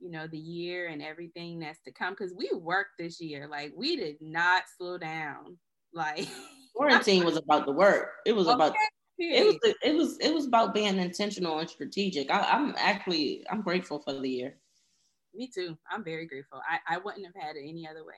you 0.00 0.10
know 0.10 0.26
the 0.26 0.38
year 0.38 0.88
and 0.88 1.02
everything 1.02 1.58
that's 1.58 1.80
to 1.82 1.92
come 1.92 2.14
because 2.14 2.34
we 2.36 2.50
worked 2.52 2.92
this 2.98 3.20
year. 3.20 3.48
Like 3.48 3.72
we 3.76 3.96
did 3.96 4.16
not 4.20 4.64
slow 4.76 4.98
down. 4.98 5.58
Like 5.96 6.26
quarantine 6.74 7.24
was 7.24 7.36
about 7.36 7.66
the 7.66 7.72
work. 7.72 8.08
It 8.26 8.32
was 8.32 8.48
okay. 8.48 8.54
about 8.54 8.74
it 9.16 9.46
was 9.46 9.74
it 9.80 9.94
was 9.94 10.18
it 10.18 10.34
was 10.34 10.44
about 10.44 10.74
being 10.74 10.98
intentional 10.98 11.60
and 11.60 11.70
strategic. 11.70 12.32
I, 12.32 12.40
i'm 12.40 12.74
actually 12.76 13.44
i'm 13.48 13.62
grateful 13.62 14.00
for 14.00 14.12
the 14.12 14.28
year. 14.28 14.56
Me 15.36 15.48
too. 15.54 15.78
I'm 15.88 16.02
very 16.02 16.26
grateful. 16.26 16.60
I 16.68 16.96
i 16.96 16.98
wouldn't 16.98 17.24
have 17.26 17.40
had 17.40 17.54
it 17.54 17.60
any 17.60 17.86
other 17.88 18.04
way 18.04 18.16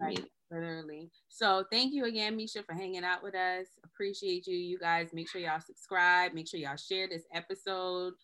Right, 0.00 0.24
literally. 0.50 1.10
So 1.28 1.64
thank 1.70 1.92
you 1.92 2.04
again, 2.04 2.36
Misha, 2.36 2.62
for 2.62 2.74
hanging 2.74 3.04
out 3.04 3.22
with 3.22 3.34
us. 3.34 3.66
Appreciate 3.84 4.46
you. 4.46 4.56
You 4.56 4.78
guys 4.78 5.10
make 5.12 5.28
sure 5.28 5.40
y'all 5.40 5.60
subscribe. 5.60 6.32
Make 6.32 6.48
sure 6.48 6.60
y'all 6.60 6.76
share 6.76 7.08
this 7.08 7.24
episode. 7.34 8.14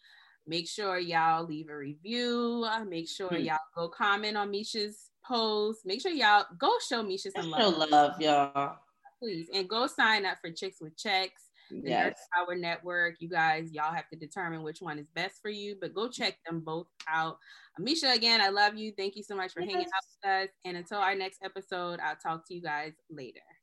Make 0.47 0.68
sure 0.68 0.99
y'all 0.99 1.47
leave 1.47 1.68
a 1.70 1.76
review. 1.76 2.66
Make 2.88 3.09
sure 3.09 3.28
hmm. 3.28 3.45
y'all 3.45 3.59
go 3.74 3.88
comment 3.88 4.36
on 4.36 4.51
Misha's 4.51 5.11
post. 5.26 5.86
Make 5.86 6.01
sure 6.01 6.12
y'all 6.12 6.47
go 6.59 6.72
show 6.86 7.03
Misha 7.03 7.30
some 7.30 7.51
love. 7.51 7.61
Show 7.61 7.86
love, 7.86 8.20
y'all. 8.20 8.76
Please. 9.20 9.49
And 9.55 9.68
go 9.68 9.86
sign 9.86 10.26
up 10.26 10.38
for 10.40 10.51
Chicks 10.51 10.80
with 10.80 10.97
Checks 10.97 11.51
the 11.82 11.90
yes. 11.90 12.06
Nurse 12.06 12.28
Power 12.34 12.54
Network. 12.56 13.16
You 13.20 13.28
guys, 13.28 13.72
y'all 13.72 13.94
have 13.94 14.08
to 14.10 14.16
determine 14.16 14.62
which 14.62 14.80
one 14.80 14.98
is 14.98 15.06
best 15.14 15.40
for 15.42 15.50
you, 15.50 15.76
but 15.80 15.94
go 15.94 16.08
check 16.08 16.38
them 16.46 16.60
both 16.60 16.86
out. 17.08 17.38
Amisha, 17.80 18.14
again, 18.14 18.40
I 18.40 18.48
love 18.48 18.76
you. 18.76 18.92
Thank 18.96 19.16
you 19.16 19.22
so 19.22 19.34
much 19.34 19.52
for 19.52 19.60
yes. 19.60 19.72
hanging 19.72 19.86
out 19.86 20.04
with 20.22 20.48
us. 20.48 20.54
And 20.64 20.76
until 20.76 20.98
our 20.98 21.14
next 21.14 21.40
episode, 21.42 22.00
I'll 22.00 22.16
talk 22.16 22.46
to 22.48 22.54
you 22.54 22.62
guys 22.62 22.92
later. 23.10 23.40